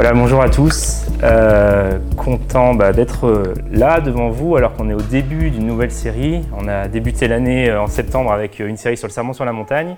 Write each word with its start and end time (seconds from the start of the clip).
Voilà, 0.00 0.12
bonjour 0.12 0.40
à 0.40 0.48
tous. 0.48 1.06
Euh, 1.24 1.98
content 2.16 2.72
bah, 2.72 2.92
d'être 2.92 3.26
euh, 3.26 3.52
là 3.72 4.00
devant 4.00 4.28
vous 4.30 4.54
alors 4.54 4.74
qu'on 4.74 4.88
est 4.88 4.94
au 4.94 5.00
début 5.00 5.50
d'une 5.50 5.66
nouvelle 5.66 5.90
série. 5.90 6.42
On 6.56 6.68
a 6.68 6.86
débuté 6.86 7.26
l'année 7.26 7.68
euh, 7.68 7.82
en 7.82 7.88
septembre 7.88 8.30
avec 8.30 8.60
une 8.60 8.76
série 8.76 8.96
sur 8.96 9.08
le 9.08 9.12
serment 9.12 9.32
sur 9.32 9.44
la 9.44 9.50
montagne. 9.50 9.96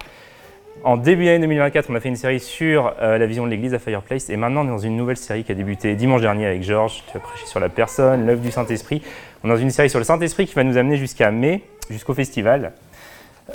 En 0.85 0.97
début 0.97 1.27
d'année 1.27 1.41
2024, 1.41 1.91
on 1.91 1.95
a 1.97 2.01
fait 2.01 2.09
une 2.09 2.17
série 2.17 2.41
sur 2.41 2.95
la 2.99 3.27
vision 3.27 3.45
de 3.45 3.51
l'Église 3.51 3.75
à 3.75 3.79
Fireplace. 3.79 4.31
Et 4.31 4.39
maintenant, 4.39 4.63
on 4.63 4.69
est 4.69 4.71
dans 4.71 4.79
une 4.79 4.97
nouvelle 4.97 5.19
série 5.19 5.45
qui 5.45 5.53
a 5.53 5.55
débuté 5.55 5.95
dimanche 5.97 6.23
dernier 6.23 6.47
avec 6.47 6.63
Georges. 6.63 7.05
Tu 7.13 7.19
as 7.19 7.21
prêché 7.21 7.45
sur 7.45 7.61
la 7.61 7.69
personne, 7.69 8.27
l'œuvre 8.27 8.41
du 8.41 8.51
Saint-Esprit. 8.51 9.03
On 9.45 9.49
est 9.49 9.53
dans 9.53 9.59
une 9.59 9.69
série 9.69 9.91
sur 9.91 9.99
le 9.99 10.07
Saint-Esprit 10.07 10.47
qui 10.47 10.55
va 10.55 10.65
nous 10.65 10.79
amener 10.79 10.97
jusqu'à 10.97 11.31
mai, 11.31 11.63
jusqu'au 11.91 12.15
festival. 12.15 12.73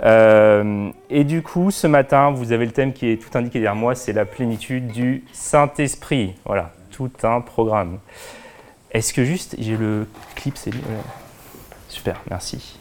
Euh, 0.02 0.90
et 1.10 1.24
du 1.24 1.42
coup, 1.42 1.70
ce 1.70 1.86
matin, 1.86 2.30
vous 2.30 2.52
avez 2.52 2.66
le 2.66 2.72
thème 2.72 2.92
qui 2.92 3.08
est 3.08 3.16
tout 3.16 3.36
indiqué 3.36 3.60
derrière 3.60 3.76
moi, 3.76 3.94
c'est 3.94 4.12
la 4.12 4.24
plénitude 4.24 4.88
du 4.88 5.24
Saint-Esprit. 5.32 6.34
Voilà, 6.44 6.72
tout 6.90 7.10
un 7.22 7.40
programme. 7.40 7.98
Est-ce 8.92 9.12
que 9.12 9.24
juste, 9.24 9.56
j'ai 9.58 9.76
le 9.76 10.06
clip, 10.34 10.56
c'est 10.56 10.70
Super, 11.88 12.20
merci. 12.30 12.78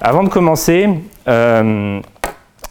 Avant 0.00 0.22
de 0.22 0.28
commencer, 0.28 0.88
euh, 1.28 2.00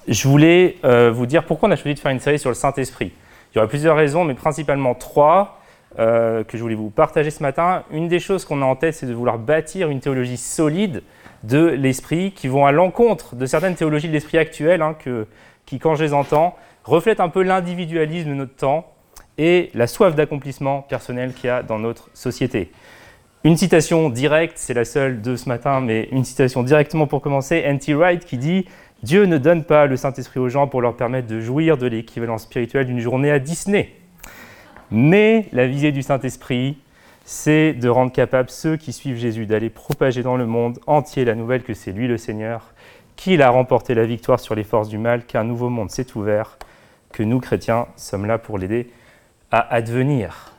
je 0.08 0.28
voulais 0.28 0.78
euh, 0.84 1.12
vous 1.12 1.26
dire 1.26 1.44
pourquoi 1.44 1.70
on 1.70 1.72
a 1.72 1.76
choisi 1.76 1.96
de 1.96 2.00
faire 2.00 2.12
une 2.12 2.20
série 2.20 2.40
sur 2.40 2.50
le 2.50 2.56
Saint-Esprit. 2.56 3.12
Il 3.52 3.58
y 3.58 3.60
aurait 3.60 3.68
plusieurs 3.68 3.96
raisons, 3.96 4.24
mais 4.24 4.36
principalement 4.36 4.96
trois 4.96 5.56
que 5.98 6.46
je 6.54 6.60
voulais 6.60 6.76
vous 6.76 6.92
partager 6.92 7.30
ce 7.30 7.44
matin. 7.44 7.84
Une 7.92 8.08
des 8.08 8.20
choses 8.22 8.46
qu'on 8.46 8.62
a 8.62 8.66
en 8.66 8.76
tête, 8.78 8.94
c'est 8.94 9.08
de 9.08 9.14
vouloir 9.14 9.38
bâtir 9.38 9.90
une 9.90 10.00
théologie 10.00 10.38
solide 10.38 11.02
de 11.44 11.66
l'esprit 11.66 12.32
qui 12.32 12.48
vont 12.48 12.66
à 12.66 12.72
l'encontre 12.72 13.36
de 13.36 13.46
certaines 13.46 13.76
théologies 13.76 14.08
de 14.08 14.14
l'esprit 14.14 14.38
actuelles 14.38 14.82
hein, 14.82 14.96
qui, 15.66 15.80
quand 15.80 15.96
je 15.96 16.04
les 16.04 16.14
entends, 16.14 16.56
reflètent 16.84 17.20
un 17.20 17.30
peu 17.30 17.44
l'individualisme 17.44 18.30
de 18.30 18.34
notre 18.36 18.56
temps 18.56 18.92
et 19.38 19.70
la 19.74 19.88
soif 19.88 20.16
d'accomplissement 20.16 20.82
personnel 20.82 21.34
qu'il 21.34 21.48
y 21.48 21.50
a 21.50 21.64
dans 21.64 21.80
notre 21.80 22.10
société. 22.14 22.72
Une 23.46 23.56
citation 23.56 24.10
directe, 24.10 24.58
c'est 24.58 24.74
la 24.74 24.84
seule 24.84 25.22
de 25.22 25.38
ce 25.38 25.48
matin, 25.48 25.80
mais 25.80 26.10
une 26.12 26.26
citation 26.26 26.62
directement 26.62 27.08
pour 27.08 27.22
commencer, 27.22 27.62
N.T. 27.64 27.94
Wright 27.94 28.26
qui 28.26 28.38
dit 28.38 28.66
Dieu 29.02 29.26
ne 29.26 29.38
donne 29.38 29.64
pas 29.64 29.86
le 29.86 29.96
Saint-Esprit 29.96 30.42
aux 30.42 30.50
gens 30.50 30.68
pour 30.68 30.82
leur 30.82 30.98
permettre 30.98 31.28
de 31.28 31.40
jouir 31.40 31.78
de 31.78 31.88
l'équivalent 31.88 32.38
spirituel 32.38 32.86
d'une 32.86 33.00
journée 33.00 33.32
à 33.32 33.40
Disney. 33.40 33.94
Mais 34.92 35.48
la 35.54 35.68
visée 35.68 35.94
du 35.94 36.02
Saint-Esprit, 36.02 36.78
c'est 37.32 37.74
de 37.74 37.90
rendre 37.90 38.12
capable 38.12 38.50
ceux 38.50 38.76
qui 38.76 38.92
suivent 38.92 39.18
Jésus 39.18 39.46
d'aller 39.46 39.70
propager 39.70 40.24
dans 40.24 40.36
le 40.36 40.48
monde 40.48 40.80
entier 40.88 41.26
la 41.26 41.36
nouvelle 41.36 41.62
que 41.62 41.76
c'est 41.76 41.92
lui 41.92 42.08
le 42.08 42.18
Seigneur, 42.18 42.74
qu'il 43.16 43.44
a 43.44 43.52
remporté 43.52 43.94
la 43.94 44.04
victoire 44.08 44.40
sur 44.40 44.56
les 44.56 44.64
forces 44.64 44.90
du 44.90 44.98
mal, 44.98 45.24
qu'un 45.28 45.44
nouveau 45.44 45.70
monde 45.70 45.92
s'est 45.92 46.18
ouvert, 46.18 46.58
que 47.12 47.22
nous, 47.22 47.40
chrétiens, 47.40 47.86
sommes 47.98 48.26
là 48.26 48.40
pour 48.40 48.58
l'aider 48.58 48.90
à 49.52 49.60
advenir. 49.72 50.54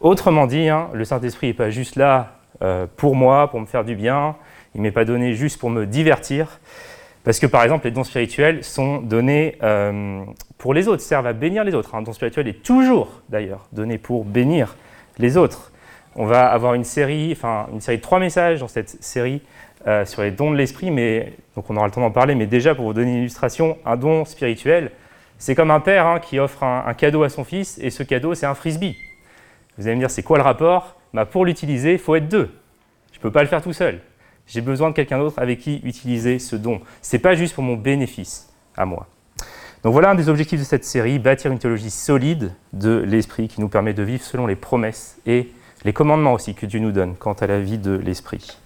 Autrement 0.00 0.48
dit, 0.48 0.68
hein, 0.68 0.88
le 0.94 1.04
Saint-Esprit 1.04 1.46
n'est 1.46 1.54
pas 1.54 1.70
juste 1.70 1.94
là 1.94 2.40
euh, 2.60 2.88
pour 2.96 3.14
moi, 3.14 3.48
pour 3.48 3.60
me 3.60 3.66
faire 3.66 3.84
du 3.84 3.94
bien, 3.94 4.34
il 4.74 4.78
ne 4.78 4.82
m'est 4.82 4.90
pas 4.90 5.04
donné 5.04 5.34
juste 5.34 5.60
pour 5.60 5.70
me 5.70 5.86
divertir, 5.86 6.58
parce 7.22 7.38
que 7.38 7.46
par 7.46 7.62
exemple, 7.62 7.84
les 7.84 7.92
dons 7.92 8.02
spirituels 8.02 8.64
sont 8.64 9.00
donnés 9.00 9.58
euh, 9.62 10.24
pour 10.58 10.74
les 10.74 10.88
autres, 10.88 11.02
servent 11.02 11.28
à 11.28 11.34
bénir 11.34 11.62
les 11.62 11.76
autres. 11.76 11.94
Un 11.94 12.02
don 12.02 12.12
spirituel 12.12 12.48
est 12.48 12.64
toujours 12.64 13.22
d'ailleurs 13.28 13.68
donné 13.72 13.96
pour 13.96 14.24
bénir 14.24 14.74
les 15.16 15.36
autres. 15.36 15.70
On 16.16 16.26
va 16.26 16.46
avoir 16.46 16.74
une 16.74 16.84
série, 16.84 17.32
enfin 17.32 17.68
une 17.72 17.80
série 17.80 17.98
de 17.98 18.02
trois 18.02 18.18
messages 18.18 18.60
dans 18.60 18.68
cette 18.68 19.02
série 19.02 19.42
euh, 19.86 20.04
sur 20.04 20.22
les 20.22 20.30
dons 20.30 20.50
de 20.50 20.56
l'esprit, 20.56 20.90
mais 20.90 21.32
donc 21.54 21.70
on 21.70 21.76
aura 21.76 21.86
le 21.86 21.92
temps 21.92 22.00
d'en 22.00 22.10
parler. 22.10 22.34
Mais 22.34 22.46
déjà 22.46 22.74
pour 22.74 22.84
vous 22.84 22.92
donner 22.92 23.12
une 23.12 23.18
illustration, 23.18 23.78
un 23.86 23.96
don 23.96 24.24
spirituel, 24.24 24.90
c'est 25.38 25.54
comme 25.54 25.70
un 25.70 25.80
père 25.80 26.06
hein, 26.06 26.18
qui 26.20 26.38
offre 26.38 26.64
un, 26.64 26.92
cadeau 26.94 27.22
à 27.22 27.28
son 27.28 27.44
fils, 27.44 27.78
et 27.78 27.90
ce 27.90 28.02
cadeau 28.02 28.34
c'est 28.34 28.46
un 28.46 28.54
frisbee. 28.54 28.96
Vous 29.78 29.86
allez 29.86 29.96
me 29.96 30.00
dire 30.00 30.10
c'est 30.10 30.22
quoi 30.22 30.36
le 30.36 30.44
rapport? 30.44 30.96
Bah, 31.14 31.24
Pour 31.24 31.44
l'utiliser, 31.44 31.92
il 31.92 31.98
faut 31.98 32.14
être 32.14 32.28
deux. 32.28 32.50
Je 33.12 33.18
ne 33.18 33.22
peux 33.22 33.30
pas 33.30 33.42
le 33.42 33.48
faire 33.48 33.62
tout 33.62 33.72
seul. 33.72 34.00
J'ai 34.46 34.60
besoin 34.60 34.90
de 34.90 34.94
quelqu'un 34.94 35.18
d'autre 35.18 35.38
avec 35.38 35.60
qui 35.60 35.80
utiliser 35.84 36.38
ce 36.38 36.56
don. 36.56 36.80
Ce 37.02 37.16
n'est 37.16 37.20
pas 37.20 37.34
juste 37.34 37.54
pour 37.54 37.62
mon 37.62 37.76
bénéfice 37.76 38.52
à 38.76 38.84
moi. 38.84 39.06
Donc 39.82 39.92
voilà 39.94 40.10
un 40.10 40.14
des 40.14 40.28
objectifs 40.28 40.60
de 40.60 40.64
cette 40.64 40.84
série, 40.84 41.18
bâtir 41.18 41.50
une 41.50 41.58
théologie 41.58 41.90
solide 41.90 42.52
de 42.74 42.98
l'esprit 43.06 43.48
qui 43.48 43.60
nous 43.60 43.68
permet 43.68 43.94
de 43.94 44.02
vivre 44.02 44.22
selon 44.22 44.46
les 44.46 44.56
promesses 44.56 45.18
et 45.24 45.50
les 45.84 45.92
commandements 45.92 46.34
aussi 46.34 46.54
que 46.54 46.66
Dieu 46.66 46.80
nous 46.80 46.92
donne 46.92 47.16
quant 47.16 47.32
à 47.32 47.46
la 47.46 47.60
vie 47.60 47.78
de 47.78 47.92
l'Esprit. 47.92 48.58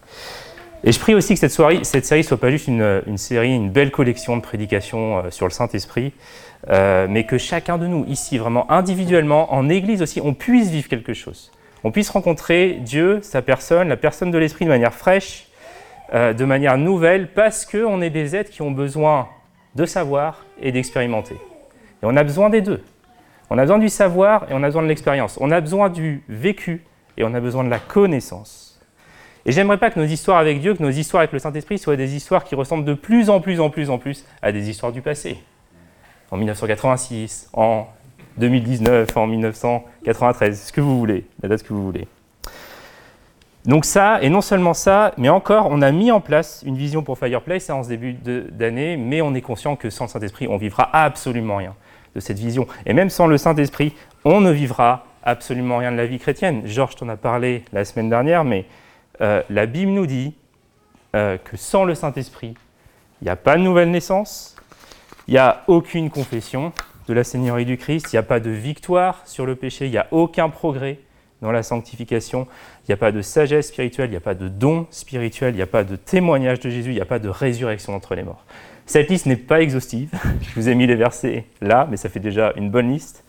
Et 0.86 0.92
je 0.92 1.00
prie 1.00 1.14
aussi 1.14 1.32
que 1.32 1.40
cette, 1.40 1.50
soirée, 1.50 1.82
cette 1.82 2.04
série 2.04 2.20
ne 2.20 2.26
soit 2.26 2.40
pas 2.40 2.50
juste 2.50 2.68
une, 2.68 3.16
série, 3.16 3.54
une 3.54 3.70
belle 3.70 3.90
collection 3.90 4.36
de 4.36 4.42
prédications 4.42 5.18
euh, 5.18 5.30
sur 5.30 5.46
le 5.46 5.50
Saint-Esprit, 5.50 6.12
euh, 6.68 7.06
mais 7.08 7.24
que 7.24 7.38
chacun 7.38 7.78
de 7.78 7.86
nous, 7.86 8.04
ici, 8.06 8.36
vraiment 8.36 8.70
individuellement, 8.70 9.54
en 9.54 9.70
Église 9.70 10.02
aussi, 10.02 10.20
on 10.22 10.34
puisse 10.34 10.68
vivre 10.68 10.88
quelque 10.88 11.14
chose. 11.14 11.50
On 11.84 11.90
puisse 11.90 12.10
rencontrer 12.10 12.80
Dieu, 12.80 13.20
sa 13.22 13.40
personne, 13.40 13.88
la 13.88 13.96
personne 13.96 14.30
de 14.30 14.36
l'Esprit 14.36 14.66
de 14.66 14.70
manière 14.70 14.92
fraîche, 14.92 15.48
euh, 16.12 16.34
de 16.34 16.44
manière 16.44 16.76
nouvelle, 16.76 17.28
parce 17.28 17.64
qu'on 17.64 18.02
est 18.02 18.10
des 18.10 18.36
êtres 18.36 18.50
qui 18.50 18.60
ont 18.60 18.70
besoin 18.70 19.28
de 19.74 19.86
savoir 19.86 20.44
et 20.60 20.70
d'expérimenter. 20.70 21.34
Et 21.34 22.04
on 22.06 22.14
a 22.14 22.24
besoin 22.24 22.50
des 22.50 22.60
deux. 22.60 22.82
On 23.48 23.56
a 23.56 23.62
besoin 23.62 23.78
du 23.78 23.88
savoir 23.88 24.50
et 24.50 24.54
on 24.54 24.62
a 24.62 24.66
besoin 24.66 24.82
de 24.82 24.88
l'expérience. 24.88 25.38
On 25.40 25.50
a 25.50 25.60
besoin 25.60 25.88
du 25.88 26.22
vécu 26.28 26.82
et 27.16 27.24
on 27.24 27.34
a 27.34 27.40
besoin 27.40 27.64
de 27.64 27.70
la 27.70 27.78
connaissance. 27.78 28.80
Et 29.46 29.52
j'aimerais 29.52 29.78
pas 29.78 29.90
que 29.90 30.00
nos 30.00 30.06
histoires 30.06 30.38
avec 30.38 30.60
Dieu, 30.60 30.74
que 30.74 30.82
nos 30.82 30.90
histoires 30.90 31.20
avec 31.20 31.32
le 31.32 31.38
Saint-Esprit 31.38 31.78
soient 31.78 31.96
des 31.96 32.14
histoires 32.14 32.44
qui 32.44 32.54
ressemblent 32.54 32.84
de 32.84 32.94
plus 32.94 33.28
en 33.28 33.40
plus 33.40 33.60
en 33.60 33.70
plus 33.70 33.90
en 33.90 33.98
plus 33.98 34.24
à 34.40 34.52
des 34.52 34.70
histoires 34.70 34.92
du 34.92 35.02
passé. 35.02 35.38
En 36.30 36.36
1986, 36.36 37.50
en 37.52 37.86
2019, 38.38 39.16
en 39.16 39.26
1993, 39.26 40.66
ce 40.66 40.72
que 40.72 40.80
vous 40.80 40.98
voulez, 40.98 41.26
la 41.42 41.48
date 41.48 41.62
que 41.62 41.72
vous 41.72 41.84
voulez. 41.84 42.08
Donc 43.66 43.84
ça, 43.84 44.18
et 44.22 44.28
non 44.28 44.42
seulement 44.42 44.74
ça, 44.74 45.14
mais 45.16 45.30
encore, 45.30 45.68
on 45.70 45.80
a 45.80 45.90
mis 45.90 46.10
en 46.10 46.20
place 46.20 46.62
une 46.66 46.76
vision 46.76 47.02
pour 47.02 47.18
Fireplace 47.18 47.70
en 47.70 47.82
ce 47.82 47.88
début 47.88 48.12
d'année, 48.12 48.96
mais 48.96 49.22
on 49.22 49.34
est 49.34 49.40
conscient 49.40 49.74
que 49.76 49.88
sans 49.88 50.04
le 50.04 50.10
Saint-Esprit, 50.10 50.48
on 50.48 50.58
vivra 50.58 50.90
absolument 50.92 51.56
rien 51.56 51.74
de 52.14 52.20
cette 52.20 52.38
vision. 52.38 52.66
Et 52.84 52.92
même 52.92 53.08
sans 53.08 53.26
le 53.26 53.38
Saint-Esprit, 53.38 53.94
on 54.24 54.40
ne 54.40 54.50
vivra 54.50 55.06
absolument 55.24 55.78
rien 55.78 55.90
de 55.90 55.96
la 55.96 56.06
vie 56.06 56.18
chrétienne. 56.18 56.62
Georges 56.66 56.96
t'en 56.96 57.08
a 57.08 57.16
parlé 57.16 57.64
la 57.72 57.84
semaine 57.84 58.08
dernière, 58.08 58.44
mais 58.44 58.66
euh, 59.20 59.42
la 59.50 59.66
Bible 59.66 59.90
nous 59.90 60.06
dit 60.06 60.34
euh, 61.16 61.38
que 61.38 61.56
sans 61.56 61.84
le 61.84 61.94
Saint-Esprit, 61.94 62.54
il 63.20 63.24
n'y 63.24 63.30
a 63.30 63.36
pas 63.36 63.56
de 63.56 63.62
nouvelle 63.62 63.90
naissance, 63.90 64.56
il 65.26 65.32
n'y 65.32 65.38
a 65.38 65.64
aucune 65.66 66.10
confession 66.10 66.72
de 67.08 67.14
la 67.14 67.24
Seigneurie 67.24 67.64
du 67.64 67.76
Christ, 67.76 68.12
il 68.12 68.16
n'y 68.16 68.20
a 68.20 68.24
pas 68.24 68.40
de 68.40 68.50
victoire 68.50 69.22
sur 69.26 69.46
le 69.46 69.56
péché, 69.56 69.86
il 69.86 69.90
n'y 69.90 69.98
a 69.98 70.06
aucun 70.10 70.48
progrès 70.48 71.00
dans 71.42 71.52
la 71.52 71.62
sanctification, 71.62 72.46
il 72.82 72.90
n'y 72.90 72.94
a 72.94 72.96
pas 72.96 73.12
de 73.12 73.20
sagesse 73.22 73.68
spirituelle, 73.68 74.08
il 74.08 74.12
n'y 74.12 74.16
a 74.16 74.20
pas 74.20 74.34
de 74.34 74.48
don 74.48 74.86
spirituel, 74.90 75.54
il 75.54 75.56
n'y 75.56 75.62
a 75.62 75.66
pas 75.66 75.84
de 75.84 75.96
témoignage 75.96 76.60
de 76.60 76.70
Jésus, 76.70 76.90
il 76.90 76.94
n'y 76.94 77.00
a 77.00 77.06
pas 77.06 77.18
de 77.18 77.28
résurrection 77.28 77.94
entre 77.94 78.14
les 78.14 78.22
morts. 78.22 78.44
Cette 78.86 79.08
liste 79.08 79.26
n'est 79.26 79.36
pas 79.36 79.60
exhaustive, 79.60 80.10
je 80.42 80.54
vous 80.54 80.68
ai 80.68 80.74
mis 80.74 80.86
les 80.86 80.94
versets 80.94 81.44
là, 81.60 81.86
mais 81.90 81.96
ça 81.96 82.08
fait 82.08 82.20
déjà 82.20 82.52
une 82.56 82.70
bonne 82.70 82.90
liste. 82.90 83.24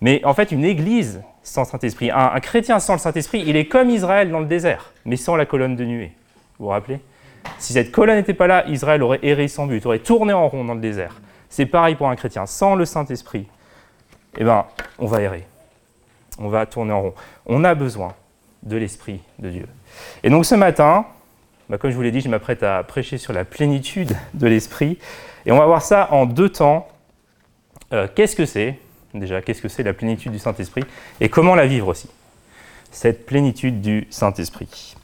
Mais 0.00 0.24
en 0.24 0.34
fait, 0.34 0.52
une 0.52 0.64
église 0.64 1.22
sans 1.42 1.64
Saint-Esprit, 1.64 2.10
un, 2.10 2.38
chrétien 2.40 2.80
sans 2.80 2.94
le 2.94 2.98
Saint-Esprit, 2.98 3.42
il 3.46 3.56
est 3.56 3.66
comme 3.66 3.90
Israël 3.90 4.30
dans 4.30 4.40
le 4.40 4.46
désert, 4.46 4.92
mais 5.04 5.16
sans 5.16 5.36
la 5.36 5.46
colonne 5.46 5.76
de 5.76 5.84
nuée. 5.84 6.12
Vous 6.58 6.66
vous 6.66 6.70
rappelez? 6.70 7.00
Si 7.58 7.72
cette 7.72 7.90
colonne 7.90 8.16
n'était 8.16 8.34
pas 8.34 8.46
là, 8.46 8.66
Israël 8.68 9.02
aurait 9.02 9.20
erré 9.22 9.48
sans 9.48 9.66
but, 9.66 9.84
aurait 9.86 9.98
tourné 9.98 10.32
en 10.32 10.48
rond 10.48 10.64
dans 10.64 10.74
le 10.74 10.80
désert. 10.80 11.20
C'est 11.48 11.66
pareil 11.66 11.94
pour 11.94 12.08
un 12.08 12.16
chrétien. 12.16 12.46
Sans 12.46 12.74
le 12.74 12.84
Saint-Esprit, 12.84 13.46
eh 14.38 14.44
ben, 14.44 14.66
on 14.98 15.06
va 15.06 15.20
errer. 15.22 15.44
On 16.38 16.48
va 16.48 16.66
tourner 16.66 16.92
en 16.92 17.02
rond. 17.02 17.14
On 17.46 17.64
a 17.64 17.74
besoin 17.74 18.14
de 18.62 18.76
l'Esprit 18.76 19.20
de 19.38 19.50
Dieu. 19.50 19.66
Et 20.22 20.30
donc 20.30 20.44
ce 20.44 20.54
matin, 20.54 21.06
bah, 21.68 21.78
comme 21.78 21.90
je 21.90 21.96
vous 21.96 22.02
l'ai 22.02 22.10
dit, 22.10 22.20
je 22.20 22.28
m'apprête 22.28 22.62
à 22.62 22.82
prêcher 22.82 23.18
sur 23.18 23.32
la 23.32 23.44
plénitude 23.44 24.16
de 24.34 24.46
l'Esprit. 24.46 24.98
Et 25.46 25.52
on 25.52 25.58
va 25.58 25.66
voir 25.66 25.82
ça 25.82 26.08
en 26.12 26.26
deux 26.26 26.50
temps. 26.50 26.88
Euh, 27.92 28.06
qu'est-ce 28.14 28.36
que 28.36 28.46
c'est? 28.46 28.78
Déjà, 29.14 29.42
qu'est-ce 29.42 29.62
que 29.62 29.68
c'est 29.68 29.82
la 29.82 29.92
plénitude 29.92 30.32
du 30.32 30.38
Saint-Esprit 30.38 30.84
et 31.20 31.28
comment 31.28 31.54
la 31.54 31.66
vivre 31.66 31.88
aussi, 31.88 32.08
cette 32.90 33.26
plénitude 33.26 33.80
du 33.80 34.06
Saint-Esprit. 34.10 34.94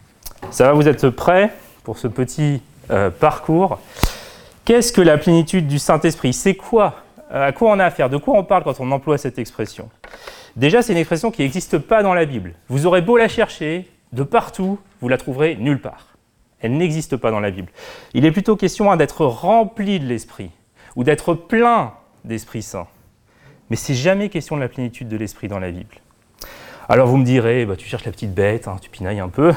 Ça 0.51 0.65
va, 0.67 0.73
vous 0.73 0.89
êtes 0.89 1.09
prêts 1.11 1.53
pour 1.85 1.99
ce 1.99 2.09
petit 2.09 2.63
euh, 2.91 3.11
parcours? 3.11 3.79
Qu'est-ce 4.65 4.93
que 4.93 5.01
la 5.01 5.19
plénitude 5.19 5.67
du 5.67 5.79
Saint-Esprit? 5.79 6.33
C'est 6.33 6.55
quoi? 6.55 7.03
À 7.31 7.53
quoi 7.53 7.73
on 7.73 7.79
a 7.79 7.85
affaire? 7.85 8.11
De 8.11 8.17
quoi 8.17 8.37
on 8.37 8.45
parle 8.45 8.65
quand 8.65 8.81
on 8.81 8.91
emploie 8.91 9.19
cette 9.19 9.39
expression? 9.39 9.89
Déjà, 10.57 10.83
c'est 10.83 10.93
une 10.93 10.99
expression 10.99 11.31
qui 11.31 11.43
n'existe 11.43 11.79
pas 11.79 12.03
dans 12.03 12.15
la 12.15 12.25
Bible. 12.25 12.55
Vous 12.69 12.87
aurez 12.87 13.03
beau 13.03 13.17
la 13.17 13.29
chercher, 13.29 13.89
de 14.13 14.23
partout, 14.23 14.79
vous 15.01 15.09
la 15.09 15.19
trouverez 15.19 15.57
nulle 15.57 15.81
part. 15.81 16.17
Elle 16.61 16.77
n'existe 16.77 17.17
pas 17.17 17.31
dans 17.31 17.41
la 17.41 17.51
Bible. 17.51 17.69
Il 18.15 18.25
est 18.25 18.33
plutôt 18.33 18.57
question 18.57 18.91
hein, 18.91 18.97
d'être 18.97 19.27
rempli 19.27 20.01
de 20.01 20.07
l'Esprit 20.07 20.51
ou 20.95 21.05
d'être 21.05 21.35
plein 21.35 21.93
d'Esprit 22.25 22.63
Saint. 22.63 22.87
Mais 23.71 23.77
c'est 23.77 23.95
jamais 23.95 24.29
question 24.29 24.57
de 24.57 24.61
la 24.61 24.69
plénitude 24.69 25.09
de 25.09 25.17
l'esprit 25.17 25.49
dans 25.49 25.59
la 25.59 25.71
Bible. 25.71 25.97
Alors 26.89 27.09
vous 27.09 27.17
me 27.17 27.25
direz, 27.25 27.67
bah, 27.67 27.77
tu 27.77 27.89
cherches 27.89 28.05
la 28.05 28.13
petite 28.13 28.33
bête, 28.33 28.69
hein, 28.69 28.77
tu 28.81 28.91
pinailles 28.91 29.21
un 29.21 29.29
peu. 29.29 29.53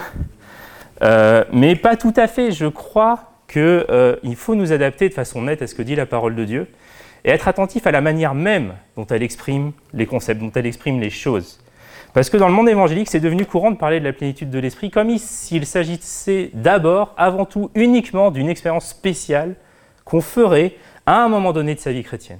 Euh, 1.01 1.45
mais 1.53 1.75
pas 1.75 1.95
tout 1.95 2.13
à 2.17 2.27
fait. 2.27 2.51
Je 2.51 2.65
crois 2.65 3.31
qu'il 3.47 3.61
euh, 3.61 4.15
faut 4.35 4.56
nous 4.56 4.71
adapter 4.73 5.09
de 5.09 5.13
façon 5.13 5.44
nette 5.44 5.61
à 5.61 5.67
ce 5.67 5.75
que 5.75 5.81
dit 5.81 5.95
la 5.95 6.06
parole 6.06 6.35
de 6.35 6.44
Dieu. 6.44 6.67
et 7.23 7.29
être 7.29 7.47
attentif 7.47 7.88
à 7.88 7.91
la 7.91 8.01
manière 8.01 8.33
même 8.33 8.73
dont 8.95 9.06
elle 9.06 9.23
exprime 9.23 9.71
les 9.94 10.06
concepts, 10.06 10.41
dont 10.41 10.51
elle 10.56 10.65
exprime 10.65 11.00
les 11.00 11.09
choses. 11.09 11.59
Parce 12.13 12.29
que 12.29 12.38
dans 12.38 12.47
le 12.47 12.53
monde 12.53 12.69
évangélique, 12.69 13.09
c'est 13.09 13.19
devenu 13.19 13.45
courant 13.45 13.71
de 13.71 13.77
parler 13.77 14.00
de 14.00 14.06
la 14.06 14.13
plénitude 14.13 14.50
de 14.50 14.59
l'esprit 14.59 14.89
comme 14.89 15.15
s'il 15.17 15.65
s'agissait 15.65 16.50
d'abord, 16.53 17.13
avant 17.17 17.45
tout, 17.45 17.69
uniquement 17.75 18.31
d'une 18.31 18.50
expérience 18.50 18.88
spéciale 18.88 19.56
qu'on 20.06 20.21
ferait 20.21 20.73
à 21.06 21.23
un 21.23 21.29
moment 21.29 21.53
donné 21.53 21.75
de 21.75 21.79
sa 21.79 21.91
vie 21.91 22.03
chrétienne. 22.03 22.39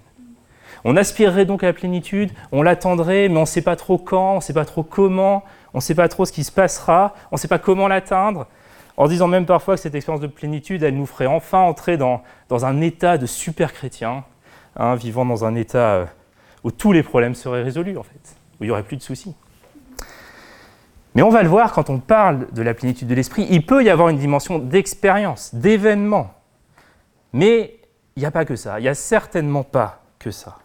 On 0.84 0.96
aspirerait 0.96 1.46
donc 1.46 1.64
à 1.64 1.68
la 1.68 1.74
plénitude, 1.74 2.32
on 2.52 2.62
l'attendrait, 2.62 3.30
mais 3.30 3.38
on 3.38 3.42
ne 3.42 3.46
sait 3.46 3.62
pas 3.62 3.76
trop 3.76 3.98
quand, 3.98 4.34
on 4.34 4.36
ne 4.38 4.42
sait 4.42 4.54
pas 4.54 4.66
trop 4.66 4.84
comment, 4.84 5.44
on 5.74 5.80
ne 5.80 5.82
sait 5.82 5.96
pas 5.96 6.08
trop 6.08 6.26
ce 6.26 6.32
qui 6.32 6.44
se 6.44 6.52
passera, 6.52 7.14
on 7.32 7.36
ne 7.36 7.40
sait 7.40 7.48
pas 7.48 7.60
comment 7.60 7.88
l'atteindre, 7.88 8.48
en 8.98 9.08
disant 9.08 9.28
même 9.28 9.46
parfois 9.46 9.76
que 9.76 9.82
cette 9.82 9.96
expérience 9.96 10.22
de 10.22 10.28
plénitude, 10.28 10.84
elle 10.84 10.96
nous 10.96 11.06
ferait 11.06 11.26
enfin 11.26 11.60
entrer 11.60 11.98
dans, 11.98 12.22
un 12.50 12.82
état 12.82 13.18
de 13.18 13.26
super 13.26 13.74
chrétien, 13.74 14.24
hein, 14.76 14.96
vivant 14.96 15.26
dans 15.26 15.46
un 15.46 15.56
état 15.56 15.96
euh, 15.96 16.06
où 16.64 16.72
tous 16.72 16.92
les 16.92 17.04
problèmes 17.04 17.36
seraient 17.36 17.64
résolus, 17.64 17.98
en 17.98 18.04
fait, 18.04 18.36
où 18.60 18.64
il 18.64 18.68
n'y 18.68 18.72
aurait 18.72 18.84
plus 18.84 18.98
de 18.98 19.02
soucis. 19.02 19.36
Mais 21.16 21.22
on 21.22 21.30
va 21.30 21.44
le 21.44 21.50
voir, 21.50 21.74
quand 21.74 21.90
on 21.90 22.00
parle 22.00 22.48
de 22.52 22.62
la 22.62 22.74
plénitude 22.74 23.08
de 23.08 23.16
l'esprit, 23.16 23.48
il 23.50 23.66
peut 23.66 23.84
y 23.84 23.90
avoir 23.90 24.10
une 24.10 24.18
dimension 24.18 24.60
d'expérience, 24.60 25.56
d'événement. 25.56 26.34
Mais 27.34 27.80
il 28.16 28.20
n'y 28.20 28.26
a 28.26 28.32
pas 28.32 28.46
que 28.46 28.56
ça, 28.56 28.80
il 28.80 28.84
n'y 28.84 28.90
a 28.90 28.96
certainement 28.96 29.64
pas 29.64 30.04
que 30.20 30.32
ça. 30.32 30.58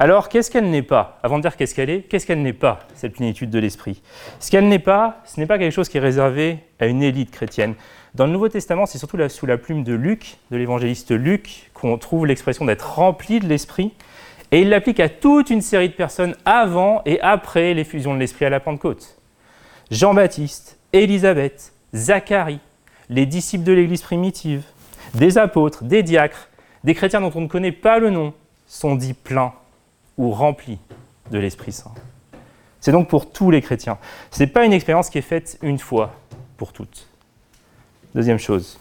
Alors, 0.00 0.28
qu'est-ce 0.28 0.50
qu'elle 0.50 0.70
n'est 0.70 0.82
pas? 0.82 1.20
Avant 1.22 1.36
de 1.36 1.42
dire 1.42 1.56
qu'est-ce 1.56 1.74
qu'elle 1.74 1.88
est, 1.88 2.02
qu'est-ce 2.02 2.26
qu'elle 2.26 2.42
n'est 2.42 2.52
pas, 2.52 2.80
cette 2.94 3.12
plénitude 3.12 3.50
de 3.50 3.60
l'esprit? 3.60 4.02
Ce 4.40 4.50
qu'elle 4.50 4.66
n'est 4.66 4.80
pas, 4.80 5.22
ce 5.24 5.38
n'est 5.38 5.46
pas 5.46 5.56
quelque 5.56 5.72
chose 5.72 5.88
qui 5.88 5.98
est 5.98 6.00
réservé 6.00 6.58
à 6.80 6.86
une 6.86 7.02
élite 7.02 7.30
chrétienne. 7.30 7.74
Dans 8.14 8.26
le 8.26 8.32
Nouveau 8.32 8.48
Testament, 8.48 8.86
c'est 8.86 8.98
surtout 8.98 9.18
sous 9.28 9.46
la 9.46 9.56
plume 9.56 9.84
de 9.84 9.94
Luc, 9.94 10.36
de 10.50 10.56
l'évangéliste 10.56 11.12
Luc, 11.12 11.70
qu'on 11.74 11.96
trouve 11.96 12.26
l'expression 12.26 12.64
d'être 12.64 12.96
rempli 12.96 13.38
de 13.38 13.46
l'esprit. 13.46 13.92
Et 14.50 14.62
il 14.62 14.68
l'applique 14.68 14.98
à 14.98 15.08
toute 15.08 15.50
une 15.50 15.60
série 15.60 15.88
de 15.88 15.94
personnes 15.94 16.34
avant 16.44 17.02
et 17.06 17.20
après 17.20 17.72
l'effusion 17.72 18.14
de 18.14 18.18
l'esprit 18.18 18.46
à 18.46 18.50
la 18.50 18.58
Pentecôte. 18.58 19.16
Jean-Baptiste, 19.92 20.78
Élisabeth, 20.92 21.72
Zacharie, 21.94 22.60
les 23.08 23.26
disciples 23.26 23.64
de 23.64 23.72
l'Église 23.72 24.02
primitive, 24.02 24.64
des 25.14 25.38
apôtres, 25.38 25.84
des 25.84 26.02
diacres, 26.02 26.48
des 26.82 26.94
chrétiens 26.94 27.20
dont 27.20 27.32
on 27.36 27.42
ne 27.42 27.48
connaît 27.48 27.72
pas 27.72 28.00
le 28.00 28.10
nom, 28.10 28.34
sont 28.66 28.96
dits 28.96 29.14
pleins 29.14 29.52
ou 30.18 30.30
remplis 30.30 30.78
de 31.30 31.38
l'Esprit 31.38 31.72
Saint. 31.72 31.92
C'est 32.80 32.92
donc 32.92 33.08
pour 33.08 33.30
tous 33.30 33.50
les 33.50 33.62
chrétiens. 33.62 33.98
Ce 34.30 34.40
n'est 34.42 34.46
pas 34.46 34.64
une 34.64 34.72
expérience 34.72 35.10
qui 35.10 35.18
est 35.18 35.22
faite 35.22 35.58
une 35.62 35.78
fois 35.78 36.14
pour 36.56 36.72
toutes. 36.72 37.08
Deuxième 38.14 38.38
chose. 38.38 38.78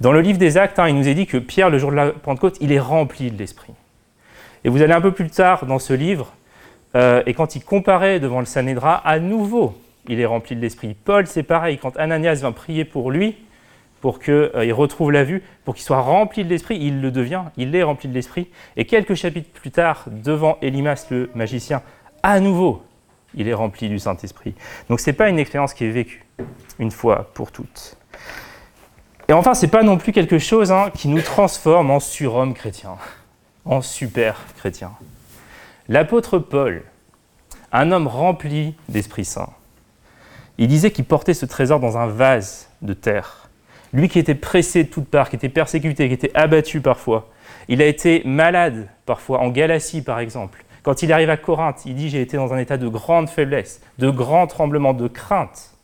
Dans 0.00 0.12
le 0.12 0.20
livre 0.20 0.38
des 0.38 0.56
Actes, 0.56 0.78
hein, 0.78 0.88
il 0.88 0.94
nous 0.94 1.08
est 1.08 1.14
dit 1.14 1.26
que 1.26 1.36
Pierre, 1.36 1.70
le 1.70 1.78
jour 1.78 1.90
de 1.90 1.96
la 1.96 2.10
Pentecôte, 2.10 2.56
il 2.60 2.72
est 2.72 2.80
rempli 2.80 3.30
de 3.30 3.36
l'Esprit. 3.36 3.74
Et 4.64 4.68
vous 4.68 4.82
allez 4.82 4.92
un 4.92 5.00
peu 5.00 5.12
plus 5.12 5.30
tard 5.30 5.66
dans 5.66 5.78
ce 5.78 5.92
livre, 5.92 6.32
euh, 6.96 7.22
et 7.26 7.34
quand 7.34 7.54
il 7.54 7.62
comparait 7.62 8.18
devant 8.18 8.40
le 8.40 8.46
Sanhédrin, 8.46 9.00
à 9.04 9.18
nouveau, 9.18 9.78
il 10.08 10.20
est 10.20 10.26
rempli 10.26 10.56
de 10.56 10.60
l'Esprit. 10.60 10.94
Paul, 10.94 11.26
c'est 11.26 11.42
pareil, 11.42 11.78
quand 11.78 11.96
Ananias 11.96 12.36
vient 12.36 12.52
prier 12.52 12.84
pour 12.84 13.10
lui, 13.10 13.36
pour 14.00 14.20
qu'il 14.20 14.32
euh, 14.32 14.74
retrouve 14.74 15.12
la 15.12 15.24
vue, 15.24 15.42
pour 15.64 15.74
qu'il 15.74 15.84
soit 15.84 16.00
rempli 16.00 16.44
de 16.44 16.48
l'esprit, 16.48 16.78
il 16.80 17.00
le 17.00 17.10
devient, 17.10 17.42
il 17.56 17.74
est 17.74 17.82
rempli 17.82 18.08
de 18.08 18.14
l'esprit. 18.14 18.48
Et 18.76 18.84
quelques 18.84 19.14
chapitres 19.14 19.50
plus 19.50 19.70
tard, 19.70 20.04
devant 20.06 20.58
Elimas 20.62 21.06
le 21.10 21.30
magicien, 21.34 21.82
à 22.22 22.40
nouveau, 22.40 22.82
il 23.34 23.48
est 23.48 23.54
rempli 23.54 23.88
du 23.88 23.98
Saint-Esprit. 23.98 24.54
Donc 24.88 25.00
ce 25.00 25.10
n'est 25.10 25.16
pas 25.16 25.28
une 25.28 25.38
expérience 25.38 25.74
qui 25.74 25.84
est 25.84 25.90
vécue 25.90 26.24
une 26.78 26.90
fois 26.90 27.30
pour 27.34 27.52
toutes. 27.52 27.96
Et 29.28 29.32
enfin, 29.32 29.54
ce 29.54 29.66
n'est 29.66 29.70
pas 29.70 29.82
non 29.82 29.98
plus 29.98 30.12
quelque 30.12 30.38
chose 30.38 30.72
hein, 30.72 30.90
qui 30.94 31.08
nous 31.08 31.20
transforme 31.20 31.90
en 31.90 32.00
surhomme 32.00 32.54
chrétien, 32.54 32.96
en 33.64 33.82
super 33.82 34.46
chrétien. 34.56 34.92
L'apôtre 35.88 36.38
Paul, 36.38 36.82
un 37.72 37.92
homme 37.92 38.06
rempli 38.06 38.74
d'Esprit 38.88 39.26
Saint, 39.26 39.50
il 40.56 40.66
disait 40.66 40.90
qu'il 40.90 41.04
portait 41.04 41.34
ce 41.34 41.46
trésor 41.46 41.78
dans 41.78 41.98
un 41.98 42.06
vase 42.06 42.68
de 42.82 42.94
terre 42.94 43.37
lui 43.92 44.08
qui 44.08 44.18
était 44.18 44.34
pressé 44.34 44.84
de 44.84 44.88
toutes 44.88 45.08
parts, 45.08 45.30
qui 45.30 45.36
était 45.36 45.48
persécuté, 45.48 46.08
qui 46.08 46.14
était 46.14 46.30
abattu 46.34 46.80
parfois. 46.80 47.28
Il 47.68 47.82
a 47.82 47.86
été 47.86 48.22
malade 48.24 48.88
parfois, 49.06 49.40
en 49.40 49.48
Galatie 49.48 50.02
par 50.02 50.20
exemple. 50.20 50.64
Quand 50.82 51.02
il 51.02 51.12
arrive 51.12 51.30
à 51.30 51.36
Corinthe, 51.36 51.84
il 51.86 51.94
dit 51.94 52.08
J'ai 52.08 52.20
été 52.20 52.36
dans 52.36 52.52
un 52.54 52.58
état 52.58 52.76
de 52.76 52.88
grande 52.88 53.28
faiblesse, 53.28 53.82
de 53.98 54.10
grand 54.10 54.46
tremblement, 54.46 54.94
de 54.94 55.08
crainte. 55.08 55.74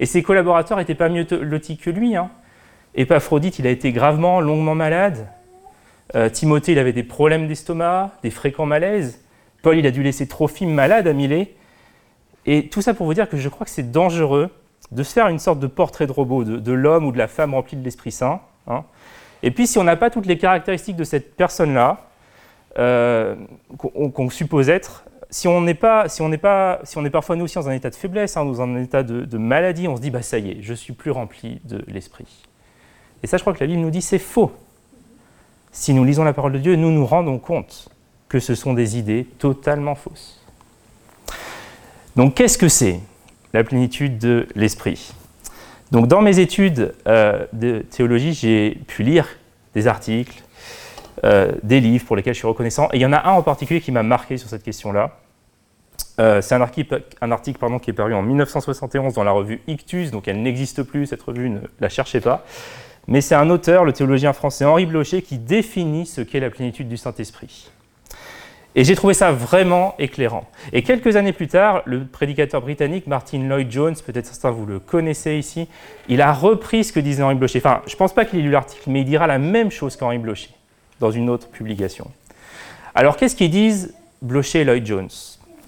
Et 0.00 0.06
ses 0.06 0.22
collaborateurs 0.22 0.78
n'étaient 0.78 0.94
pas 0.94 1.08
mieux 1.08 1.26
lotis 1.42 1.76
que 1.76 1.90
lui. 1.90 2.16
Hein. 2.16 2.30
Épaphrodite, 2.94 3.58
il 3.58 3.66
a 3.66 3.70
été 3.70 3.92
gravement, 3.92 4.40
longuement 4.40 4.74
malade. 4.74 5.28
Euh, 6.16 6.28
Timothée, 6.28 6.72
il 6.72 6.78
avait 6.78 6.92
des 6.92 7.02
problèmes 7.02 7.46
d'estomac, 7.46 8.10
des 8.22 8.30
fréquents 8.30 8.66
malaises. 8.66 9.20
Paul, 9.62 9.76
il 9.76 9.86
a 9.86 9.90
dû 9.90 10.02
laisser 10.02 10.26
Trophime 10.26 10.72
malade 10.72 11.06
à 11.06 11.12
Milet. 11.12 11.54
Et 12.46 12.68
tout 12.68 12.82
ça 12.82 12.94
pour 12.94 13.06
vous 13.06 13.14
dire 13.14 13.28
que 13.28 13.36
je 13.36 13.48
crois 13.48 13.66
que 13.66 13.70
c'est 13.70 13.92
dangereux 13.92 14.50
de 14.92 15.02
se 15.02 15.12
faire 15.12 15.28
une 15.28 15.38
sorte 15.38 15.60
de 15.60 15.66
portrait 15.66 16.06
de 16.06 16.12
robot 16.12 16.44
de, 16.44 16.72
l'homme 16.72 17.06
ou 17.06 17.12
de 17.12 17.18
la 17.18 17.28
femme 17.28 17.54
rempli 17.54 17.76
de 17.76 17.84
l'Esprit 17.84 18.12
Saint. 18.12 18.40
Hein. 18.66 18.84
Et 19.42 19.50
puis 19.50 19.66
si 19.66 19.78
on 19.78 19.84
n'a 19.84 19.96
pas 19.96 20.10
toutes 20.10 20.26
les 20.26 20.38
caractéristiques 20.38 20.96
de 20.96 21.04
cette 21.04 21.36
personne-là, 21.36 22.06
euh, 22.78 23.36
qu'on 23.76 24.30
suppose 24.30 24.68
être, 24.68 25.04
si 25.30 25.48
on 25.48 25.60
n'est 25.60 25.74
pas, 25.74 26.08
si 26.08 26.22
on 26.22 26.30
pas, 26.36 26.80
si 26.82 26.98
on 26.98 27.04
est 27.04 27.10
parfois 27.10 27.36
nous 27.36 27.44
aussi 27.44 27.54
dans 27.54 27.68
un 27.68 27.72
état 27.72 27.90
de 27.90 27.94
faiblesse, 27.94 28.36
hein, 28.36 28.44
dans 28.44 28.60
un 28.60 28.82
état 28.82 29.02
de, 29.02 29.38
maladie, 29.38 29.88
on 29.88 29.96
se 29.96 30.00
dit 30.00 30.10
bah 30.10 30.22
ça 30.22 30.38
y 30.38 30.50
est, 30.50 30.56
je 30.60 30.74
suis 30.74 30.92
plus 30.92 31.10
rempli 31.10 31.60
de 31.64 31.84
l'esprit. 31.86 32.26
Et 33.22 33.26
ça, 33.26 33.36
je 33.36 33.42
crois 33.42 33.52
que 33.52 33.60
la 33.60 33.66
Bible 33.66 33.80
nous 33.80 33.90
dit 33.90 34.02
c'est 34.02 34.18
faux. 34.18 34.52
Si 35.72 35.94
nous 35.94 36.04
lisons 36.04 36.24
la 36.24 36.32
parole 36.32 36.52
de 36.52 36.58
Dieu, 36.58 36.74
nous 36.74 36.90
nous 36.90 37.06
rendons 37.06 37.38
compte 37.38 37.88
que 38.28 38.40
ce 38.40 38.54
sont 38.54 38.74
des 38.74 38.98
idées 38.98 39.26
totalement 39.38 39.94
fausses. 39.94 40.44
Donc 42.16 42.34
qu'est-ce 42.34 42.58
que 42.58 42.68
c'est? 42.68 43.00
La 43.52 43.64
plénitude 43.64 44.18
de 44.18 44.46
l'esprit. 44.54 45.12
Donc 45.90 46.06
dans 46.06 46.22
mes 46.22 46.38
études 46.38 46.94
euh, 47.06 47.46
de 47.52 47.80
théologie, 47.80 48.32
j'ai 48.32 48.78
pu 48.86 49.02
lire 49.02 49.26
des 49.74 49.86
articles, 49.86 50.42
euh, 51.24 51.52
des 51.62 51.80
livres 51.80 52.06
pour 52.06 52.16
lesquels 52.16 52.34
je 52.34 52.38
suis 52.38 52.48
reconnaissant, 52.48 52.88
et 52.92 52.96
il 52.96 53.00
y 53.00 53.06
en 53.06 53.12
a 53.12 53.28
un 53.28 53.32
en 53.32 53.42
particulier 53.42 53.80
qui 53.80 53.92
m'a 53.92 54.02
marqué 54.02 54.36
sur 54.36 54.48
cette 54.48 54.62
question-là. 54.62 55.18
Euh, 56.20 56.40
c'est 56.42 56.54
un 56.54 56.60
article, 56.60 57.02
qui 57.82 57.90
est 57.90 57.94
paru 57.94 58.14
en 58.14 58.22
1971 58.22 59.14
dans 59.14 59.24
la 59.24 59.30
revue 59.30 59.62
Ictus, 59.66 60.10
donc 60.10 60.28
elle 60.28 60.42
n'existe 60.42 60.82
plus, 60.82 61.06
cette 61.06 61.22
revue, 61.22 61.50
ne 61.50 61.60
la 61.80 61.88
cherchez 61.88 62.20
pas. 62.20 62.44
Mais 63.08 63.20
c'est 63.20 63.34
un 63.34 63.50
auteur, 63.50 63.84
le 63.84 63.92
théologien 63.92 64.32
français 64.32 64.64
Henri 64.64 64.86
Blocher, 64.86 65.22
qui 65.22 65.38
définit 65.38 66.06
ce 66.06 66.20
qu'est 66.20 66.40
la 66.40 66.50
plénitude 66.50 66.88
du 66.88 66.96
Saint-Esprit. 66.96 67.70
Et 68.76 68.84
j'ai 68.84 68.94
trouvé 68.94 69.14
ça 69.14 69.32
vraiment 69.32 69.94
éclairant. 69.98 70.44
Et 70.72 70.82
quelques 70.82 71.16
années 71.16 71.32
plus 71.32 71.48
tard, 71.48 71.82
le 71.86 72.04
prédicateur 72.04 72.60
britannique 72.62 73.08
Martin 73.08 73.38
Lloyd 73.40 73.70
Jones, 73.70 73.96
peut-être 74.06 74.26
certains 74.26 74.50
vous 74.50 74.64
le 74.64 74.78
connaissez 74.78 75.36
ici, 75.36 75.66
il 76.08 76.22
a 76.22 76.32
repris 76.32 76.84
ce 76.84 76.92
que 76.92 77.00
disait 77.00 77.22
Henri 77.22 77.34
Blocher. 77.34 77.58
Enfin, 77.58 77.82
je 77.86 77.94
ne 77.94 77.98
pense 77.98 78.14
pas 78.14 78.24
qu'il 78.24 78.38
ait 78.38 78.42
lu 78.42 78.50
l'article, 78.50 78.88
mais 78.88 79.00
il 79.00 79.06
dira 79.06 79.26
la 79.26 79.38
même 79.38 79.72
chose 79.72 79.96
qu'Henri 79.96 80.18
Blocher 80.18 80.50
dans 81.00 81.10
une 81.10 81.30
autre 81.30 81.48
publication. 81.48 82.10
Alors, 82.94 83.16
qu'est-ce 83.16 83.34
qu'ils 83.34 83.50
disent 83.50 83.94
Blocher 84.22 84.60
et 84.60 84.64
Lloyd 84.64 84.86
Jones? 84.86 85.08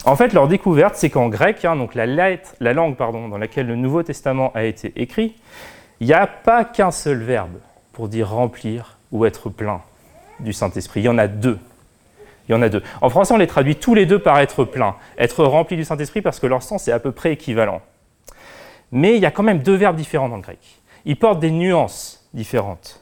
En 0.04 0.14
fait, 0.14 0.32
leur 0.32 0.46
découverte, 0.46 0.94
c'est 0.96 1.10
qu'en 1.10 1.28
grec, 1.28 1.64
hein, 1.64 1.76
donc 1.76 1.94
la, 1.94 2.06
la 2.06 2.72
langue 2.72 2.96
pardon, 2.96 3.28
dans 3.28 3.38
laquelle 3.38 3.66
le 3.66 3.76
Nouveau 3.76 4.02
Testament 4.02 4.52
a 4.54 4.64
été 4.64 4.92
écrit, 4.96 5.34
il 6.00 6.06
n'y 6.06 6.12
a 6.12 6.26
pas 6.26 6.64
qu'un 6.64 6.90
seul 6.90 7.18
verbe 7.22 7.58
pour 7.92 8.08
dire 8.08 8.30
remplir 8.30 8.98
ou 9.12 9.24
être 9.24 9.48
plein 9.48 9.80
du 10.40 10.52
Saint-Esprit. 10.52 11.00
Il 11.00 11.04
y 11.04 11.08
en 11.08 11.18
a 11.18 11.28
deux. 11.28 11.58
Il 12.52 12.56
y 12.56 12.58
en 12.58 12.62
a 12.62 12.68
deux. 12.68 12.82
En 13.00 13.08
français, 13.08 13.32
on 13.32 13.38
les 13.38 13.46
traduit 13.46 13.76
tous 13.76 13.94
les 13.94 14.04
deux 14.04 14.18
par 14.18 14.38
être 14.38 14.64
plein, 14.64 14.96
être 15.16 15.42
rempli 15.42 15.74
du 15.74 15.84
Saint-Esprit, 15.84 16.20
parce 16.20 16.38
que 16.38 16.46
leur 16.46 16.62
sens 16.62 16.86
est 16.86 16.92
à 16.92 16.98
peu 16.98 17.10
près 17.10 17.32
équivalent. 17.32 17.80
Mais 18.90 19.16
il 19.16 19.22
y 19.22 19.26
a 19.26 19.30
quand 19.30 19.42
même 19.42 19.60
deux 19.60 19.74
verbes 19.74 19.96
différents 19.96 20.28
dans 20.28 20.36
le 20.36 20.42
grec. 20.42 20.58
Ils 21.06 21.18
portent 21.18 21.40
des 21.40 21.50
nuances 21.50 22.28
différentes. 22.34 23.00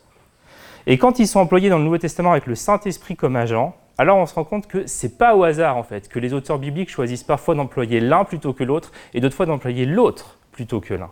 Et 0.86 0.98
quand 0.98 1.18
ils 1.18 1.26
sont 1.26 1.40
employés 1.40 1.68
dans 1.68 1.78
le 1.78 1.84
Nouveau 1.84 1.98
Testament 1.98 2.30
avec 2.30 2.46
le 2.46 2.54
Saint-Esprit 2.54 3.16
comme 3.16 3.34
agent, 3.34 3.74
alors 3.98 4.18
on 4.18 4.26
se 4.26 4.34
rend 4.34 4.44
compte 4.44 4.68
que 4.68 4.86
c'est 4.86 5.18
pas 5.18 5.34
au 5.34 5.42
hasard 5.42 5.76
en 5.76 5.82
fait 5.82 6.08
que 6.08 6.20
les 6.20 6.32
auteurs 6.32 6.60
bibliques 6.60 6.90
choisissent 6.90 7.24
parfois 7.24 7.56
d'employer 7.56 7.98
l'un 7.98 8.24
plutôt 8.24 8.52
que 8.52 8.62
l'autre 8.62 8.92
et 9.14 9.20
d'autres 9.20 9.34
fois 9.34 9.46
d'employer 9.46 9.84
l'autre 9.84 10.38
plutôt 10.52 10.80
que 10.80 10.94
l'un. 10.94 11.10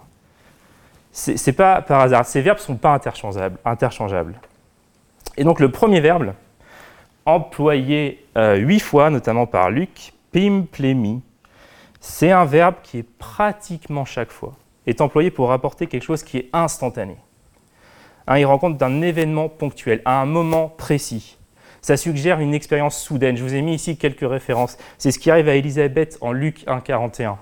C'est 1.10 1.52
pas 1.52 1.82
par 1.82 2.02
hasard. 2.02 2.24
Ces 2.24 2.40
verbes 2.40 2.58
ne 2.58 2.62
sont 2.62 2.76
pas 2.76 2.98
interchangeables. 3.64 4.40
Et 5.36 5.42
donc 5.42 5.58
le 5.58 5.72
premier 5.72 6.00
verbe, 6.00 6.32
employé 7.28 8.24
euh, 8.36 8.56
huit 8.56 8.80
fois, 8.80 9.10
notamment 9.10 9.46
par 9.46 9.70
Luc, 9.70 10.12
pimplemi. 10.32 11.20
C'est 12.00 12.30
un 12.30 12.44
verbe 12.44 12.76
qui 12.82 12.98
est 12.98 13.08
pratiquement 13.18 14.04
chaque 14.04 14.30
fois 14.30 14.54
est 14.88 15.00
employé 15.00 15.30
pour 15.30 15.48
rapporter 15.48 15.86
quelque 15.86 16.02
chose 16.02 16.22
qui 16.22 16.38
est 16.38 16.48
instantané. 16.52 17.16
Hein, 18.26 18.38
il 18.38 18.46
rend 18.46 18.58
compte 18.58 18.76
d'un 18.76 19.02
événement 19.02 19.48
ponctuel, 19.48 20.02
à 20.04 20.20
un 20.20 20.26
moment 20.26 20.68
précis. 20.68 21.36
Ça 21.80 21.96
suggère 21.96 22.40
une 22.40 22.54
expérience 22.54 23.00
soudaine. 23.00 23.36
Je 23.36 23.42
vous 23.42 23.54
ai 23.54 23.62
mis 23.62 23.74
ici 23.74 23.96
quelques 23.96 24.28
références. 24.28 24.76
C'est 24.98 25.10
ce 25.10 25.18
qui 25.18 25.30
arrive 25.30 25.48
à 25.48 25.54
Élisabeth 25.54 26.18
en 26.20 26.32
Luc 26.32 26.64
1,41. 26.66 27.36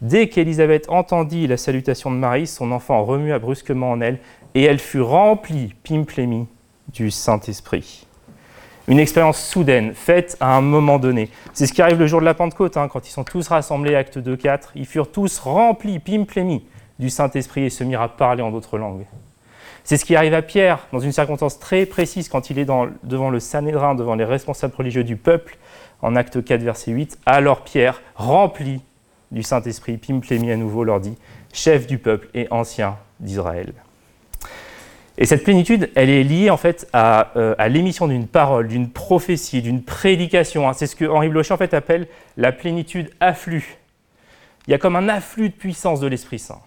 Dès 0.00 0.28
qu'Élisabeth 0.28 0.88
entendit 0.88 1.46
la 1.46 1.56
salutation 1.56 2.10
de 2.10 2.16
Marie, 2.16 2.46
son 2.46 2.72
enfant 2.72 3.04
remua 3.04 3.38
brusquement 3.38 3.92
en 3.92 4.00
elle, 4.00 4.18
et 4.54 4.64
elle 4.64 4.78
fut 4.78 5.00
remplie, 5.00 5.74
pimplemi, 5.84 6.46
du 6.92 7.10
Saint-Esprit. 7.10 8.06
Une 8.88 8.98
expérience 8.98 9.42
soudaine, 9.42 9.94
faite 9.94 10.36
à 10.40 10.56
un 10.56 10.60
moment 10.60 10.98
donné. 10.98 11.30
C'est 11.52 11.66
ce 11.66 11.72
qui 11.72 11.82
arrive 11.82 11.98
le 11.98 12.06
jour 12.06 12.20
de 12.20 12.24
la 12.24 12.34
Pentecôte, 12.34 12.76
hein, 12.76 12.88
quand 12.88 13.06
ils 13.06 13.12
sont 13.12 13.24
tous 13.24 13.48
rassemblés, 13.48 13.94
acte 13.94 14.18
2, 14.18 14.36
4. 14.36 14.72
Ils 14.74 14.86
furent 14.86 15.10
tous 15.10 15.38
remplis, 15.38 15.98
pim-plémi, 15.98 16.64
du 16.98 17.10
Saint-Esprit 17.10 17.64
et 17.64 17.70
se 17.70 17.84
mirent 17.84 18.02
à 18.02 18.08
parler 18.08 18.42
en 18.42 18.50
d'autres 18.50 18.78
langues. 18.78 19.06
C'est 19.84 19.96
ce 19.96 20.04
qui 20.04 20.16
arrive 20.16 20.34
à 20.34 20.42
Pierre 20.42 20.86
dans 20.92 20.98
une 20.98 21.12
circonstance 21.12 21.58
très 21.58 21.86
précise 21.86 22.28
quand 22.28 22.50
il 22.50 22.58
est 22.58 22.64
devant 22.64 23.30
le 23.30 23.40
Sanhédrin, 23.40 23.94
devant 23.94 24.14
les 24.14 24.24
responsables 24.24 24.74
religieux 24.74 25.04
du 25.04 25.16
peuple, 25.16 25.56
en 26.02 26.16
acte 26.16 26.42
4, 26.44 26.62
verset 26.62 26.92
8. 26.92 27.18
Alors 27.26 27.62
Pierre, 27.62 28.00
rempli 28.14 28.82
du 29.30 29.42
Saint-Esprit, 29.42 29.96
pim-plémi 29.96 30.50
à 30.52 30.56
nouveau, 30.56 30.84
leur 30.84 31.00
dit 31.00 31.16
Chef 31.52 31.86
du 31.86 31.98
peuple 31.98 32.28
et 32.34 32.46
ancien 32.50 32.96
d'Israël. 33.20 33.72
Et 35.20 35.26
cette 35.26 35.44
plénitude, 35.44 35.90
elle 35.94 36.08
est 36.08 36.24
liée 36.24 36.48
en 36.48 36.56
fait 36.56 36.88
à, 36.94 37.32
euh, 37.36 37.54
l'émission 37.68 38.08
d'une 38.08 38.26
parole, 38.26 38.68
d'une 38.68 38.88
prophétie, 38.88 39.60
d'une 39.60 39.82
prédication. 39.82 40.66
Hein. 40.66 40.72
C'est 40.72 40.86
ce 40.86 40.96
que 40.96 41.04
Henri 41.04 41.28
Blocher 41.28 41.52
en 41.52 41.58
fait 41.58 41.74
appelle 41.74 42.08
la 42.38 42.52
plénitude 42.52 43.10
afflux. 43.20 43.76
Il 44.66 44.70
y 44.70 44.74
a 44.74 44.78
comme 44.78 44.96
un 44.96 45.10
afflux 45.10 45.50
de 45.50 45.54
puissance 45.54 46.00
de 46.00 46.06
l'Esprit 46.06 46.38
Saint. 46.38 46.60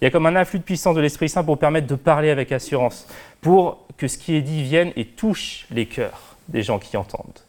Il 0.00 0.04
y 0.04 0.06
a 0.06 0.10
comme 0.12 0.26
un 0.26 0.36
afflux 0.36 0.60
de 0.60 0.64
puissance 0.64 0.94
de 0.94 1.00
l'Esprit 1.00 1.28
Saint 1.28 1.42
pour 1.42 1.58
permettre 1.58 1.88
de 1.88 1.96
parler 1.96 2.30
avec 2.30 2.52
assurance, 2.52 3.08
pour 3.40 3.84
que 3.96 4.06
ce 4.06 4.18
qui 4.18 4.36
est 4.36 4.42
dit 4.42 4.62
vienne 4.62 4.92
et 4.94 5.04
touche 5.04 5.66
les 5.72 5.86
cœurs 5.86 6.36
des 6.46 6.62
gens 6.62 6.78
qui 6.78 6.96
entendent. 6.96 7.40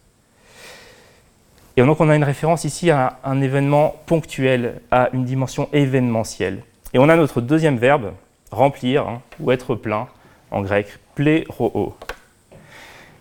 Et 1.77 1.83
donc 1.83 2.01
on 2.01 2.09
a 2.09 2.15
une 2.15 2.23
référence 2.23 2.63
ici 2.63 2.89
à 2.89 3.19
un 3.23 3.41
événement 3.41 3.95
ponctuel, 4.07 4.81
à 4.89 5.09
une 5.13 5.23
dimension 5.23 5.69
événementielle. 5.71 6.63
Et 6.95 6.99
on 6.99 7.07
a 7.09 7.15
notre 7.15 7.41
deuxième 7.41 7.77
verbe, 7.77 8.11
remplir 8.51 9.07
hein, 9.07 9.21
ou 9.39 9.51
être 9.51 9.75
plein, 9.75 10.07
en 10.51 10.61
grec, 10.61 10.87
pléro. 11.15 11.95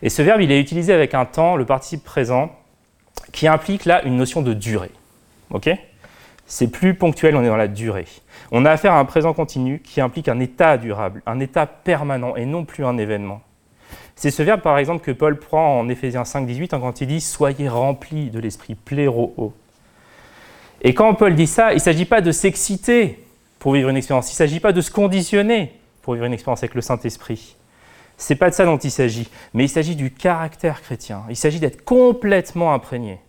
Et 0.03 0.11
ce 0.11 0.23
verbe, 0.23 0.41
il 0.41 0.53
est 0.53 0.61
utilisé 0.61 0.93
avec 0.93 1.15
un 1.15 1.25
temps, 1.25 1.57
le 1.57 1.65
participe 1.65 2.05
présent, 2.05 2.51
qui 3.33 3.49
implique 3.49 3.85
là 3.85 4.03
une 4.05 4.17
notion 4.17 4.43
de 4.43 4.55
durée. 4.55 4.93
Ok? 5.51 5.69
C'est 6.47 6.69
plus 6.69 6.95
ponctuel, 6.95 7.37
on 7.37 7.43
est 7.43 7.49
dans 7.49 7.57
la 7.57 7.69
durée. 7.69 8.07
On 8.53 8.65
a 8.65 8.71
affaire 8.71 8.93
à 8.93 8.99
un 8.99 9.05
présent 9.05 9.35
continu 9.35 9.81
qui 9.81 10.01
implique 10.01 10.29
un 10.29 10.41
état 10.41 10.79
durable, 10.79 11.23
un 11.27 11.41
état 11.41 11.67
permanent 11.67 12.37
et 12.37 12.47
non 12.47 12.65
plus 12.65 12.85
un 12.85 12.97
événement. 12.97 13.43
C'est 14.17 14.31
ce 14.31 14.43
verbe, 14.43 14.63
par 14.63 14.79
exemple, 14.79 15.05
que 15.05 15.11
Paul 15.11 15.39
prend 15.39 15.79
en 15.79 15.89
Éphésiens 15.89 16.25
5, 16.25 16.47
18, 16.47 16.71
quand 16.71 17.01
il 17.01 17.07
dit 17.07 17.21
Soyez 17.21 17.69
remplis 17.69 18.31
de 18.31 18.41
l'esprit, 18.41 18.75
pléro. 18.75 19.53
Et 20.83 20.95
quand 20.95 21.15
Paul 21.15 21.35
dit 21.35 21.47
ça, 21.47 21.73
il 21.73 21.77
ne 21.77 21.81
s'agit 21.81 22.05
pas 22.05 22.21
de 22.21 22.33
s'exciter 22.33 23.25
pour 23.59 23.73
vivre 23.73 23.89
une 23.89 23.97
expérience, 23.97 24.31
il 24.31 24.35
ne 24.35 24.37
s'agit 24.37 24.61
pas 24.61 24.73
de 24.73 24.81
se 24.81 24.91
conditionner 24.91 25.79
pour 26.03 26.15
vivre 26.15 26.27
une 26.27 26.33
expérience 26.33 26.63
avec 26.63 26.75
le 26.75 26.81
Saint-Esprit. 26.81 27.57
Ce 28.17 28.33
n'est 28.33 28.39
pas 28.39 28.51
de 28.51 28.55
ça 28.55 28.65
dont 28.65 28.79
il 28.79 28.91
s'agit, 28.91 29.29
mais 29.55 29.65
il 29.65 29.69
s'agit 29.69 29.95
du 29.95 30.13
caractère 30.13 30.83
chrétien. 30.83 31.25
Il 31.29 31.37
s'agit 31.37 31.61
d'être 31.61 31.85
complètement 31.85 32.75
imprégné 32.75 33.21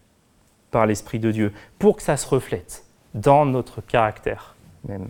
par 0.72 0.86
l'Esprit 0.86 1.20
de 1.20 1.32
Dieu 1.32 1.54
pour 1.78 1.98
que 1.98 2.04
ça 2.04 2.18
se 2.18 2.28
reflète 2.28 2.84
dans 3.14 3.46
notre 3.46 3.82
caractère 3.82 4.56
même. 4.88 5.08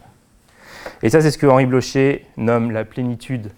Et 1.01 1.09
ça, 1.09 1.21
c'est 1.21 1.31
ce 1.31 1.37
que 1.37 1.47
Henri 1.47 1.65
Blocher 1.65 2.25
nomme 2.37 2.71
la 2.71 2.85
plénitude. 2.85 3.51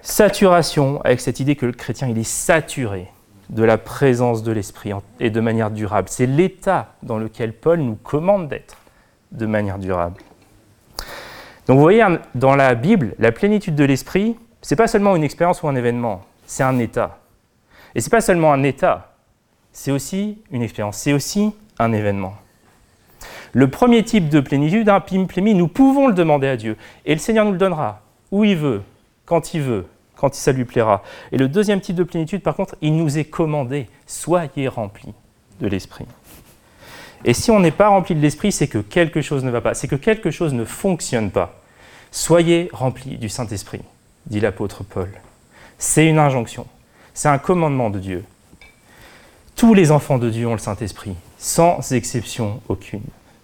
Saturation, 0.00 1.00
avec 1.02 1.20
cette 1.20 1.40
idée 1.40 1.56
que 1.56 1.66
le 1.66 1.72
chrétien, 1.72 2.08
il 2.08 2.18
est 2.18 2.28
saturé 2.28 3.08
de 3.50 3.62
la 3.62 3.78
présence 3.78 4.42
de 4.42 4.50
l'Esprit 4.50 4.92
et 5.20 5.30
de 5.30 5.40
manière 5.40 5.70
durable. 5.70 6.08
C'est 6.08 6.26
l'état 6.26 6.94
dans 7.02 7.18
lequel 7.18 7.52
Paul 7.52 7.80
nous 7.80 7.96
commande 7.96 8.48
d'être 8.48 8.78
de 9.30 9.46
manière 9.46 9.78
durable. 9.78 10.22
Donc 11.66 11.76
vous 11.76 11.82
voyez, 11.82 12.04
dans 12.34 12.56
la 12.56 12.74
Bible, 12.74 13.14
la 13.18 13.32
plénitude 13.32 13.74
de 13.74 13.84
l'Esprit, 13.84 14.36
ce 14.62 14.74
n'est 14.74 14.76
pas 14.76 14.88
seulement 14.88 15.16
une 15.16 15.24
expérience 15.24 15.62
ou 15.62 15.68
un 15.68 15.76
événement, 15.76 16.22
c'est 16.46 16.62
un 16.62 16.78
état. 16.78 17.18
Et 17.94 18.00
ce 18.00 18.06
n'est 18.06 18.10
pas 18.10 18.20
seulement 18.20 18.52
un 18.52 18.62
état, 18.62 19.12
c'est 19.72 19.90
aussi 19.90 20.38
une 20.50 20.62
expérience, 20.62 20.98
c'est 20.98 21.12
aussi 21.12 21.54
un 21.78 21.92
événement. 21.92 22.34
Le 23.52 23.68
premier 23.68 24.02
type 24.02 24.28
de 24.28 24.40
plénitude, 24.40 24.88
un 24.88 25.00
pim 25.00 25.26
plémi, 25.26 25.54
nous 25.54 25.68
pouvons 25.68 26.08
le 26.08 26.14
demander 26.14 26.48
à 26.48 26.56
Dieu. 26.56 26.76
Et 27.04 27.14
le 27.14 27.20
Seigneur 27.20 27.44
nous 27.44 27.52
le 27.52 27.58
donnera, 27.58 28.00
où 28.30 28.44
il 28.44 28.56
veut, 28.56 28.82
quand 29.26 29.54
il 29.54 29.60
veut, 29.60 29.86
quand 30.16 30.34
ça 30.34 30.52
lui 30.52 30.64
plaira. 30.64 31.02
Et 31.32 31.38
le 31.38 31.48
deuxième 31.48 31.80
type 31.80 31.96
de 31.96 32.04
plénitude, 32.04 32.42
par 32.42 32.56
contre, 32.56 32.76
il 32.80 32.96
nous 32.96 33.18
est 33.18 33.24
commandé, 33.24 33.88
soyez 34.06 34.68
remplis 34.68 35.12
de 35.60 35.66
l'Esprit. 35.66 36.06
Et 37.24 37.34
si 37.34 37.50
on 37.50 37.60
n'est 37.60 37.70
pas 37.70 37.88
rempli 37.88 38.14
de 38.14 38.20
l'Esprit, 38.20 38.52
c'est 38.52 38.68
que 38.68 38.78
quelque 38.78 39.22
chose 39.22 39.44
ne 39.44 39.50
va 39.50 39.60
pas, 39.60 39.74
c'est 39.74 39.88
que 39.88 39.96
quelque 39.96 40.30
chose 40.30 40.54
ne 40.54 40.64
fonctionne 40.64 41.30
pas. 41.30 41.60
Soyez 42.10 42.68
remplis 42.72 43.16
du 43.16 43.28
Saint-Esprit, 43.28 43.80
dit 44.26 44.40
l'apôtre 44.40 44.84
Paul. 44.84 45.10
C'est 45.78 46.06
une 46.06 46.18
injonction, 46.18 46.66
c'est 47.14 47.28
un 47.28 47.38
commandement 47.38 47.90
de 47.90 47.98
Dieu. 47.98 48.24
Tous 49.56 49.74
les 49.74 49.90
enfants 49.90 50.18
de 50.18 50.30
Dieu 50.30 50.46
ont 50.46 50.52
le 50.52 50.58
Saint-Esprit, 50.58 51.14
sans 51.38 51.92
exception 51.92 52.60
aucune 52.68 53.02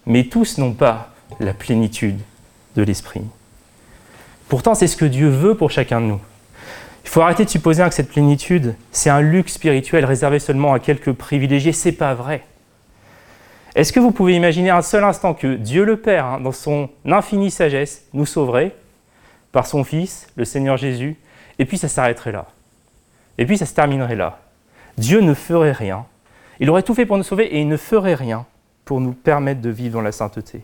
mais 0.09 0.23
tous 0.25 0.57
n'ont 0.57 0.73
pas 0.73 1.13
la 1.39 1.53
plénitude 1.53 2.19
de 2.75 2.81
l'esprit. 2.81 3.21
Pourtant, 4.49 4.73
c'est 4.73 4.87
ce 4.87 4.97
que 4.97 5.05
Dieu 5.05 5.29
veut 5.29 5.55
pour 5.55 5.69
chacun 5.69 6.01
de 6.01 6.07
nous. 6.07 6.19
Il 7.03 7.09
faut 7.09 7.21
arrêter 7.21 7.45
de 7.45 7.49
supposer 7.49 7.83
que 7.87 7.93
cette 7.93 8.09
plénitude, 8.09 8.75
c'est 8.91 9.11
un 9.11 9.21
luxe 9.21 9.53
spirituel 9.53 10.05
réservé 10.05 10.39
seulement 10.39 10.73
à 10.73 10.79
quelques 10.79 11.13
privilégiés. 11.13 11.73
C'est 11.73 11.91
pas 11.91 12.15
vrai. 12.15 12.43
Est-ce 13.79 13.93
que 13.93 14.01
vous 14.01 14.11
pouvez 14.11 14.35
imaginer 14.35 14.71
un 14.71 14.81
seul 14.81 15.05
instant 15.05 15.33
que 15.33 15.55
Dieu 15.55 15.85
le 15.85 15.95
Père, 15.95 16.25
hein, 16.25 16.41
dans 16.41 16.51
son 16.51 16.89
infinie 17.05 17.49
sagesse, 17.49 18.03
nous 18.11 18.25
sauverait 18.25 18.75
par 19.53 19.65
son 19.67 19.85
Fils, 19.85 20.27
le 20.35 20.43
Seigneur 20.43 20.75
Jésus, 20.75 21.15
et 21.59 21.63
puis 21.63 21.77
ça 21.77 21.87
s'arrêterait 21.87 22.33
là. 22.33 22.47
Et 23.37 23.45
puis 23.45 23.57
ça 23.57 23.65
se 23.65 23.73
terminerait 23.73 24.17
là. 24.17 24.39
Dieu 24.97 25.21
ne 25.21 25.33
ferait 25.33 25.71
rien. 25.71 26.05
Il 26.59 26.69
aurait 26.69 26.83
tout 26.83 26.93
fait 26.93 27.05
pour 27.05 27.15
nous 27.15 27.23
sauver 27.23 27.45
et 27.55 27.61
il 27.61 27.69
ne 27.69 27.77
ferait 27.77 28.15
rien 28.15 28.45
pour 28.83 28.99
nous 28.99 29.13
permettre 29.13 29.61
de 29.61 29.69
vivre 29.69 29.93
dans 29.93 30.01
la 30.01 30.11
sainteté. 30.11 30.61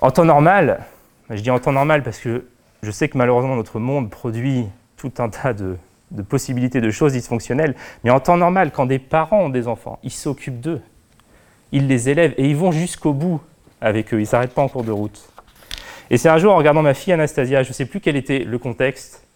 En 0.00 0.10
temps 0.10 0.24
normal, 0.24 0.82
je 1.28 1.42
dis 1.42 1.50
en 1.50 1.58
temps 1.58 1.72
normal 1.72 2.04
parce 2.04 2.20
que 2.20 2.46
je 2.82 2.90
sais 2.90 3.10
que 3.10 3.18
malheureusement 3.18 3.54
notre 3.54 3.80
monde 3.80 4.08
produit 4.08 4.64
tout 4.96 5.12
un 5.18 5.28
tas 5.28 5.52
de, 5.52 5.76
possibilités 6.26 6.80
de 6.80 6.90
choses 6.90 7.12
dysfonctionnelles, 7.12 7.74
mais 8.02 8.08
en 8.08 8.18
temps 8.18 8.38
normal, 8.38 8.72
quand 8.72 8.86
des 8.86 8.98
parents 8.98 9.42
ont 9.42 9.50
des 9.50 9.68
enfants, 9.68 9.98
ils 10.02 10.10
s'occupent 10.10 10.60
d'eux, 10.60 10.80
ils 11.72 11.88
les 11.88 12.08
élèvent 12.08 12.34
et 12.36 12.48
ils 12.48 12.56
vont 12.56 12.72
jusqu'au 12.72 13.12
bout 13.12 13.40
avec 13.80 14.12
eux, 14.14 14.18
ils 14.18 14.22
ne 14.22 14.26
s'arrêtent 14.26 14.54
pas 14.54 14.62
en 14.62 14.68
cours 14.68 14.84
de 14.84 14.92
route. 14.92 15.28
Et 16.10 16.18
c'est 16.18 16.28
un 16.28 16.38
jour 16.38 16.52
en 16.52 16.56
regardant 16.56 16.82
ma 16.82 16.94
fille 16.94 17.12
Anastasia, 17.12 17.62
je 17.62 17.68
ne 17.68 17.74
sais 17.74 17.86
plus 17.86 18.00
quel 18.00 18.16
était 18.16 18.40
le 18.40 18.58
contexte, 18.58 19.26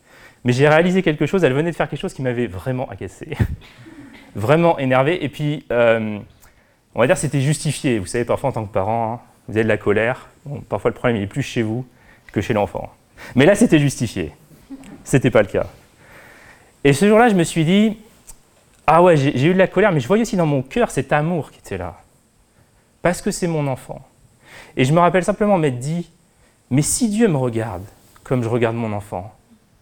mais 0.44 0.52
j'ai 0.52 0.68
réalisé 0.68 1.02
quelque 1.02 1.26
chose, 1.26 1.42
elle 1.42 1.54
venait 1.54 1.70
de 1.70 1.76
faire 1.76 1.88
quelque 1.88 2.00
chose 2.00 2.14
qui 2.14 2.22
m'avait 2.22 2.46
vraiment 2.46 2.88
agacé, 2.88 3.28
vraiment 4.36 4.78
énervé, 4.78 5.24
et 5.24 5.28
puis... 5.28 5.64
Euh, 5.72 6.18
on 6.96 7.00
va 7.00 7.06
dire 7.06 7.18
c'était 7.18 7.42
justifié. 7.42 7.98
Vous 7.98 8.06
savez, 8.06 8.24
parfois 8.24 8.48
en 8.48 8.52
tant 8.52 8.64
que 8.64 8.72
parent, 8.72 9.12
hein, 9.12 9.20
vous 9.48 9.56
avez 9.56 9.64
de 9.64 9.68
la 9.68 9.76
colère. 9.76 10.28
parfois 10.68 10.90
le 10.90 10.94
problème 10.94 11.18
il 11.18 11.22
est 11.22 11.28
plus 11.28 11.42
chez 11.42 11.62
vous 11.62 11.86
que 12.32 12.40
chez 12.40 12.54
l'enfant. 12.54 12.90
Mais 13.34 13.44
là, 13.44 13.54
c'était 13.54 13.78
justifié. 13.78 14.32
C'était 15.04 15.30
pas 15.30 15.42
le 15.42 15.48
cas. 15.48 15.66
Et 16.84 16.94
ce 16.94 17.06
jour-là, 17.06 17.28
je 17.28 17.34
me 17.34 17.44
suis 17.44 17.66
dit, 17.66 17.98
ah 18.86 19.02
ouais, 19.02 19.16
j'ai 19.16 19.44
eu 19.44 19.52
de 19.52 19.58
la 19.58 19.66
colère, 19.66 19.92
mais 19.92 20.00
je 20.00 20.08
voyais 20.08 20.22
aussi 20.22 20.36
dans 20.36 20.46
mon 20.46 20.62
cœur 20.62 20.90
cet 20.90 21.12
amour 21.12 21.50
qui 21.50 21.58
était 21.58 21.76
là. 21.76 22.00
Parce 23.06 23.22
que 23.22 23.30
c'est 23.30 23.46
mon 23.46 23.68
enfant. 23.68 24.04
Et 24.76 24.84
je 24.84 24.92
me 24.92 24.98
rappelle 24.98 25.22
simplement 25.22 25.58
m'être 25.58 25.78
dit, 25.78 26.10
mais 26.70 26.82
si 26.82 27.08
Dieu 27.08 27.28
me 27.28 27.36
regarde 27.36 27.84
comme 28.24 28.42
je 28.42 28.48
regarde 28.48 28.74
mon 28.74 28.92
enfant, 28.92 29.32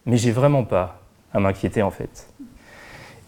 mais 0.04 0.18
j'ai 0.18 0.30
vraiment 0.30 0.62
pas 0.62 1.00
à 1.32 1.40
m'inquiéter 1.40 1.80
en 1.80 1.90
fait. 1.90 2.28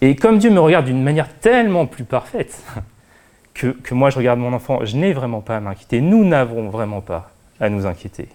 Et 0.02 0.14
comme 0.14 0.36
Dieu 0.36 0.50
me 0.50 0.60
regarde 0.60 0.84
d'une 0.84 1.02
manière 1.02 1.32
tellement 1.38 1.86
plus 1.86 2.04
parfaite, 2.04 2.62
que, 3.54 3.74
moi 3.92 4.10
je 4.10 4.18
regarde 4.18 4.38
mon 4.38 4.52
enfant, 4.52 4.84
je 4.84 4.98
n'ai 4.98 5.14
vraiment 5.14 5.40
pas 5.40 5.56
à 5.56 5.60
m'inquiéter. 5.60 6.02
Nous 6.02 6.26
n'avons 6.26 6.68
vraiment 6.68 7.00
pas 7.00 7.30
à 7.58 7.70
nous 7.70 7.86
inquiéter. 7.86 8.28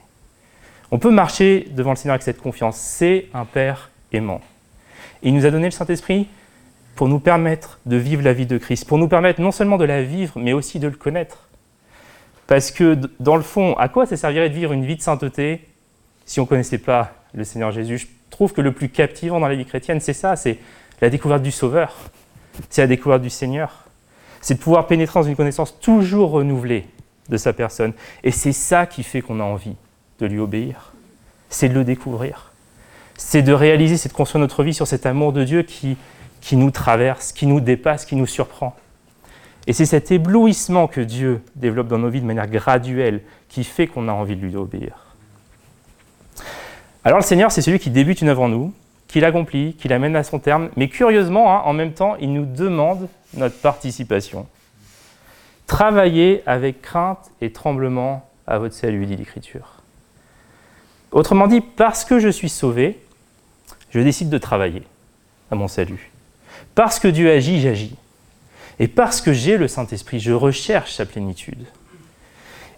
On 0.89 0.97
peut 0.97 1.11
marcher 1.11 1.67
devant 1.69 1.91
le 1.91 1.95
Seigneur 1.95 2.13
avec 2.13 2.23
cette 2.23 2.41
confiance. 2.41 2.77
C'est 2.77 3.27
un 3.35 3.45
Père 3.45 3.91
aimant. 4.11 4.41
il 5.21 5.35
nous 5.35 5.45
a 5.45 5.51
donné 5.51 5.65
le 5.65 5.71
Saint-Esprit 5.71 6.27
pour 6.95 7.07
nous 7.07 7.19
permettre 7.19 7.77
de 7.85 7.97
vivre 7.97 8.23
la 8.23 8.33
vie 8.33 8.47
de 8.47 8.57
Christ, 8.57 8.87
pour 8.87 8.97
nous 8.97 9.07
permettre 9.07 9.41
non 9.41 9.51
seulement 9.51 9.77
de 9.77 9.85
la 9.85 10.01
vivre, 10.01 10.39
mais 10.39 10.53
aussi 10.53 10.79
de 10.79 10.87
le 10.87 10.95
connaître. 10.95 11.49
Parce 12.47 12.71
que 12.71 12.97
dans 13.19 13.35
le 13.35 13.43
fond, 13.43 13.75
à 13.75 13.87
quoi 13.87 14.05
ça 14.05 14.17
servirait 14.17 14.49
de 14.49 14.55
vivre 14.55 14.73
une 14.73 14.85
vie 14.85 14.95
de 14.95 15.01
sainteté 15.01 15.67
si 16.25 16.39
on 16.39 16.43
ne 16.43 16.47
connaissait 16.47 16.77
pas 16.77 17.13
le 17.33 17.43
Seigneur 17.43 17.71
Jésus? 17.71 17.97
Je 17.97 18.07
trouve 18.29 18.53
que 18.53 18.61
le 18.61 18.71
plus 18.71 18.89
captivant 18.89 19.39
dans 19.39 19.47
la 19.47 19.55
vie 19.55 19.65
chrétienne, 19.65 19.99
c'est 19.99 20.13
ça, 20.13 20.35
c'est 20.35 20.59
la 21.01 21.09
découverte 21.09 21.43
du 21.43 21.51
Sauveur, 21.51 21.95
c'est 22.69 22.81
la 22.81 22.87
découverte 22.87 23.21
du 23.21 23.29
Seigneur 23.29 23.85
c'est 24.41 24.55
de 24.55 24.59
pouvoir 24.59 24.87
pénétrer 24.87 25.19
dans 25.19 25.27
une 25.27 25.35
connaissance 25.35 25.79
toujours 25.79 26.31
renouvelée 26.31 26.85
de 27.29 27.37
sa 27.37 27.53
personne. 27.53 27.93
Et 28.23 28.31
c'est 28.31 28.51
ça 28.51 28.85
qui 28.87 29.03
fait 29.03 29.21
qu'on 29.21 29.39
a 29.39 29.43
envie 29.43 29.75
de 30.19 30.25
lui 30.25 30.39
obéir. 30.39 30.93
C'est 31.49 31.69
de 31.69 31.75
le 31.75 31.83
découvrir. 31.83 32.51
C'est 33.15 33.43
de 33.43 33.53
réaliser, 33.53 33.97
c'est 33.97 34.09
de 34.09 34.13
construire 34.13 34.41
notre 34.41 34.63
vie 34.63 34.73
sur 34.73 34.87
cet 34.87 35.05
amour 35.05 35.31
de 35.31 35.43
Dieu 35.43 35.61
qui, 35.61 35.95
qui 36.41 36.55
nous 36.55 36.71
traverse, 36.71 37.31
qui 37.31 37.45
nous 37.45 37.61
dépasse, 37.61 38.05
qui 38.05 38.15
nous 38.15 38.25
surprend. 38.25 38.75
Et 39.71 39.73
c'est 39.73 39.85
cet 39.85 40.11
éblouissement 40.11 40.87
que 40.87 40.99
Dieu 40.99 41.41
développe 41.55 41.87
dans 41.87 41.97
nos 41.97 42.09
vies 42.09 42.19
de 42.19 42.25
manière 42.25 42.49
graduelle 42.49 43.21
qui 43.47 43.63
fait 43.63 43.87
qu'on 43.87 44.09
a 44.09 44.11
envie 44.11 44.35
de 44.35 44.45
lui 44.45 44.57
obéir. 44.57 45.15
Alors 47.05 47.19
le 47.19 47.23
Seigneur, 47.23 47.53
c'est 47.53 47.61
celui 47.61 47.79
qui 47.79 47.89
débute 47.89 48.19
une 48.19 48.27
œuvre 48.27 48.41
en 48.41 48.49
nous, 48.49 48.73
qu'il 49.07 49.23
accomplit, 49.23 49.75
qu'il 49.75 49.93
amène 49.93 50.17
à 50.17 50.25
son 50.25 50.39
terme, 50.39 50.71
mais 50.75 50.89
curieusement, 50.89 51.55
hein, 51.55 51.61
en 51.63 51.71
même 51.71 51.93
temps, 51.93 52.17
il 52.19 52.33
nous 52.33 52.43
demande 52.43 53.07
notre 53.33 53.55
participation. 53.61 54.45
Travaillez 55.67 56.43
avec 56.45 56.81
crainte 56.81 57.31
et 57.39 57.53
tremblement 57.53 58.29
à 58.47 58.59
votre 58.59 58.75
salut, 58.75 59.05
dit 59.05 59.15
l'Écriture. 59.15 59.83
Autrement 61.13 61.47
dit, 61.47 61.61
parce 61.61 62.03
que 62.03 62.19
je 62.19 62.27
suis 62.27 62.49
sauvé, 62.49 62.99
je 63.91 64.01
décide 64.01 64.29
de 64.29 64.37
travailler 64.37 64.83
à 65.49 65.55
mon 65.55 65.69
salut. 65.69 66.11
Parce 66.75 66.99
que 66.99 67.07
Dieu 67.07 67.31
agit, 67.31 67.61
j'agis. 67.61 67.95
Et 68.81 68.87
parce 68.87 69.21
que 69.21 69.31
j'ai 69.31 69.57
le 69.57 69.67
Saint-Esprit, 69.67 70.19
je 70.19 70.31
recherche 70.31 70.93
sa 70.93 71.05
plénitude. 71.05 71.67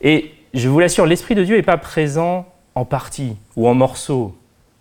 Et 0.01 0.33
je 0.53 0.67
vous 0.67 0.77
l'assure, 0.77 1.05
l'Esprit 1.05 1.33
de 1.33 1.45
Dieu 1.45 1.55
n'est 1.55 1.63
pas 1.63 1.77
présent 1.77 2.45
en 2.75 2.83
partie 2.83 3.37
ou 3.55 3.69
en 3.69 3.73
morceaux 3.73 4.35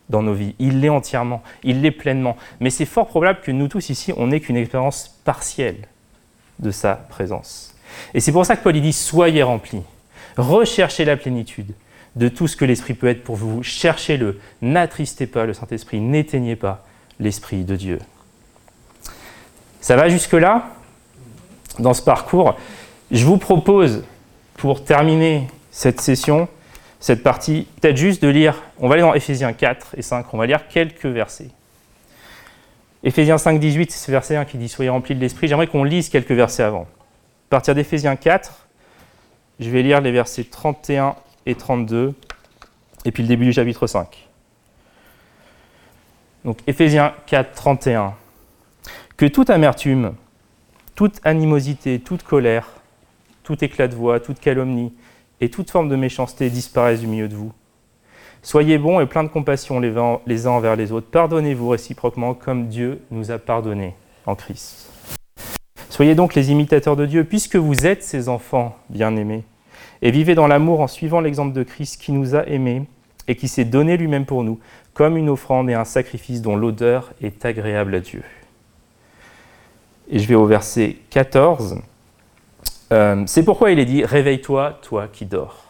dans 0.09 0.21
nos 0.21 0.35
vies. 0.35 0.57
Il 0.59 0.81
l'est 0.81 0.88
entièrement, 0.88 1.45
il 1.62 1.81
l'est 1.81 1.93
pleinement. 1.93 2.37
Mais 2.59 2.71
c'est 2.71 2.87
fort 2.87 3.07
probable 3.07 3.38
que 3.41 3.52
nous 3.52 3.69
tous 3.69 3.88
ici, 3.88 4.12
on 4.17 4.26
n'ait 4.26 4.41
qu'une 4.41 4.57
expérience 4.57 5.17
partielle 5.25 5.87
de 6.59 6.73
sa 6.73 6.95
présence. 6.95 7.73
Et 8.14 8.19
c'est 8.19 8.33
pour 8.33 8.45
ça 8.45 8.57
que 8.57 8.64
Paul 8.64 8.73
dit 8.81 8.93
Soyez 8.93 9.45
remplis, 9.45 9.83
recherchez 10.37 11.05
la 11.05 11.17
plénitude 11.17 11.73
de 12.17 12.26
tout 12.26 12.49
ce 12.49 12.57
que 12.57 12.64
l'Esprit 12.64 12.95
peut 12.95 13.07
être 13.07 13.23
pour 13.23 13.37
vous. 13.37 13.62
Cherchez-le, 13.62 14.41
n'attristez 14.61 15.29
pas 15.29 15.47
le 15.47 15.55
Saint-Esprit, 15.55 16.00
n'éteignez 16.00 16.57
pas 16.57 16.85
l'Esprit 17.21 17.62
de 17.62 17.76
Dieu. 17.76 18.00
Ça 19.81 19.95
va 19.95 20.09
jusque-là? 20.09 20.82
Dans 21.79 21.95
ce 21.95 22.02
parcours 22.02 22.57
Je 23.11 23.25
vous 23.25 23.38
propose, 23.38 24.05
pour 24.57 24.85
terminer 24.85 25.49
cette 25.71 26.00
session, 26.00 26.49
cette 27.00 27.23
partie, 27.23 27.67
peut-être 27.81 27.97
juste 27.97 28.23
de 28.23 28.29
lire, 28.29 28.62
on 28.79 28.88
va 28.88 28.95
aller 28.95 29.02
dans 29.02 29.14
Ephésiens 29.14 29.52
4 29.52 29.97
et 29.97 30.02
5, 30.02 30.33
on 30.33 30.38
va 30.38 30.47
lire 30.47 30.69
quelques 30.69 31.07
versets. 31.07 31.50
Éphésiens 33.05 33.38
5, 33.38 33.59
18, 33.59 33.91
c'est 33.91 34.07
ce 34.07 34.11
verset 34.12 34.37
1 34.37 34.45
qui 34.45 34.59
dit 34.59 34.69
Soyez 34.69 34.88
remplis 34.88 35.17
de 35.17 35.21
l'esprit. 35.21 35.49
J'aimerais 35.49 35.67
qu'on 35.67 35.83
lise 35.83 36.09
quelques 36.09 36.31
versets 36.31 36.62
avant. 36.62 36.83
À 36.83 37.50
partir 37.50 37.75
d'Éphésiens 37.75 38.14
4, 38.14 38.67
je 39.59 39.69
vais 39.69 39.83
lire 39.83 40.00
les 40.00 40.12
versets 40.12 40.45
31 40.45 41.17
et 41.45 41.57
32, 41.57 42.14
et 43.05 43.11
puis 43.11 43.25
le 43.25 43.29
début 43.29 43.47
du 43.47 43.52
chapitre 43.52 43.87
5. 43.87 44.29
Donc 46.45 46.59
Éphésiens 46.67 47.14
4, 47.26 47.52
31. 47.52 48.14
Que 49.17 49.26
toute 49.26 49.50
amertume, 49.50 50.14
toute 50.94 51.20
animosité, 51.25 51.99
toute 52.00 52.22
colère, 52.22 52.68
tout 53.42 53.62
éclat 53.64 53.88
de 53.88 53.94
voix, 53.94 54.20
toute 54.20 54.40
calomnie 54.40 54.92
et 55.40 55.50
toute 55.50 55.70
forme 55.70 55.88
de 55.88 55.96
méchanceté 55.96 56.50
disparaissent 56.50 57.00
du 57.00 57.06
milieu 57.06 57.28
de 57.28 57.34
vous. 57.34 57.52
Soyez 58.42 58.78
bons 58.78 59.00
et 59.00 59.06
pleins 59.06 59.25
de 59.25 59.28
compassion 59.28 59.80
les 59.80 59.96
uns 60.46 60.50
envers 60.50 60.76
les 60.76 60.92
autres. 60.92 61.08
Pardonnez-vous 61.08 61.68
réciproquement 61.68 62.34
comme 62.34 62.68
Dieu 62.68 63.00
nous 63.11 63.30
a 63.30 63.38
pardonné 63.38 63.94
en 64.26 64.34
Christ. 64.34 64.90
Soyez 65.88 66.14
donc 66.14 66.34
les 66.34 66.50
imitateurs 66.50 66.96
de 66.96 67.06
Dieu, 67.06 67.25
puisque 67.25 67.56
vous 67.56 67.87
êtes 67.87 68.02
ses 68.02 68.28
enfants 68.28 68.76
bien-aimés, 68.88 69.44
et 70.00 70.11
vivez 70.11 70.34
dans 70.34 70.46
l'amour 70.46 70.80
en 70.80 70.87
suivant 70.87 71.20
l'exemple 71.20 71.52
de 71.52 71.62
Christ 71.62 72.00
qui 72.00 72.12
nous 72.12 72.34
a 72.34 72.46
aimés 72.49 72.84
et 73.28 73.37
qui 73.37 73.46
s'est 73.46 73.64
donné 73.64 73.96
lui-même 73.96 74.25
pour 74.25 74.42
nous, 74.42 74.58
comme 74.94 75.16
une 75.16 75.28
offrande 75.28 75.70
et 75.70 75.75
un 75.75 75.84
sacrifice 75.84 76.42
dont 76.42 76.56
l'odeur 76.56 77.12
est 77.22 77.44
agréable 77.44 77.94
à 77.94 78.00
Dieu. 78.00 78.22
Et 80.12 80.19
je 80.19 80.28
vais 80.28 80.35
au 80.35 80.45
verset 80.45 80.99
14. 81.09 81.78
Euh, 82.92 83.23
c'est 83.26 83.45
pourquoi 83.45 83.71
il 83.71 83.78
est 83.78 83.87
dit 83.87 84.04
Réveille-toi, 84.04 84.78
toi 84.83 85.09
qui 85.11 85.25
dors. 85.25 85.64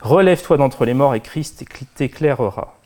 Relève-toi 0.00 0.56
d'entre 0.56 0.84
les 0.84 0.94
morts 0.94 1.16
et 1.16 1.20
Christ 1.20 1.64
t'éclairera. 1.96 2.76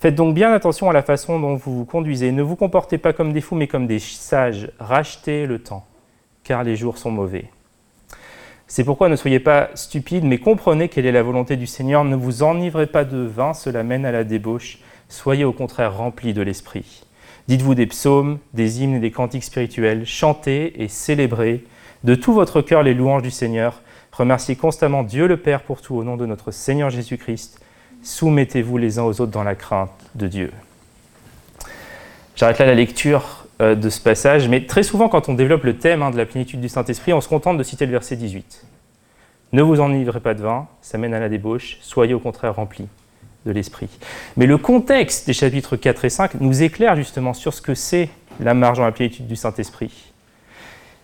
Faites 0.00 0.14
donc 0.14 0.34
bien 0.34 0.54
attention 0.54 0.88
à 0.88 0.94
la 0.94 1.02
façon 1.02 1.38
dont 1.38 1.56
vous 1.56 1.80
vous 1.80 1.84
conduisez. 1.84 2.32
Ne 2.32 2.42
vous 2.42 2.56
comportez 2.56 2.96
pas 2.96 3.12
comme 3.12 3.34
des 3.34 3.42
fous, 3.42 3.56
mais 3.56 3.66
comme 3.66 3.86
des 3.86 3.98
sages. 3.98 4.70
Rachetez 4.78 5.44
le 5.44 5.58
temps, 5.58 5.84
car 6.44 6.64
les 6.64 6.74
jours 6.74 6.96
sont 6.96 7.10
mauvais. 7.10 7.50
C'est 8.68 8.84
pourquoi 8.84 9.10
ne 9.10 9.16
soyez 9.16 9.40
pas 9.40 9.68
stupides, 9.74 10.24
mais 10.24 10.38
comprenez 10.38 10.88
quelle 10.88 11.04
est 11.04 11.12
la 11.12 11.22
volonté 11.22 11.56
du 11.56 11.66
Seigneur. 11.66 12.04
Ne 12.04 12.16
vous 12.16 12.42
enivrez 12.42 12.86
pas 12.86 13.04
de 13.04 13.18
vin, 13.18 13.52
cela 13.52 13.82
mène 13.82 14.06
à 14.06 14.12
la 14.12 14.24
débauche. 14.24 14.78
Soyez 15.10 15.44
au 15.44 15.52
contraire 15.52 15.94
remplis 15.94 16.32
de 16.32 16.40
l'Esprit. 16.40 17.04
Dites-vous 17.48 17.74
des 17.74 17.86
psaumes, 17.86 18.38
des 18.52 18.82
hymnes 18.82 18.96
et 18.96 19.00
des 19.00 19.10
cantiques 19.10 19.42
spirituels. 19.42 20.04
Chantez 20.04 20.82
et 20.82 20.88
célébrez 20.88 21.64
de 22.04 22.14
tout 22.14 22.34
votre 22.34 22.60
cœur 22.60 22.82
les 22.82 22.92
louanges 22.92 23.22
du 23.22 23.30
Seigneur. 23.30 23.80
Remerciez 24.12 24.54
constamment 24.54 25.02
Dieu 25.02 25.26
le 25.26 25.38
Père 25.38 25.62
pour 25.62 25.80
tout 25.80 25.94
au 25.94 26.04
nom 26.04 26.18
de 26.18 26.26
notre 26.26 26.50
Seigneur 26.50 26.90
Jésus-Christ. 26.90 27.60
Soumettez-vous 28.02 28.76
les 28.76 28.98
uns 28.98 29.04
aux 29.04 29.20
autres 29.22 29.32
dans 29.32 29.44
la 29.44 29.54
crainte 29.54 29.90
de 30.14 30.28
Dieu. 30.28 30.52
J'arrête 32.36 32.58
là 32.58 32.66
la 32.66 32.74
lecture 32.74 33.46
euh, 33.62 33.74
de 33.74 33.88
ce 33.88 34.00
passage, 34.00 34.46
mais 34.46 34.66
très 34.66 34.82
souvent 34.82 35.08
quand 35.08 35.30
on 35.30 35.34
développe 35.34 35.64
le 35.64 35.78
thème 35.78 36.02
hein, 36.02 36.10
de 36.10 36.18
la 36.18 36.26
plénitude 36.26 36.60
du 36.60 36.68
Saint-Esprit, 36.68 37.14
on 37.14 37.20
se 37.22 37.28
contente 37.28 37.56
de 37.56 37.62
citer 37.62 37.86
le 37.86 37.92
verset 37.92 38.16
18. 38.16 38.66
Ne 39.52 39.62
vous 39.62 39.80
enivrez 39.80 40.20
pas 40.20 40.34
de 40.34 40.42
vin, 40.42 40.68
ça 40.82 40.98
mène 40.98 41.14
à 41.14 41.18
la 41.18 41.30
débauche, 41.30 41.78
soyez 41.80 42.12
au 42.12 42.20
contraire 42.20 42.54
remplis 42.54 42.88
de 43.48 43.52
l'Esprit. 43.52 43.88
Mais 44.36 44.46
le 44.46 44.58
contexte 44.58 45.26
des 45.26 45.32
chapitres 45.32 45.76
4 45.76 46.04
et 46.04 46.10
5 46.10 46.34
nous 46.40 46.62
éclaire 46.62 46.94
justement 46.94 47.34
sur 47.34 47.52
ce 47.52 47.62
que 47.62 47.74
c'est 47.74 48.10
la 48.38 48.54
marge 48.54 48.78
dans 48.78 48.84
la 48.84 48.92
du 48.92 49.36
Saint-Esprit. 49.36 50.12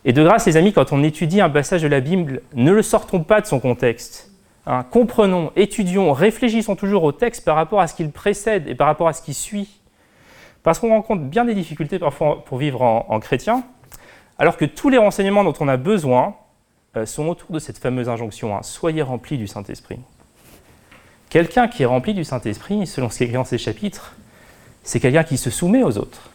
Et 0.04 0.12
de 0.12 0.22
grâce, 0.22 0.46
les 0.46 0.56
amis, 0.56 0.72
quand 0.72 0.92
on 0.92 1.02
étudie 1.02 1.40
un 1.40 1.48
passage 1.48 1.82
de 1.82 1.88
la 1.88 2.00
Bible, 2.00 2.42
ne 2.54 2.70
le 2.70 2.82
sortons 2.82 3.24
pas 3.24 3.40
de 3.40 3.46
son 3.46 3.58
contexte. 3.58 4.30
Hein. 4.66 4.82
comprenons, 4.90 5.52
étudions, 5.56 6.12
réfléchissons 6.12 6.74
toujours 6.74 7.04
au 7.04 7.12
texte 7.12 7.44
par 7.44 7.56
rapport 7.56 7.80
à 7.80 7.86
ce 7.86 7.94
qu'il 7.94 8.10
précède 8.10 8.66
et 8.68 8.74
par 8.74 8.86
rapport 8.86 9.08
à 9.08 9.12
ce 9.12 9.22
qui 9.22 9.34
suit. 9.34 9.80
Parce 10.62 10.78
qu'on 10.78 10.90
rencontre 10.90 11.22
bien 11.22 11.44
des 11.44 11.54
difficultés 11.54 11.98
parfois 11.98 12.44
pour 12.44 12.58
vivre 12.58 12.80
en, 12.82 13.20
chrétien, 13.20 13.64
alors 14.38 14.56
que 14.56 14.64
tous 14.64 14.88
les 14.88 14.98
renseignements 14.98 15.44
dont 15.44 15.54
on 15.60 15.68
a 15.68 15.76
besoin 15.76 16.34
euh, 16.96 17.04
sont 17.04 17.28
autour 17.28 17.52
de 17.52 17.58
cette 17.58 17.76
fameuse 17.76 18.08
injonction, 18.08 18.56
hein. 18.56 18.62
soyez 18.62 19.02
remplis 19.02 19.36
du 19.36 19.46
Saint-Esprit. 19.46 19.98
Quelqu'un 21.34 21.66
qui 21.66 21.82
est 21.82 21.86
rempli 21.86 22.14
du 22.14 22.22
Saint-Esprit, 22.22 22.86
selon 22.86 23.10
ce 23.10 23.18
qui 23.18 23.24
est 23.24 23.26
écrit 23.26 23.34
dans 23.34 23.44
ces 23.44 23.58
chapitres, 23.58 24.14
c'est 24.84 25.00
quelqu'un 25.00 25.24
qui 25.24 25.36
se 25.36 25.50
soumet 25.50 25.82
aux 25.82 25.98
autres. 25.98 26.30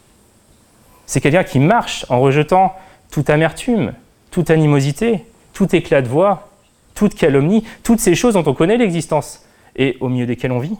C'est 1.06 1.22
quelqu'un 1.22 1.42
qui 1.42 1.58
marche 1.58 2.04
en 2.10 2.20
rejetant 2.20 2.76
toute 3.10 3.30
amertume, 3.30 3.94
toute 4.30 4.50
animosité, 4.50 5.24
tout 5.54 5.74
éclat 5.74 6.02
de 6.02 6.08
voix, 6.08 6.50
toute 6.94 7.14
calomnie, 7.14 7.64
toutes 7.82 8.00
ces 8.00 8.14
choses 8.14 8.34
dont 8.34 8.44
on 8.46 8.52
connaît 8.52 8.76
l'existence 8.76 9.42
et 9.74 9.96
au 10.00 10.10
milieu 10.10 10.26
desquelles 10.26 10.52
on 10.52 10.58
vit. 10.58 10.76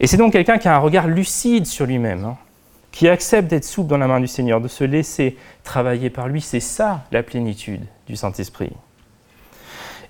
Et 0.00 0.08
c'est 0.08 0.16
donc 0.16 0.32
quelqu'un 0.32 0.58
qui 0.58 0.66
a 0.66 0.74
un 0.74 0.80
regard 0.80 1.06
lucide 1.06 1.66
sur 1.66 1.86
lui-même, 1.86 2.24
hein, 2.24 2.38
qui 2.90 3.08
accepte 3.08 3.46
d'être 3.46 3.64
souple 3.64 3.90
dans 3.90 3.98
la 3.98 4.08
main 4.08 4.18
du 4.18 4.26
Seigneur, 4.26 4.60
de 4.60 4.66
se 4.66 4.82
laisser 4.82 5.36
travailler 5.62 6.10
par 6.10 6.26
lui. 6.26 6.40
C'est 6.40 6.58
ça 6.58 7.04
la 7.12 7.22
plénitude 7.22 7.82
du 8.08 8.16
Saint-Esprit. 8.16 8.72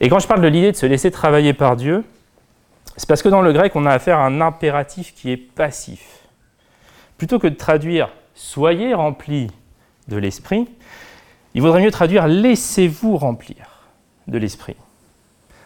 Et 0.00 0.08
quand 0.08 0.18
je 0.18 0.26
parle 0.26 0.40
de 0.40 0.48
l'idée 0.48 0.72
de 0.72 0.76
se 0.78 0.86
laisser 0.86 1.10
travailler 1.10 1.52
par 1.52 1.76
Dieu, 1.76 2.04
c'est 3.00 3.08
parce 3.08 3.22
que 3.22 3.30
dans 3.30 3.40
le 3.40 3.54
grec, 3.54 3.76
on 3.76 3.86
a 3.86 3.92
affaire 3.92 4.18
à 4.18 4.26
un 4.26 4.42
impératif 4.42 5.14
qui 5.14 5.30
est 5.30 5.38
passif. 5.38 6.18
Plutôt 7.16 7.38
que 7.38 7.46
de 7.46 7.54
traduire 7.54 8.10
soyez 8.34 8.92
remplis 8.92 9.50
de 10.08 10.18
l'esprit, 10.18 10.68
il 11.54 11.62
vaudrait 11.62 11.80
mieux 11.80 11.90
traduire 11.90 12.28
laissez-vous 12.28 13.16
remplir 13.16 13.88
de 14.26 14.36
l'esprit. 14.36 14.76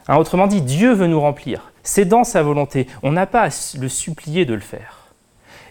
Hein, 0.07 0.15
autrement 0.15 0.47
dit, 0.47 0.63
Dieu 0.63 0.93
veut 0.93 1.09
nous 1.09 1.21
remplir. 1.21 1.73
C'est 1.83 2.05
dans 2.05 2.23
sa 2.23 2.45
volonté. 2.45 2.87
On 3.03 3.11
n'a 3.11 3.27
pas 3.27 3.49
à 3.49 3.79
le 3.81 3.89
supplier 3.89 4.45
de 4.45 4.55
le 4.55 4.61
faire. 4.61 5.09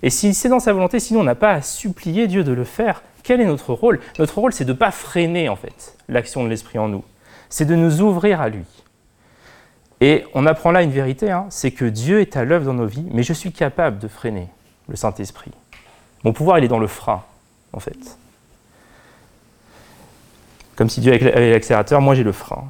Et 0.01 0.09
si 0.09 0.33
c'est 0.33 0.49
dans 0.49 0.59
sa 0.59 0.73
volonté, 0.73 0.99
sinon 0.99 1.21
on 1.21 1.23
n'a 1.23 1.33
pas 1.33 1.51
à 1.51 1.61
supplier 1.61 2.27
Dieu 2.27 2.43
de 2.43 2.51
le 2.51 2.65
faire, 2.65 3.03
quel 3.23 3.39
est 3.39 3.45
notre 3.45 3.71
rôle? 3.71 4.01
Notre 4.19 4.37
rôle, 4.37 4.51
c'est 4.51 4.65
de 4.65 4.73
ne 4.73 4.77
pas 4.77 4.91
freiner 4.91 5.47
en 5.47 5.55
fait 5.55 5.95
l'action 6.09 6.43
de 6.43 6.49
l'esprit 6.49 6.77
en 6.77 6.89
nous. 6.89 7.05
C'est 7.47 7.63
de 7.63 7.75
nous 7.75 8.01
ouvrir 8.01 8.41
à 8.41 8.49
lui. 8.49 8.65
Et 10.03 10.25
on 10.33 10.45
apprend 10.45 10.71
là 10.71 10.81
une 10.81 10.91
vérité, 10.91 11.31
hein, 11.31 11.45
c'est 11.49 11.71
que 11.71 11.85
Dieu 11.85 12.19
est 12.19 12.35
à 12.35 12.43
l'œuvre 12.43 12.65
dans 12.65 12.73
nos 12.73 12.85
vies, 12.85 13.05
mais 13.11 13.23
je 13.23 13.31
suis 13.31 13.53
capable 13.53 13.99
de 13.99 14.09
freiner 14.09 14.49
le 14.89 14.97
Saint-Esprit. 14.97 15.51
Mon 16.25 16.33
pouvoir, 16.33 16.59
il 16.59 16.65
est 16.65 16.67
dans 16.67 16.77
le 16.77 16.87
frein, 16.87 17.23
en 17.71 17.79
fait. 17.79 18.17
Comme 20.75 20.89
si 20.89 20.99
Dieu 20.99 21.13
avait 21.13 21.51
l'accélérateur, 21.51 22.01
moi 22.01 22.15
j'ai 22.15 22.23
le 22.23 22.33
frein. 22.33 22.65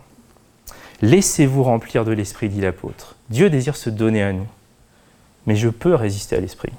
Laissez-vous 1.01 1.63
remplir 1.63 2.05
de 2.05 2.11
l'Esprit, 2.11 2.49
dit 2.49 2.61
l'apôtre. 2.61 3.15
Dieu 3.31 3.49
désire 3.49 3.77
se 3.77 3.89
donner 3.89 4.21
à 4.21 4.31
nous, 4.31 4.45
mais 5.47 5.55
je 5.55 5.69
peux 5.69 5.95
résister 5.95 6.35
à 6.35 6.39
l'Esprit. 6.39 6.71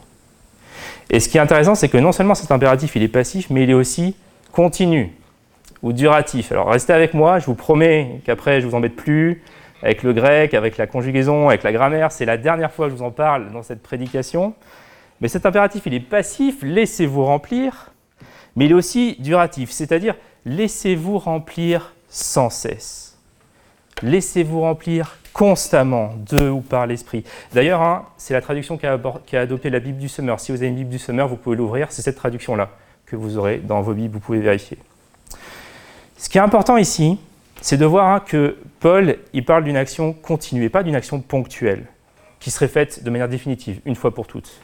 Et 1.10 1.18
ce 1.18 1.28
qui 1.28 1.36
est 1.36 1.40
intéressant, 1.40 1.74
c'est 1.74 1.88
que 1.88 1.98
non 1.98 2.12
seulement 2.12 2.36
cet 2.36 2.52
impératif, 2.52 2.94
il 2.94 3.02
est 3.02 3.08
passif, 3.08 3.50
mais 3.50 3.64
il 3.64 3.70
est 3.70 3.74
aussi 3.74 4.14
continu 4.52 5.16
ou 5.82 5.92
duratif. 5.92 6.52
Alors 6.52 6.68
restez 6.68 6.92
avec 6.92 7.12
moi, 7.12 7.40
je 7.40 7.46
vous 7.46 7.56
promets 7.56 8.20
qu'après 8.24 8.60
je 8.60 8.66
ne 8.66 8.70
vous 8.70 8.76
embête 8.76 8.94
plus, 8.94 9.42
avec 9.84 10.02
le 10.02 10.14
grec, 10.14 10.54
avec 10.54 10.78
la 10.78 10.86
conjugaison, 10.86 11.50
avec 11.50 11.62
la 11.62 11.70
grammaire. 11.70 12.10
C'est 12.10 12.24
la 12.24 12.38
dernière 12.38 12.72
fois 12.72 12.86
que 12.86 12.92
je 12.92 12.96
vous 12.96 13.04
en 13.04 13.10
parle 13.10 13.52
dans 13.52 13.62
cette 13.62 13.82
prédication. 13.82 14.54
Mais 15.20 15.28
cet 15.28 15.44
impératif, 15.44 15.82
il 15.84 15.92
est 15.92 16.00
passif, 16.00 16.56
laissez-vous 16.62 17.24
remplir, 17.24 17.92
mais 18.56 18.64
il 18.64 18.70
est 18.70 18.74
aussi 18.74 19.16
duratif, 19.18 19.70
c'est-à-dire 19.70 20.16
laissez-vous 20.46 21.18
remplir 21.18 21.94
sans 22.08 22.48
cesse. 22.48 23.18
Laissez-vous 24.02 24.62
remplir 24.62 25.18
constamment 25.34 26.14
de 26.30 26.48
ou 26.48 26.60
par 26.60 26.86
l'Esprit. 26.86 27.24
D'ailleurs, 27.52 27.82
hein, 27.82 28.06
c'est 28.16 28.32
la 28.32 28.40
traduction 28.40 28.78
qu'a 28.78 28.94
a 28.94 29.38
adopté 29.38 29.68
la 29.68 29.80
Bible 29.80 29.98
du 29.98 30.08
Summer. 30.08 30.40
Si 30.40 30.50
vous 30.50 30.58
avez 30.58 30.68
une 30.68 30.76
Bible 30.76 30.90
du 30.90 30.98
Summer, 30.98 31.28
vous 31.28 31.36
pouvez 31.36 31.56
l'ouvrir. 31.56 31.88
C'est 31.90 32.02
cette 32.02 32.16
traduction-là 32.16 32.70
que 33.04 33.16
vous 33.16 33.36
aurez 33.36 33.58
dans 33.58 33.82
vos 33.82 33.92
Bibles. 33.92 34.14
Vous 34.14 34.20
pouvez 34.20 34.40
vérifier. 34.40 34.78
Ce 36.16 36.30
qui 36.30 36.38
est 36.38 36.42
important 36.42 36.76
ici, 36.78 37.18
c'est 37.60 37.76
de 37.76 37.84
voir 37.86 38.08
hein, 38.08 38.20
que 38.20 38.56
Paul, 38.84 39.16
il 39.32 39.46
parle 39.46 39.64
d'une 39.64 39.78
action 39.78 40.12
continue 40.12 40.62
et 40.62 40.68
pas 40.68 40.82
d'une 40.82 40.94
action 40.94 41.18
ponctuelle, 41.22 41.86
qui 42.38 42.50
serait 42.50 42.68
faite 42.68 43.02
de 43.02 43.08
manière 43.08 43.30
définitive, 43.30 43.80
une 43.86 43.94
fois 43.96 44.12
pour 44.12 44.26
toutes. 44.26 44.60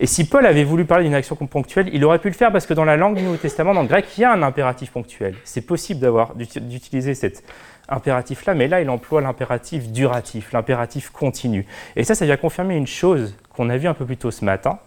Et 0.00 0.06
si 0.06 0.28
Paul 0.28 0.44
avait 0.44 0.64
voulu 0.64 0.84
parler 0.84 1.04
d'une 1.04 1.14
action 1.14 1.34
ponctuelle, 1.34 1.88
il 1.94 2.04
aurait 2.04 2.18
pu 2.18 2.28
le 2.28 2.34
faire 2.34 2.52
parce 2.52 2.66
que 2.66 2.74
dans 2.74 2.84
la 2.84 2.98
langue 2.98 3.16
du 3.16 3.22
Nouveau 3.22 3.38
Testament, 3.38 3.72
dans 3.72 3.80
le 3.80 3.88
grec, 3.88 4.04
il 4.18 4.20
y 4.20 4.24
a 4.24 4.32
un 4.32 4.42
impératif 4.42 4.90
ponctuel. 4.90 5.34
C'est 5.44 5.62
possible 5.62 6.06
d'utiliser 6.36 7.14
cet 7.14 7.42
impératif-là, 7.88 8.52
mais 8.52 8.68
là, 8.68 8.82
il 8.82 8.90
emploie 8.90 9.22
l'impératif 9.22 9.88
duratif, 9.88 10.52
l'impératif 10.52 11.08
continu. 11.08 11.64
Et 11.96 12.04
ça, 12.04 12.14
ça 12.14 12.26
vient 12.26 12.36
confirmer 12.36 12.76
une 12.76 12.86
chose 12.86 13.34
qu'on 13.56 13.70
a 13.70 13.78
vue 13.78 13.88
un 13.88 13.94
peu 13.94 14.04
plus 14.04 14.18
tôt 14.18 14.30
ce 14.30 14.44
matin, 14.44 14.78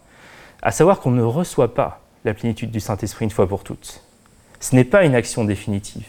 à 0.61 0.69
savoir 0.69 0.99
qu'on 0.99 1.09
ne 1.09 1.23
reçoit 1.23 1.73
pas 1.73 2.01
la 2.25 2.35
plénitude 2.35 2.69
du 2.69 2.79
Saint-Esprit 2.79 3.25
une 3.25 3.31
fois 3.31 3.47
pour 3.47 3.63
toutes. 3.63 4.03
Ce 4.59 4.75
n'est 4.75 4.83
pas 4.83 5.03
une 5.03 5.15
action 5.15 5.45
définitive. 5.45 6.05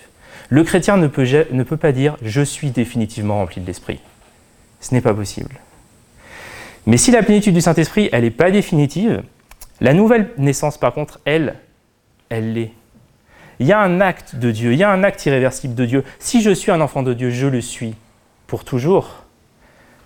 Le 0.49 0.65
chrétien 0.65 0.97
ne 0.97 1.07
peut, 1.07 1.77
pas 1.77 1.93
dire 1.93 2.17
je 2.23 2.43
suis 2.43 2.71
définitivement 2.71 3.37
rempli 3.37 3.61
de 3.61 3.67
l'Esprit. 3.67 4.01
Ce 4.81 4.95
n'est 4.95 5.01
pas 5.01 5.15
possible. 5.15 5.61
Mais 6.87 6.97
si 6.97 7.11
la 7.11 7.23
plénitude 7.23 7.55
du 7.55 7.61
Saint-Esprit, 7.61 8.09
elle 8.13 8.25
n'est 8.25 8.31
pas 8.31 8.51
définitive, 8.51 9.23
la 9.81 9.95
nouvelle 9.95 10.31
naissance, 10.37 10.79
par 10.79 10.93
contre, 10.93 11.21
elle, 11.25 11.57
elle 12.29 12.53
l'est. 12.53 12.73
Il 13.61 13.67
y 13.67 13.73
a 13.73 13.81
un 13.81 14.01
acte 14.01 14.37
de 14.37 14.51
Dieu, 14.51 14.73
il 14.73 14.79
y 14.79 14.83
a 14.83 14.91
un 14.91 15.05
acte 15.05 15.25
irréversible 15.25 15.75
de 15.75 15.87
Dieu. 15.87 16.05
Si 16.19 16.43
je 16.43 16.51
suis 16.51 16.73
un 16.73 16.81
enfant 16.81 17.03
de 17.03 17.15
Dieu, 17.15 17.31
je 17.31 17.47
le 17.47 17.61
suis 17.61 17.95
pour 18.47 18.65
toujours. 18.65 19.25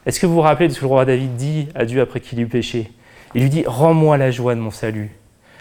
Est-ce 0.05 0.21
que 0.21 0.27
vous 0.27 0.35
vous 0.35 0.41
rappelez 0.41 0.69
de 0.69 0.73
ce 0.73 0.81
que 0.81 0.85
le 0.85 0.89
roi 0.89 1.05
David 1.05 1.37
dit 1.37 1.69
à 1.75 1.85
Dieu 1.85 2.01
après 2.01 2.21
qu'il 2.21 2.39
eut 2.41 2.47
péché? 2.47 2.93
Il 3.35 3.43
lui 3.43 3.51
dit 3.51 3.65
Rends-moi 3.67 4.17
la 4.19 4.31
joie 4.31 4.55
de 4.55 4.61
mon 4.61 4.71
salut. 4.71 5.11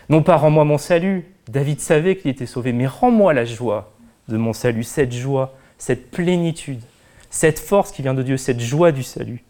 Non 0.09 0.21
pas 0.21 0.35
rends-moi 0.35 0.65
mon 0.65 0.77
salut, 0.77 1.25
David 1.47 1.79
savait 1.79 2.15
qu'il 2.15 2.29
était 2.29 2.45
sauvé, 2.45 2.73
mais 2.73 2.85
rends-moi 2.88 3.33
la 3.33 3.45
joie 3.45 3.94
de 4.27 4.38
mon 4.38 4.53
salut, 4.53 4.83
cette 4.83 5.13
joie, 5.13 5.53
cette 5.77 6.11
plénitude, 6.11 6.81
cette 7.29 7.59
force 7.59 7.91
qui 7.91 8.01
vient 8.01 8.13
de 8.13 8.23
Dieu, 8.23 8.38
cette 8.38 8.59
joie 8.59 8.91
du 8.91 9.03
salut. 9.03 9.43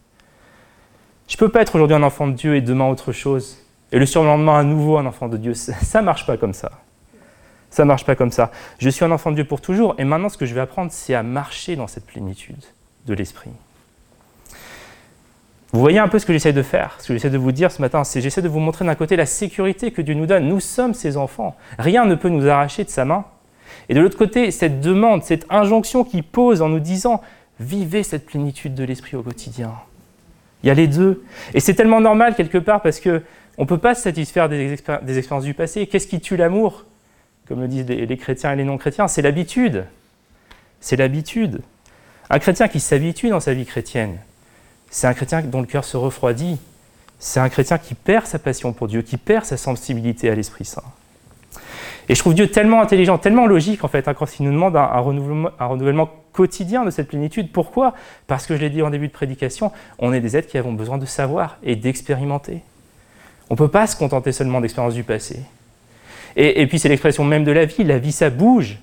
Je 1.27 1.35
ne 1.35 1.39
peux 1.39 1.49
pas 1.49 1.61
être 1.61 1.75
aujourd'hui 1.75 1.95
un 1.95 2.03
enfant 2.03 2.27
de 2.27 2.33
Dieu 2.33 2.55
et 2.55 2.61
demain 2.61 2.88
autre 2.88 3.11
chose, 3.11 3.57
et 3.91 3.99
le 3.99 4.05
surlendemain 4.05 4.59
à 4.59 4.63
nouveau 4.63 4.97
un 4.97 5.05
enfant 5.05 5.27
de 5.27 5.38
Dieu. 5.38 5.53
Ça 5.53 6.01
ne 6.01 6.05
marche 6.05 6.25
pas 6.25 6.38
comme 6.38 6.53
ça. 6.53 6.71
Ça 7.69 7.83
ne 7.83 7.88
marche 7.88 8.05
pas 8.05 8.15
comme 8.15 8.31
ça. 8.31 8.51
Je 8.79 8.89
suis 8.89 9.03
un 9.03 9.11
enfant 9.11 9.31
de 9.31 9.35
Dieu 9.35 9.45
pour 9.45 9.61
toujours, 9.61 9.95
et 9.97 10.03
maintenant 10.03 10.29
ce 10.29 10.38
que 10.38 10.45
je 10.45 10.53
vais 10.53 10.61
apprendre, 10.61 10.91
c'est 10.91 11.13
à 11.13 11.23
marcher 11.23 11.75
dans 11.75 11.88
cette 11.88 12.05
plénitude 12.05 12.63
de 13.05 13.13
l'esprit. 13.13 13.51
Vous 15.73 15.81
voyez 15.81 15.99
un 15.99 16.07
peu 16.07 16.19
ce 16.19 16.25
que 16.25 16.31
j'essaie 16.31 16.53
de 16.53 16.61
faire, 16.61 16.95
ce 16.99 17.09
que 17.09 17.13
j'essaie 17.13 17.29
de 17.29 17.38
vous 17.38 17.51
dire 17.51 17.69
ce 17.69 17.81
matin, 17.81 18.05
c'est 18.05 18.21
j'essaie 18.21 18.41
de 18.41 18.47
vous 18.47 18.61
montrer 18.61 18.85
d'un 18.85 18.95
côté 18.95 19.17
la 19.17 19.25
sécurité 19.25 19.91
que 19.91 20.01
Dieu 20.01 20.13
nous 20.13 20.25
donne. 20.25 20.47
Nous 20.47 20.61
sommes 20.61 20.93
ses 20.93 21.17
enfants. 21.17 21.57
Rien 21.77 22.05
ne 22.05 22.15
peut 22.15 22.29
nous 22.29 22.47
arracher 22.47 22.85
de 22.85 22.89
sa 22.89 23.03
main. 23.03 23.25
Et 23.89 23.93
de 23.93 23.99
l'autre 23.99 24.17
côté, 24.17 24.51
cette 24.51 24.81
demande, 24.81 25.23
cette 25.23 25.45
injonction 25.49 26.03
qui 26.03 26.21
pose 26.21 26.61
en 26.61 26.69
nous 26.69 26.79
disant 26.79 27.21
vivez 27.59 28.03
cette 28.03 28.25
plénitude 28.25 28.75
de 28.75 28.83
l'esprit 28.83 29.15
au 29.15 29.23
quotidien. 29.23 29.73
Il 30.63 30.67
y 30.67 30.69
a 30.69 30.73
les 30.73 30.88
deux. 30.88 31.23
Et 31.53 31.59
c'est 31.59 31.75
tellement 31.75 32.01
normal 32.01 32.35
quelque 32.35 32.57
part 32.57 32.81
parce 32.81 32.99
que 32.99 33.21
on 33.57 33.63
ne 33.63 33.67
peut 33.67 33.77
pas 33.77 33.95
se 33.95 34.01
satisfaire 34.01 34.49
des, 34.49 34.73
expériences 34.73 35.43
du 35.43 35.53
passé. 35.53 35.88
Qu'est-ce 35.88 36.07
qui 36.07 36.19
tue 36.19 36.35
l'amour? 36.35 36.85
Comme 37.47 37.61
le 37.61 37.67
disent 37.67 37.85
les, 37.85 38.17
chrétiens 38.17 38.51
et 38.53 38.55
les 38.55 38.63
non-chrétiens, 38.63 39.07
c'est 39.07 39.21
l'habitude. 39.21 39.85
C'est 40.81 40.97
l'habitude. 40.97 41.61
Un 42.29 42.39
chrétien 42.39 42.67
qui 42.67 42.79
s'habitue 42.79 43.29
dans 43.29 43.39
sa 43.39 43.53
vie 43.53 43.65
chrétienne, 43.65 44.17
c'est 44.89 45.07
un 45.07 45.13
chrétien 45.13 45.41
dont 45.41 45.61
le 45.61 45.67
cœur 45.67 45.85
se 45.85 45.95
refroidit. 45.95 46.57
C'est 47.19 47.39
un 47.39 47.49
chrétien 47.49 47.77
qui 47.77 47.93
perd 47.93 48.25
sa 48.25 48.39
passion 48.39 48.73
pour 48.73 48.88
Dieu, 48.88 49.03
qui 49.03 49.17
perd 49.17 49.45
sa 49.45 49.57
sensibilité 49.57 50.29
à 50.29 50.35
l'Esprit 50.35 50.65
Saint. 50.65 50.83
Et 52.07 52.15
je 52.15 52.19
trouve 52.19 52.35
Dieu 52.35 52.47
tellement 52.47 52.81
intelligent, 52.81 53.17
tellement 53.17 53.47
logique 53.47 53.83
en 53.83 53.87
fait, 53.87 54.07
hein, 54.07 54.13
quand 54.13 54.39
il 54.39 54.45
nous 54.45 54.51
demande 54.51 54.75
un, 54.75 54.99
renouvellement, 54.99 56.09
quotidien 56.31 56.83
de 56.83 56.91
cette 56.91 57.07
plénitude. 57.07 57.51
Pourquoi? 57.51 57.93
Parce 58.27 58.45
que 58.45 58.55
je 58.55 58.61
l'ai 58.61 58.69
dit 58.69 58.81
en 58.81 58.89
début 58.89 59.07
de 59.07 59.13
prédication, 59.13 59.71
on 59.99 60.11
est 60.13 60.19
des 60.19 60.35
êtres 60.35 60.49
qui 60.49 60.57
avons 60.57 60.73
besoin 60.73 60.97
de 60.97 61.05
savoir 61.05 61.57
et 61.63 61.75
d'expérimenter. 61.75 62.61
On 63.49 63.53
ne 63.53 63.57
peut 63.57 63.69
pas 63.69 63.87
se 63.87 63.95
contenter 63.95 64.31
seulement 64.31 64.59
d'expériences 64.59 64.95
du 64.95 65.03
passé. 65.03 65.39
Et, 66.35 66.67
puis 66.67 66.79
c'est 66.79 66.89
l'expression 66.89 67.23
même 67.23 67.45
de 67.45 67.51
la 67.53 67.63
vie, 67.63 67.85
la 67.85 67.97
vie 67.97 68.11
ça 68.11 68.29
bouge, 68.29 68.79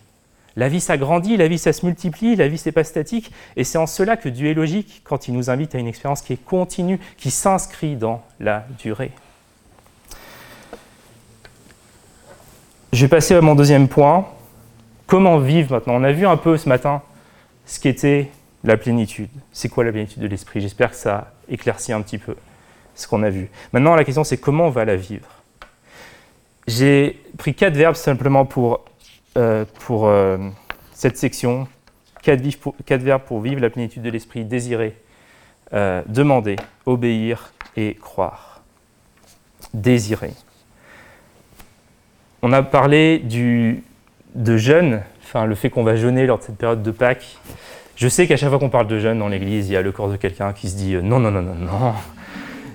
la 0.56 0.68
vie 0.68 0.80
s'agrandit, 0.80 1.36
la 1.36 1.48
vie 1.48 1.58
ça 1.58 1.74
se 1.74 1.84
multiplie, 1.84 2.34
la 2.34 2.48
vie 2.48 2.56
c'est 2.56 2.72
pas 2.72 2.84
statique, 2.84 3.30
et 3.56 3.64
c'est 3.64 3.76
en 3.76 3.86
cela 3.86 4.16
que 4.16 4.30
Dieu 4.30 4.48
est 4.48 4.54
logique 4.54 5.02
quand 5.04 5.28
il 5.28 5.34
nous 5.34 5.50
invite 5.50 5.74
à 5.74 5.78
une 5.78 5.86
expérience 5.86 6.22
qui 6.22 6.32
est 6.32 6.42
continue, 6.42 6.98
qui 7.18 7.30
s'inscrit 7.30 7.96
dans 7.96 8.22
la 8.40 8.64
durée. 8.78 9.12
Je 12.92 13.06
vais 13.06 13.08
passer 13.08 13.34
à 13.34 13.40
mon 13.40 13.54
deuxième 13.54 13.88
point. 13.88 14.26
Comment 15.06 15.38
vivre 15.38 15.72
maintenant? 15.72 15.94
On 15.94 16.04
a 16.04 16.12
vu 16.12 16.26
un 16.26 16.36
peu 16.36 16.58
ce 16.58 16.68
matin 16.68 17.00
ce 17.64 17.80
qu'était 17.80 18.30
la 18.64 18.76
plénitude. 18.76 19.30
C'est 19.50 19.70
quoi 19.70 19.82
la 19.82 19.92
plénitude 19.92 20.20
de 20.20 20.26
l'esprit? 20.26 20.60
J'espère 20.60 20.90
que 20.90 20.96
ça 20.96 21.32
éclaircit 21.48 21.94
un 21.94 22.02
petit 22.02 22.18
peu 22.18 22.36
ce 22.94 23.08
qu'on 23.08 23.22
a 23.22 23.30
vu. 23.30 23.48
Maintenant, 23.72 23.94
la 23.94 24.04
question 24.04 24.24
c'est 24.24 24.36
comment 24.36 24.66
on 24.66 24.70
va 24.70 24.84
la 24.84 24.96
vivre? 24.96 25.26
J'ai 26.66 27.18
pris 27.38 27.54
quatre 27.54 27.74
verbes 27.74 27.94
simplement 27.94 28.44
pour, 28.44 28.84
euh, 29.38 29.64
pour 29.86 30.06
euh, 30.06 30.36
cette 30.92 31.16
section. 31.16 31.66
Quatre, 32.22 32.42
verbes 33.02 33.22
pour 33.22 33.40
vivre 33.40 33.62
la 33.62 33.70
plénitude 33.70 34.02
de 34.02 34.10
l'esprit. 34.10 34.44
Désirer, 34.44 34.94
euh, 35.72 36.02
demander, 36.06 36.56
obéir 36.84 37.54
et 37.74 37.94
croire. 37.94 38.60
Désirer. 39.72 40.32
On 42.44 42.52
a 42.52 42.64
parlé 42.64 43.20
du, 43.20 43.84
de 44.34 44.56
jeûne, 44.56 45.02
enfin 45.22 45.46
le 45.46 45.54
fait 45.54 45.70
qu'on 45.70 45.84
va 45.84 45.94
jeûner 45.94 46.26
lors 46.26 46.38
de 46.38 46.42
cette 46.42 46.56
période 46.56 46.82
de 46.82 46.90
Pâques. 46.90 47.38
Je 47.94 48.08
sais 48.08 48.26
qu'à 48.26 48.36
chaque 48.36 48.48
fois 48.48 48.58
qu'on 48.58 48.68
parle 48.68 48.88
de 48.88 48.98
jeûne 48.98 49.20
dans 49.20 49.28
l'église, 49.28 49.68
il 49.68 49.74
y 49.74 49.76
a 49.76 49.82
le 49.82 49.92
corps 49.92 50.10
de 50.10 50.16
quelqu'un 50.16 50.52
qui 50.52 50.68
se 50.68 50.76
dit 50.76 50.96
non, 50.96 51.20
non, 51.20 51.30
non, 51.30 51.40
non, 51.40 51.54
non, 51.54 51.92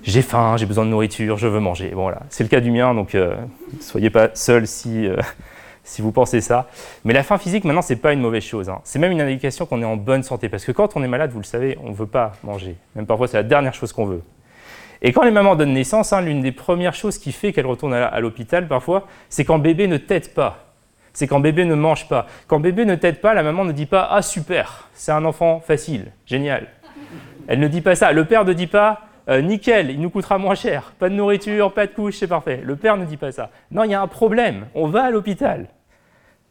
j'ai 0.04 0.22
faim, 0.22 0.56
j'ai 0.56 0.66
besoin 0.66 0.86
de 0.86 0.90
nourriture, 0.90 1.38
je 1.38 1.48
veux 1.48 1.60
manger. 1.60 1.90
Bon, 1.90 2.04
voilà, 2.04 2.22
c'est 2.30 2.46
le 2.46 2.50
cas 2.50 2.62
du 2.62 2.72
mien, 2.72 2.94
donc 2.94 3.14
ne 3.14 3.36
soyez 3.82 4.10
pas 4.10 4.30
seul 4.36 4.68
si, 4.68 5.10
si 5.84 6.02
vous 6.02 6.14
pensez 6.14 6.40
ça. 6.40 6.70
Mais 7.04 7.14
la 7.14 7.24
faim 7.24 7.38
physique, 7.38 7.66
maintenant, 7.66 7.82
c'est 7.82 7.98
pas 7.98 8.14
une 8.14 8.22
mauvaise 8.22 8.44
chose. 8.44 8.70
Hein. 8.70 8.80
C'est 8.86 9.00
même 9.00 9.12
une 9.12 9.20
indication 9.20 9.66
qu'on 9.66 9.82
est 9.82 9.86
en 9.86 9.98
bonne 9.98 10.24
santé, 10.24 10.48
parce 10.48 10.64
que 10.64 10.72
quand 10.72 10.96
on 10.96 11.04
est 11.04 11.10
malade, 11.10 11.32
vous 11.32 11.40
le 11.40 11.46
savez, 11.46 11.78
on 11.84 11.90
ne 11.90 11.96
veut 11.96 12.08
pas 12.08 12.32
manger. 12.42 12.78
Même 12.96 13.06
parfois, 13.06 13.28
c'est 13.28 13.36
la 13.36 13.44
dernière 13.44 13.74
chose 13.74 13.92
qu'on 13.92 14.06
veut. 14.06 14.22
Et 15.02 15.12
quand 15.14 15.24
les 15.24 15.32
mamans 15.32 15.56
donnent 15.56 15.74
naissance, 15.74 16.14
hein, 16.14 16.22
l'une 16.22 16.42
des 16.42 16.52
premières 16.52 16.96
choses 16.96 17.18
qui 17.18 17.32
fait 17.32 17.54
qu'elles 17.54 17.68
retournent 17.68 17.94
à 17.94 18.20
l'hôpital 18.20 18.68
parfois, 18.68 19.08
c'est 19.30 19.46
quand 19.46 19.60
bébé 19.60 19.88
ne 19.88 19.98
tète 19.98 20.34
pas. 20.34 20.68
C'est 21.14 21.28
quand 21.28 21.40
bébé 21.40 21.66
ne 21.66 21.76
mange 21.76 22.08
pas. 22.08 22.28
Quand 22.46 22.60
bébé 22.60 22.86
ne 22.86 22.96
tète 22.96 23.22
pas, 23.22 23.34
la 23.34 23.42
maman 23.42 23.66
ne 23.66 23.72
dit 23.72 23.88
pas 23.88 24.08
Ah 24.12 24.22
super, 24.22 24.88
c'est 24.94 25.12
un 25.12 25.26
enfant 25.26 25.60
facile, 25.60 26.12
génial. 26.26 26.68
Elle 27.48 27.60
ne 27.60 27.68
dit 27.68 27.82
pas 27.82 27.96
ça. 27.96 28.12
Le 28.12 28.26
père 28.26 28.46
ne 28.46 28.54
dit 28.54 28.68
pas 28.68 29.02
euh, 29.30 29.42
Nickel, 29.42 29.90
il 29.90 30.00
nous 30.00 30.10
coûtera 30.10 30.38
moins 30.38 30.56
cher. 30.56 30.94
Pas 31.00 31.10
de 31.10 31.16
nourriture, 31.16 31.74
pas 31.74 31.88
de 31.88 31.92
couche, 31.92 32.18
c'est 32.18 32.28
parfait. 32.28 32.62
Le 32.64 32.76
père 32.76 32.98
ne 32.98 33.06
dit 33.06 33.18
pas 33.18 33.32
ça. 33.32 33.50
Non, 33.72 33.84
il 33.84 33.92
y 33.92 33.94
a 33.94 34.02
un 34.02 34.08
problème. 34.08 34.68
On 34.76 34.88
va 34.88 35.06
à 35.06 35.10
l'hôpital. 35.10 35.68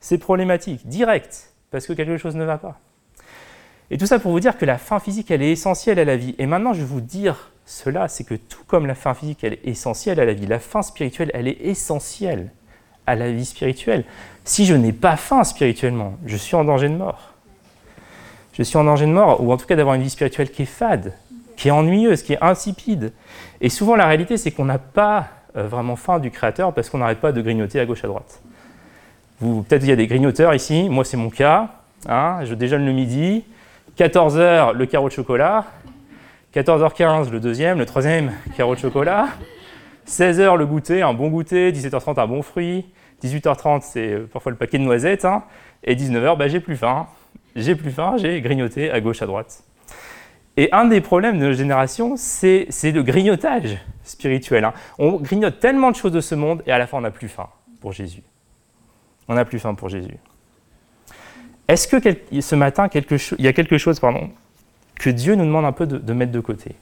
C'est 0.00 0.18
problématique, 0.18 0.86
direct, 0.86 1.54
parce 1.70 1.86
que 1.86 1.92
quelque 1.92 2.18
chose 2.18 2.36
ne 2.36 2.44
va 2.44 2.58
pas. 2.58 2.78
Et 3.90 3.98
tout 3.98 4.06
ça 4.06 4.18
pour 4.18 4.32
vous 4.32 4.40
dire 4.40 4.58
que 4.58 4.64
la 4.64 4.78
faim 4.78 4.98
physique, 4.98 5.30
elle 5.30 5.42
est 5.42 5.52
essentielle 5.52 5.98
à 5.98 6.04
la 6.04 6.16
vie. 6.16 6.34
Et 6.38 6.46
maintenant, 6.46 6.72
je 6.72 6.80
vais 6.80 6.86
vous 6.86 7.00
dire 7.00 7.52
cela, 7.66 8.06
c'est 8.06 8.24
que 8.24 8.34
tout 8.34 8.62
comme 8.66 8.86
la 8.86 8.94
faim 8.94 9.12
physique, 9.12 9.40
elle 9.42 9.54
est 9.54 9.66
essentielle 9.66 10.20
à 10.20 10.24
la 10.24 10.32
vie, 10.32 10.46
la 10.46 10.60
faim 10.60 10.82
spirituelle, 10.82 11.32
elle 11.34 11.48
est 11.48 11.58
essentielle 11.62 12.52
à 13.06 13.16
la 13.16 13.30
vie 13.30 13.44
spirituelle. 13.44 14.04
Si 14.44 14.66
je 14.66 14.74
n'ai 14.74 14.92
pas 14.92 15.16
faim 15.16 15.42
spirituellement, 15.42 16.14
je 16.24 16.36
suis 16.36 16.54
en 16.54 16.64
danger 16.64 16.88
de 16.88 16.94
mort. 16.94 17.32
Je 18.52 18.62
suis 18.62 18.78
en 18.78 18.84
danger 18.84 19.06
de 19.06 19.10
mort, 19.10 19.42
ou 19.42 19.52
en 19.52 19.56
tout 19.56 19.66
cas 19.66 19.74
d'avoir 19.74 19.96
une 19.96 20.02
vie 20.02 20.10
spirituelle 20.10 20.50
qui 20.50 20.62
est 20.62 20.66
fade, 20.66 21.12
qui 21.56 21.68
est 21.68 21.72
ennuyeuse, 21.72 22.22
qui 22.22 22.34
est 22.34 22.42
insipide. 22.42 23.12
Et 23.60 23.68
souvent, 23.68 23.96
la 23.96 24.06
réalité, 24.06 24.36
c'est 24.36 24.52
qu'on 24.52 24.64
n'a 24.64 24.78
pas 24.78 25.28
euh, 25.56 25.66
vraiment 25.66 25.96
faim 25.96 26.20
du 26.20 26.30
Créateur 26.30 26.72
parce 26.72 26.88
qu'on 26.88 26.98
n'arrête 26.98 27.20
pas 27.20 27.32
de 27.32 27.42
grignoter 27.42 27.80
à 27.80 27.86
gauche 27.86 28.04
à 28.04 28.08
droite. 28.08 28.40
Peut-être 29.40 29.82
il 29.82 29.88
y 29.88 29.92
a 29.92 29.96
des 29.96 30.06
grignoteurs 30.06 30.54
ici, 30.54 30.88
moi 30.88 31.04
c'est 31.04 31.16
mon 31.16 31.30
cas. 31.30 31.68
Hein, 32.08 32.44
je 32.44 32.54
déjeune 32.54 32.86
le 32.86 32.92
midi, 32.92 33.44
14h, 33.98 34.72
le 34.72 34.86
carreau 34.86 35.08
de 35.08 35.12
chocolat. 35.12 35.64
14h15, 36.56 37.30
le 37.30 37.38
deuxième. 37.38 37.78
Le 37.78 37.84
troisième, 37.84 38.32
carreau 38.56 38.74
de 38.74 38.80
chocolat. 38.80 39.28
16h, 40.08 40.56
le 40.56 40.64
goûter, 40.64 41.02
un 41.02 41.12
bon 41.12 41.28
goûter. 41.28 41.70
17h30, 41.70 42.18
un 42.18 42.26
bon 42.26 42.40
fruit. 42.40 42.86
18h30, 43.22 43.82
c'est 43.82 44.12
euh, 44.12 44.26
parfois 44.32 44.52
le 44.52 44.56
paquet 44.56 44.78
de 44.78 44.82
noisettes. 44.82 45.26
Hein. 45.26 45.44
Et 45.84 45.94
19h, 45.94 46.38
bah, 46.38 46.48
j'ai 46.48 46.60
plus 46.60 46.76
faim. 46.76 47.08
J'ai 47.56 47.74
plus 47.74 47.90
faim, 47.90 48.16
j'ai 48.16 48.40
grignoté 48.40 48.90
à 48.90 49.02
gauche, 49.02 49.20
à 49.20 49.26
droite. 49.26 49.64
Et 50.56 50.70
un 50.72 50.86
des 50.86 51.02
problèmes 51.02 51.38
de 51.38 51.44
notre 51.44 51.58
génération, 51.58 52.14
c'est 52.16 52.66
le 52.84 53.02
grignotage 53.02 53.76
spirituel. 54.02 54.64
Hein. 54.64 54.72
On 54.98 55.16
grignote 55.16 55.60
tellement 55.60 55.90
de 55.90 55.96
choses 55.96 56.12
de 56.12 56.22
ce 56.22 56.34
monde 56.34 56.62
et 56.66 56.72
à 56.72 56.78
la 56.78 56.86
fin, 56.86 56.96
on 56.96 57.02
n'a 57.02 57.10
plus 57.10 57.28
faim 57.28 57.48
pour 57.82 57.92
Jésus. 57.92 58.22
On 59.28 59.34
n'a 59.34 59.44
plus 59.44 59.58
faim 59.58 59.74
pour 59.74 59.90
Jésus. 59.90 60.16
Est-ce 61.68 61.86
que 61.86 61.98
ce 62.40 62.54
matin, 62.54 62.88
il 62.94 63.44
y 63.44 63.48
a 63.48 63.52
quelque 63.52 63.76
chose 63.76 64.00
pardon, 64.00 64.30
que 64.98 65.10
Dieu 65.10 65.34
nous 65.34 65.44
demande 65.44 65.64
un 65.64 65.72
peu 65.72 65.86
de, 65.86 66.12
mettre 66.12 66.32
de 66.32 66.40
côté 66.40 66.74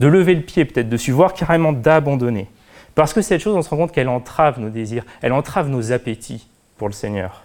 De 0.00 0.06
lever 0.06 0.34
le 0.34 0.42
pied 0.42 0.64
peut-être 0.64 0.88
dessus, 0.88 1.12
voire 1.12 1.34
carrément 1.34 1.72
d'abandonner 1.72 2.48
Parce 2.94 3.12
que 3.12 3.22
cette 3.22 3.40
chose, 3.40 3.56
on 3.56 3.62
se 3.62 3.68
rend 3.68 3.76
compte 3.76 3.92
qu'elle 3.92 4.08
entrave 4.08 4.60
nos 4.60 4.70
désirs, 4.70 5.04
elle 5.22 5.32
entrave 5.32 5.68
nos 5.68 5.92
appétits 5.92 6.48
pour 6.76 6.88
le 6.88 6.92
Seigneur. 6.92 7.42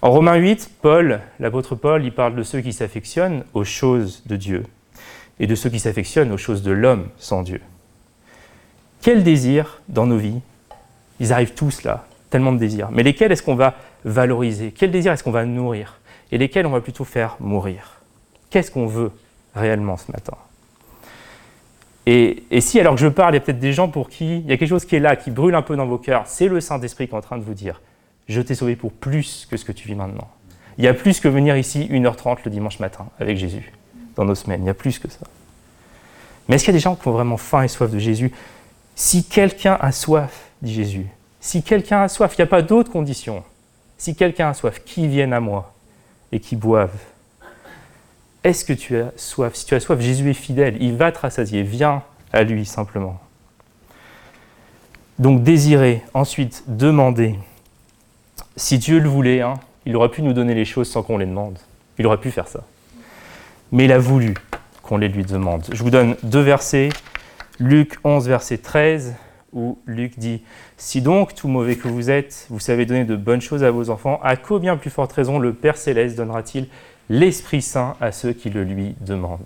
En 0.00 0.10
Romains 0.10 0.36
8, 0.36 0.70
Paul, 0.80 1.20
l'apôtre 1.40 1.74
Paul, 1.74 2.04
il 2.04 2.12
parle 2.12 2.36
de 2.36 2.42
ceux 2.44 2.60
qui 2.60 2.72
s'affectionnent 2.72 3.44
aux 3.52 3.64
choses 3.64 4.22
de 4.26 4.36
Dieu 4.36 4.64
et 5.40 5.46
de 5.46 5.54
ceux 5.54 5.70
qui 5.70 5.80
s'affectionnent 5.80 6.32
aux 6.32 6.38
choses 6.38 6.62
de 6.62 6.70
l'homme 6.70 7.08
sans 7.18 7.42
Dieu. 7.42 7.60
Quels 9.02 9.24
désirs 9.24 9.80
dans 9.88 10.06
nos 10.06 10.18
vies? 10.18 10.40
Ils 11.20 11.32
arrivent 11.32 11.54
tous 11.54 11.82
là, 11.82 12.06
tellement 12.30 12.52
de 12.52 12.58
désirs. 12.58 12.90
Mais 12.92 13.02
lesquels 13.02 13.32
est-ce 13.32 13.42
qu'on 13.42 13.56
va 13.56 13.74
valoriser? 14.04 14.72
Quels 14.72 14.92
désirs 14.92 15.12
est-ce 15.12 15.24
qu'on 15.24 15.32
va 15.32 15.44
nourrir? 15.44 15.98
Et 16.30 16.38
lesquels 16.38 16.66
on 16.66 16.70
va 16.70 16.80
plutôt 16.80 17.04
faire 17.04 17.36
mourir? 17.40 17.97
Qu'est-ce 18.50 18.70
qu'on 18.70 18.86
veut 18.86 19.12
réellement 19.54 19.96
ce 19.96 20.10
matin? 20.10 20.36
Et, 22.06 22.60
si, 22.60 22.80
alors 22.80 22.94
que 22.94 23.00
je 23.00 23.08
parle, 23.08 23.34
il 23.34 23.36
y 23.36 23.38
a 23.38 23.40
peut-être 23.40 23.58
des 23.58 23.74
gens 23.74 23.88
pour 23.88 24.08
qui 24.08 24.38
il 24.38 24.46
y 24.46 24.52
a 24.52 24.56
quelque 24.56 24.68
chose 24.68 24.86
qui 24.86 24.96
est 24.96 25.00
là, 25.00 25.14
qui 25.14 25.30
brûle 25.30 25.54
un 25.54 25.60
peu 25.60 25.76
dans 25.76 25.84
vos 25.84 25.98
cœurs, 25.98 26.22
c'est 26.26 26.48
le 26.48 26.58
Saint-Esprit 26.60 27.06
qui 27.06 27.14
est 27.14 27.18
en 27.18 27.20
train 27.20 27.36
de 27.36 27.42
vous 27.42 27.52
dire 27.52 27.82
Je 28.28 28.40
t'ai 28.40 28.54
sauvé 28.54 28.76
pour 28.76 28.92
plus 28.92 29.46
que 29.50 29.58
ce 29.58 29.64
que 29.66 29.72
tu 29.72 29.86
vis 29.86 29.94
maintenant. 29.94 30.28
Il 30.78 30.84
y 30.84 30.88
a 30.88 30.94
plus 30.94 31.20
que 31.20 31.28
venir 31.28 31.56
ici 31.58 31.86
1h30 31.90 32.38
le 32.46 32.50
dimanche 32.50 32.78
matin 32.78 33.08
avec 33.20 33.36
Jésus 33.36 33.72
dans 34.16 34.24
nos 34.24 34.34
semaines. 34.34 34.62
Il 34.62 34.66
y 34.66 34.70
a 34.70 34.74
plus 34.74 34.98
que 34.98 35.10
ça. 35.10 35.26
Mais 36.48 36.54
est-ce 36.56 36.64
qu'il 36.64 36.72
y 36.72 36.76
a 36.76 36.78
des 36.78 36.82
gens 36.82 36.96
qui 36.96 37.06
ont 37.08 37.12
vraiment 37.12 37.36
faim 37.36 37.62
et 37.62 37.68
soif 37.68 37.90
de 37.90 37.98
Jésus? 37.98 38.32
Si 38.94 39.24
quelqu'un 39.24 39.76
a 39.78 39.92
soif, 39.92 40.48
dit 40.62 40.72
Jésus, 40.72 41.06
si 41.40 41.62
quelqu'un 41.62 42.02
a 42.02 42.08
soif, 42.08 42.34
il 42.38 42.40
n'y 42.40 42.44
a 42.44 42.46
pas 42.46 42.62
d'autre 42.62 42.90
condition. 42.90 43.44
Si 43.98 44.16
quelqu'un 44.16 44.48
a 44.48 44.54
soif, 44.54 44.82
qui 44.84 45.08
vienne 45.08 45.32
à 45.32 45.40
moi 45.40 45.74
et 46.32 46.40
qui 46.40 46.56
boive. 46.56 46.94
Est-ce 48.44 48.64
que 48.64 48.72
tu 48.72 48.96
as 48.96 49.12
soif? 49.16 49.54
Si 49.54 49.66
tu 49.66 49.74
as 49.74 49.80
soif, 49.80 50.00
Jésus 50.00 50.30
est 50.30 50.34
fidèle, 50.34 50.76
il 50.80 50.96
va 50.96 51.12
te 51.12 51.18
rassasier, 51.18 51.62
viens 51.62 52.02
à 52.32 52.44
lui 52.44 52.64
simplement. 52.64 53.18
Donc 55.18 55.42
désirer, 55.42 56.02
ensuite 56.14 56.64
demander. 56.68 57.34
Si 58.56 58.78
Dieu 58.78 59.00
le 59.00 59.08
voulait, 59.08 59.40
hein, 59.40 59.54
il 59.86 59.96
aurait 59.96 60.10
pu 60.10 60.22
nous 60.22 60.32
donner 60.32 60.54
les 60.54 60.64
choses 60.64 60.88
sans 60.88 61.02
qu'on 61.02 61.18
les 61.18 61.26
demande. 61.26 61.58
Il 61.98 62.06
aurait 62.06 62.20
pu 62.20 62.30
faire 62.30 62.46
ça. 62.46 62.64
Mais 63.72 63.86
il 63.86 63.92
a 63.92 63.98
voulu 63.98 64.34
qu'on 64.82 64.96
les 64.96 65.08
lui 65.08 65.24
demande. 65.24 65.66
Je 65.72 65.82
vous 65.82 65.90
donne 65.90 66.16
deux 66.22 66.40
versets. 66.40 66.90
Luc 67.58 67.98
11, 68.04 68.28
verset 68.28 68.58
13 68.58 69.14
où 69.52 69.78
Luc 69.86 70.18
dit 70.18 70.42
Si 70.76 71.00
donc, 71.02 71.34
tout 71.34 71.48
mauvais 71.48 71.76
que 71.76 71.88
vous 71.88 72.10
êtes, 72.10 72.46
vous 72.50 72.60
savez 72.60 72.86
donner 72.86 73.04
de 73.04 73.16
bonnes 73.16 73.40
choses 73.40 73.64
à 73.64 73.70
vos 73.70 73.90
enfants, 73.90 74.20
à 74.22 74.36
quoi 74.36 74.60
bien 74.60 74.76
plus 74.76 74.90
forte 74.90 75.12
raison 75.12 75.38
le 75.38 75.52
Père 75.52 75.76
céleste 75.76 76.16
donnera-t-il 76.16 76.68
l'Esprit 77.08 77.62
Saint 77.62 77.96
à 78.00 78.12
ceux 78.12 78.32
qui 78.32 78.50
le 78.50 78.64
lui 78.64 78.94
demandent 79.00 79.40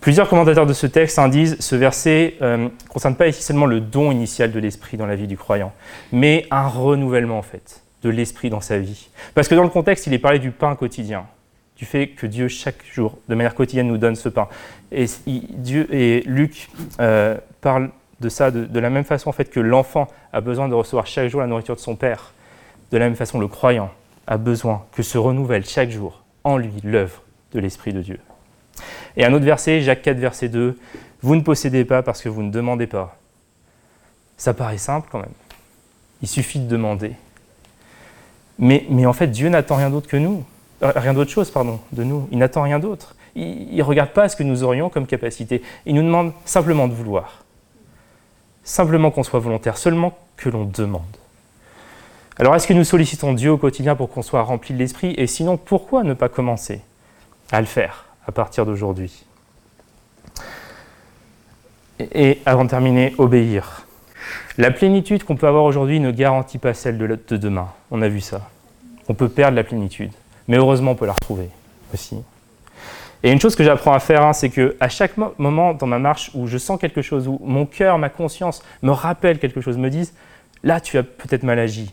Plusieurs 0.00 0.30
commentateurs 0.30 0.64
de 0.64 0.72
ce 0.72 0.86
texte 0.86 1.20
disent 1.28 1.58
ce 1.60 1.76
verset 1.76 2.36
ne 2.40 2.46
euh, 2.46 2.68
concerne 2.88 3.16
pas 3.16 3.28
ici 3.28 3.42
seulement 3.42 3.66
le 3.66 3.80
don 3.80 4.10
initial 4.10 4.50
de 4.50 4.58
l'Esprit 4.58 4.96
dans 4.96 5.04
la 5.04 5.14
vie 5.14 5.26
du 5.26 5.36
croyant, 5.36 5.74
mais 6.10 6.46
un 6.50 6.68
renouvellement 6.68 7.38
en 7.38 7.42
fait 7.42 7.82
de 8.02 8.08
l'Esprit 8.08 8.48
dans 8.48 8.62
sa 8.62 8.78
vie. 8.78 9.10
Parce 9.34 9.46
que 9.46 9.54
dans 9.54 9.62
le 9.62 9.68
contexte, 9.68 10.06
il 10.06 10.14
est 10.14 10.18
parlé 10.18 10.38
du 10.38 10.52
pain 10.52 10.74
quotidien, 10.74 11.26
du 11.76 11.84
fait 11.84 12.08
que 12.08 12.26
Dieu 12.26 12.48
chaque 12.48 12.82
jour, 12.90 13.18
de 13.28 13.34
manière 13.34 13.54
quotidienne, 13.54 13.88
nous 13.88 13.98
donne 13.98 14.16
ce 14.16 14.30
pain. 14.30 14.48
Et, 14.90 15.04
Dieu, 15.26 15.86
et 15.94 16.22
Luc 16.24 16.70
euh, 16.98 17.36
parle 17.60 17.90
de 18.20 18.28
ça 18.30 18.50
de, 18.50 18.80
la 18.80 18.88
même 18.88 19.04
façon 19.04 19.28
en 19.28 19.32
fait, 19.32 19.50
que 19.50 19.60
l'enfant 19.60 20.08
a 20.32 20.40
besoin 20.40 20.68
de 20.68 20.74
recevoir 20.74 21.06
chaque 21.06 21.28
jour 21.28 21.42
la 21.42 21.46
nourriture 21.46 21.76
de 21.76 21.80
son 21.80 21.94
père. 21.94 22.32
De 22.90 22.96
la 22.96 23.04
même 23.04 23.16
façon, 23.16 23.38
le 23.38 23.48
croyant 23.48 23.90
a 24.30 24.38
besoin 24.38 24.86
que 24.92 25.02
se 25.02 25.18
renouvelle 25.18 25.66
chaque 25.66 25.90
jour 25.90 26.22
en 26.44 26.56
lui 26.56 26.72
l'œuvre 26.82 27.22
de 27.52 27.60
l'Esprit 27.60 27.92
de 27.92 28.00
Dieu. 28.00 28.18
Et 29.16 29.26
un 29.26 29.32
autre 29.34 29.44
verset, 29.44 29.82
Jacques 29.82 30.02
4, 30.02 30.16
verset 30.16 30.48
2, 30.48 30.78
Vous 31.20 31.36
ne 31.36 31.42
possédez 31.42 31.84
pas 31.84 32.02
parce 32.02 32.22
que 32.22 32.30
vous 32.30 32.42
ne 32.42 32.50
demandez 32.50 32.86
pas. 32.86 33.18
Ça 34.38 34.54
paraît 34.54 34.78
simple 34.78 35.08
quand 35.10 35.18
même. 35.18 35.28
Il 36.22 36.28
suffit 36.28 36.60
de 36.60 36.66
demander. 36.66 37.12
Mais, 38.58 38.86
en 39.04 39.12
fait, 39.12 39.26
Dieu 39.26 39.48
n'attend 39.48 39.76
rien 39.76 39.90
d'autre 39.90 40.08
que 40.08 40.16
nous. 40.16 40.44
Euh, 40.82 40.92
rien 40.94 41.12
d'autre 41.12 41.30
chose, 41.30 41.50
pardon, 41.50 41.80
de 41.92 42.04
nous. 42.04 42.26
Il 42.30 42.38
n'attend 42.38 42.62
rien 42.62 42.78
d'autre. 42.78 43.16
Il 43.34 43.76
ne 43.76 43.82
regarde 43.82 44.10
pas 44.10 44.28
ce 44.28 44.36
que 44.36 44.42
nous 44.42 44.62
aurions 44.62 44.88
comme 44.88 45.06
capacité. 45.06 45.62
Il 45.86 45.94
nous 45.94 46.02
demande 46.02 46.32
simplement 46.44 46.88
de 46.88 46.94
vouloir 46.94 47.44
simplement 48.62 49.10
qu'on 49.10 49.22
soit 49.22 49.40
volontaire, 49.40 49.76
seulement 49.76 50.16
que 50.36 50.48
l'on 50.48 50.64
demande. 50.64 51.02
Alors 52.40 52.56
est-ce 52.56 52.66
que 52.66 52.72
nous 52.72 52.84
sollicitons 52.84 53.34
Dieu 53.34 53.52
au 53.52 53.58
quotidien 53.58 53.94
pour 53.94 54.08
qu'on 54.08 54.22
soit 54.22 54.40
rempli 54.40 54.72
de 54.72 54.78
l'Esprit 54.78 55.14
Et 55.18 55.26
sinon, 55.26 55.58
pourquoi 55.58 56.04
ne 56.04 56.14
pas 56.14 56.30
commencer 56.30 56.80
à 57.52 57.60
le 57.60 57.66
faire 57.66 58.06
à 58.26 58.32
partir 58.32 58.64
d'aujourd'hui? 58.64 59.26
Et, 62.00 62.38
avant 62.46 62.64
de 62.64 62.70
terminer, 62.70 63.14
obéir. 63.18 63.86
La 64.56 64.70
plénitude 64.70 65.22
qu'on 65.22 65.36
peut 65.36 65.48
avoir 65.48 65.64
aujourd'hui 65.64 66.00
ne 66.00 66.10
garantit 66.10 66.56
pas 66.56 66.72
celle 66.72 66.96
de, 66.96 67.06
de 67.28 67.36
demain. 67.36 67.68
On 67.90 68.00
a 68.00 68.08
vu 68.08 68.22
ça. 68.22 68.48
On 69.10 69.12
peut 69.12 69.28
perdre 69.28 69.56
la 69.56 69.64
plénitude, 69.64 70.12
mais 70.48 70.56
heureusement 70.56 70.92
on 70.92 70.96
peut 70.96 71.04
la 71.04 71.12
retrouver 71.12 71.50
aussi. 71.92 72.16
Et 73.22 73.30
une 73.30 73.38
chose 73.38 73.54
que 73.54 73.64
j'apprends 73.64 73.92
à 73.92 74.00
faire, 74.00 74.24
hein, 74.24 74.32
c'est 74.32 74.48
que 74.48 74.78
à 74.80 74.88
chaque 74.88 75.18
moment 75.36 75.74
dans 75.74 75.86
ma 75.86 75.98
marche 75.98 76.30
où 76.32 76.46
je 76.46 76.56
sens 76.56 76.80
quelque 76.80 77.02
chose, 77.02 77.28
où 77.28 77.38
mon 77.44 77.66
cœur, 77.66 77.98
ma 77.98 78.08
conscience 78.08 78.62
me 78.80 78.92
rappelle 78.92 79.38
quelque 79.38 79.60
chose, 79.60 79.76
me 79.76 79.90
disent 79.90 80.14
là 80.64 80.80
tu 80.80 80.96
as 80.96 81.02
peut-être 81.02 81.42
mal 81.42 81.58
agi. 81.58 81.92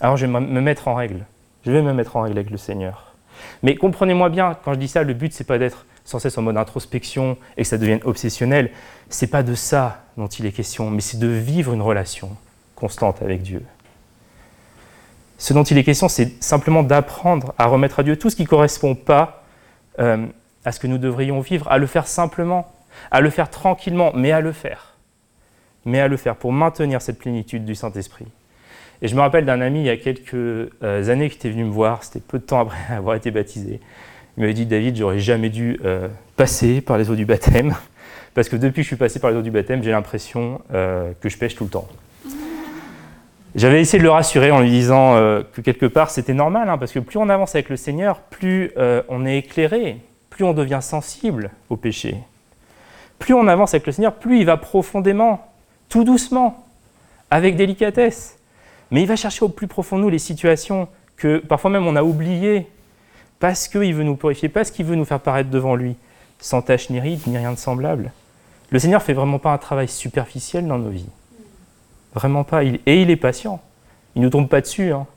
Alors 0.00 0.16
je 0.16 0.26
vais 0.26 0.32
me 0.32 0.60
mettre 0.60 0.88
en 0.88 0.94
règle. 0.94 1.24
Je 1.64 1.72
vais 1.72 1.82
me 1.82 1.92
mettre 1.92 2.16
en 2.16 2.22
règle 2.22 2.38
avec 2.38 2.50
le 2.50 2.58
Seigneur. 2.58 3.14
Mais 3.62 3.76
comprenez-moi 3.76 4.28
bien, 4.28 4.56
quand 4.64 4.74
je 4.74 4.78
dis 4.78 4.88
ça, 4.88 5.02
le 5.02 5.14
but 5.14 5.32
c'est 5.32 5.44
pas 5.44 5.58
d'être 5.58 5.86
sans 6.04 6.18
cesse 6.18 6.36
en 6.36 6.42
mode 6.42 6.56
introspection 6.56 7.36
et 7.56 7.62
que 7.62 7.68
ça 7.68 7.78
devienne 7.78 8.00
obsessionnel. 8.04 8.70
C'est 9.08 9.26
pas 9.28 9.42
de 9.42 9.54
ça 9.54 10.02
dont 10.16 10.26
il 10.26 10.46
est 10.46 10.52
question, 10.52 10.90
mais 10.90 11.00
c'est 11.00 11.18
de 11.18 11.28
vivre 11.28 11.72
une 11.72 11.82
relation 11.82 12.36
constante 12.74 13.22
avec 13.22 13.42
Dieu. 13.42 13.62
Ce 15.38 15.52
dont 15.52 15.62
il 15.62 15.78
est 15.78 15.84
question, 15.84 16.08
c'est 16.08 16.42
simplement 16.42 16.82
d'apprendre 16.82 17.54
à 17.58 17.66
remettre 17.66 18.00
à 18.00 18.02
Dieu 18.02 18.16
tout 18.16 18.30
ce 18.30 18.36
qui 18.36 18.42
ne 18.42 18.48
correspond 18.48 18.94
pas 18.94 19.44
euh, 19.98 20.26
à 20.64 20.72
ce 20.72 20.80
que 20.80 20.86
nous 20.86 20.98
devrions 20.98 21.40
vivre, 21.40 21.70
à 21.70 21.78
le 21.78 21.86
faire 21.86 22.06
simplement, 22.06 22.70
à 23.10 23.20
le 23.20 23.30
faire 23.30 23.50
tranquillement, 23.50 24.12
mais 24.14 24.32
à 24.32 24.40
le 24.40 24.52
faire. 24.52 24.94
Mais 25.84 26.00
à 26.00 26.08
le 26.08 26.16
faire 26.16 26.36
pour 26.36 26.52
maintenir 26.52 27.02
cette 27.02 27.18
plénitude 27.18 27.64
du 27.64 27.74
Saint-Esprit. 27.74 28.26
Et 29.02 29.08
je 29.08 29.14
me 29.14 29.20
rappelle 29.20 29.44
d'un 29.44 29.60
ami 29.60 29.80
il 29.80 29.86
y 29.86 29.90
a 29.90 29.96
quelques 29.96 30.34
euh, 30.34 31.08
années 31.08 31.28
qui 31.28 31.36
était 31.36 31.50
venu 31.50 31.64
me 31.64 31.70
voir, 31.70 32.04
c'était 32.04 32.20
peu 32.20 32.38
de 32.38 32.44
temps 32.44 32.60
après 32.60 32.78
avoir 32.94 33.16
été 33.16 33.30
baptisé. 33.30 33.80
Il 34.36 34.40
m'avait 34.40 34.54
dit 34.54 34.66
David, 34.66 34.96
j'aurais 34.96 35.18
jamais 35.18 35.48
dû 35.48 35.78
euh, 35.84 36.08
passer 36.36 36.80
par 36.80 36.98
les 36.98 37.10
eaux 37.10 37.16
du 37.16 37.26
baptême, 37.26 37.74
parce 38.34 38.48
que 38.48 38.56
depuis 38.56 38.76
que 38.76 38.82
je 38.82 38.88
suis 38.88 38.96
passé 38.96 39.20
par 39.20 39.30
les 39.30 39.36
eaux 39.36 39.42
du 39.42 39.50
baptême, 39.50 39.82
j'ai 39.82 39.90
l'impression 39.90 40.60
euh, 40.72 41.12
que 41.20 41.28
je 41.28 41.38
pêche 41.38 41.54
tout 41.54 41.64
le 41.64 41.70
temps. 41.70 41.88
J'avais 43.54 43.80
essayé 43.80 43.98
de 43.98 44.04
le 44.04 44.10
rassurer 44.10 44.50
en 44.50 44.60
lui 44.60 44.70
disant 44.70 45.14
que 45.52 45.60
quelque 45.60 45.86
part 45.86 46.10
c'était 46.10 46.34
normal, 46.34 46.68
hein, 46.68 46.76
parce 46.76 46.90
que 46.90 46.98
plus 46.98 47.18
on 47.18 47.28
avance 47.28 47.54
avec 47.54 47.68
le 47.68 47.76
Seigneur, 47.76 48.18
plus 48.18 48.72
on 49.08 49.24
est 49.24 49.38
éclairé, 49.38 49.98
plus 50.28 50.44
on 50.44 50.54
devient 50.54 50.80
sensible 50.82 51.50
au 51.70 51.76
péché. 51.76 52.16
Plus 53.20 53.32
on 53.32 53.46
avance 53.46 53.74
avec 53.74 53.86
le 53.86 53.92
Seigneur, 53.92 54.14
plus 54.14 54.40
il 54.40 54.46
va 54.46 54.56
profondément, 54.56 55.52
tout 55.88 56.02
doucement, 56.02 56.66
avec 57.30 57.54
délicatesse. 57.54 58.38
Mais 58.94 59.02
il 59.02 59.08
va 59.08 59.16
chercher 59.16 59.44
au 59.44 59.48
plus 59.48 59.66
profond 59.66 59.96
de 59.96 60.02
nous 60.02 60.08
les 60.08 60.20
situations 60.20 60.86
que 61.16 61.38
parfois 61.38 61.68
même 61.68 61.84
on 61.84 61.96
a 61.96 62.04
oubliées, 62.04 62.68
parce 63.40 63.66
qu'il 63.66 63.92
veut 63.92 64.04
nous 64.04 64.14
purifier, 64.14 64.48
parce 64.48 64.70
qu'il 64.70 64.86
veut 64.86 64.94
nous 64.94 65.04
faire 65.04 65.18
paraître 65.18 65.50
devant 65.50 65.74
lui, 65.74 65.96
sans 66.38 66.62
tache 66.62 66.90
ni 66.90 67.00
ride, 67.00 67.26
ni 67.26 67.36
rien 67.36 67.50
de 67.50 67.58
semblable. 67.58 68.12
Le 68.70 68.78
Seigneur 68.78 69.00
ne 69.00 69.04
fait 69.04 69.12
vraiment 69.12 69.40
pas 69.40 69.52
un 69.52 69.58
travail 69.58 69.88
superficiel 69.88 70.68
dans 70.68 70.78
nos 70.78 70.90
vies. 70.90 71.08
Vraiment 72.14 72.44
pas. 72.44 72.62
et 72.62 72.80
il 72.86 73.10
est 73.10 73.16
patient. 73.16 73.60
Il 74.14 74.20
ne 74.20 74.26
nous 74.26 74.30
tombe 74.30 74.48
pas 74.48 74.60
dessus 74.60 74.92
hein, 74.92 75.08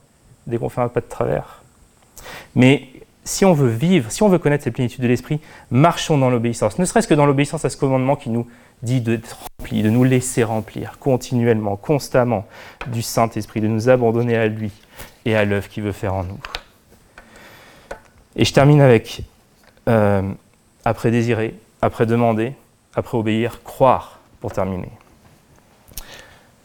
dès 0.48 0.58
qu'on 0.58 0.70
fait 0.70 0.82
un 0.82 0.88
pas 0.88 1.02
de 1.02 1.06
travers. 1.06 1.62
Mais 2.56 2.88
si 3.28 3.44
on 3.46 3.54
veut 3.54 3.70
vivre, 3.70 4.10
si 4.10 4.24
on 4.24 4.30
veut 4.30 4.40
connaître 4.40 4.64
cette 4.64 4.74
plénitude 4.74 5.02
de 5.02 5.08
l'esprit, 5.08 5.42
marchons 5.70 6.18
dans 6.18 6.30
l'obéissance. 6.30 6.80
Ne 6.80 6.86
serait-ce 6.86 7.08
que 7.08 7.14
dans 7.14 7.26
l'obéissance 7.26 7.66
à 7.66 7.70
ce 7.70 7.78
commandement 7.78 8.16
qui 8.16 8.30
nous 8.30 8.48
dit 8.84 9.02
d'être 9.02 9.38
rempli, 9.60 9.84
de 9.84 9.90
nous 9.90 10.04
laisser 10.04 10.44
remplir 10.44 10.98
continuellement, 11.00 11.76
constamment 11.76 12.46
du 12.88 13.02
Saint-Esprit, 13.02 13.60
de 13.60 13.68
nous 13.68 13.90
abandonner 13.90 14.38
à 14.38 14.48
lui 14.48 14.72
et 15.26 15.36
à 15.36 15.44
l'œuvre 15.44 15.68
qu'il 15.68 15.84
veut 15.84 15.92
faire 15.92 16.14
en 16.14 16.24
nous. 16.24 16.40
Et 18.38 18.46
je 18.46 18.54
termine 18.54 18.80
avec, 18.80 19.24
euh, 19.90 20.22
après 20.86 21.12
désirer, 21.12 21.56
après 21.82 22.06
demander, 22.06 22.54
après 22.96 23.18
obéir, 23.18 23.62
croire, 23.64 24.20
pour 24.40 24.54
terminer. 24.54 24.92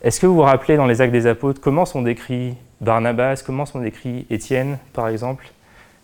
Est-ce 0.03 0.21
que 0.21 0.27
vous 0.27 0.35
vous 0.35 0.43
rappelez 0.43 0.77
dans 0.77 0.87
les 0.87 1.01
actes 1.01 1.13
des 1.13 1.27
apôtres 1.27 1.61
comment 1.61 1.87
sont 1.87 2.03
décrits 2.03 2.55
Barnabas, 2.81 3.43
comment 3.45 3.67
sont 3.67 3.81
décrits 3.81 4.27
Étienne, 4.31 4.79
par 4.93 5.09
exemple? 5.09 5.51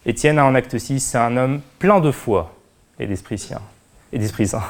Étienne, 0.06 0.38
en 0.38 0.54
acte 0.54 0.78
6, 0.78 1.00
c'est 1.00 1.18
un 1.18 1.36
homme 1.36 1.60
plein 1.78 2.00
de 2.00 2.10
foi 2.10 2.54
et 2.98 3.06
d'esprit 3.06 3.38
saint. 3.38 3.60
Et 4.12 4.18
d'esprit 4.18 4.48
saint. 4.48 4.62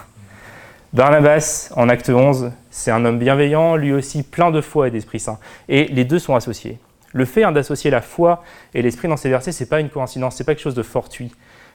Barnabas, 0.93 1.71
en 1.77 1.89
acte 1.89 2.09
11, 2.09 2.51
c'est 2.71 2.91
un 2.91 3.05
homme 3.05 3.19
bienveillant, 3.19 3.77
lui 3.77 3.93
aussi 3.93 4.23
plein 4.23 4.51
de 4.51 4.61
foi 4.61 4.89
et 4.89 4.91
d'esprit 4.91 5.21
saint. 5.21 5.39
Et 5.69 5.85
les 5.89 6.05
deux 6.05 6.19
sont 6.19 6.35
associés. 6.35 6.79
Le 7.13 7.25
fait 7.25 7.45
hein, 7.45 7.53
d'associer 7.53 7.91
la 7.91 8.01
foi 8.01 8.43
et 8.75 8.83
l'esprit 8.83 9.09
dans 9.09 9.17
ces 9.17 9.29
versets, 9.29 9.53
c'est 9.53 9.69
pas 9.69 9.81
une 9.81 9.91
coïncidence, 9.91 10.37
c'est 10.37 10.45
pas 10.45 10.55
quelque 10.55 10.65
chose 10.65 10.75
de 10.75 10.83
fortuit. 10.83 11.33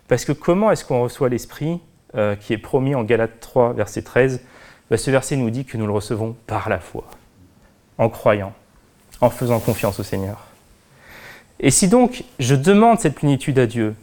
Parce 0.07 0.25
que 0.25 0.31
comment 0.31 0.71
est-ce 0.71 0.83
qu'on 0.83 1.01
reçoit 1.01 1.29
l'esprit 1.29 1.79
euh, 2.15 2.35
qui 2.35 2.53
est 2.53 2.57
promis 2.57 2.95
en 2.95 3.03
Galates 3.03 3.39
3, 3.39 3.73
verset 3.73 4.01
13 4.01 4.41
bah, 4.89 4.97
Ce 4.97 5.11
verset 5.11 5.35
nous 5.35 5.49
dit 5.49 5.65
que 5.65 5.77
nous 5.77 5.85
le 5.85 5.93
recevons 5.93 6.35
par 6.47 6.69
la 6.69 6.79
foi, 6.79 7.05
en 7.97 8.09
croyant, 8.09 8.53
en 9.21 9.29
faisant 9.29 9.59
confiance 9.59 9.99
au 9.99 10.03
Seigneur. 10.03 10.52
Et 11.59 11.71
si 11.71 11.87
donc 11.87 12.23
je 12.39 12.55
demande 12.55 12.99
cette 12.99 13.15
plénitude 13.15 13.59
à 13.59 13.65
Dieu, 13.65 13.95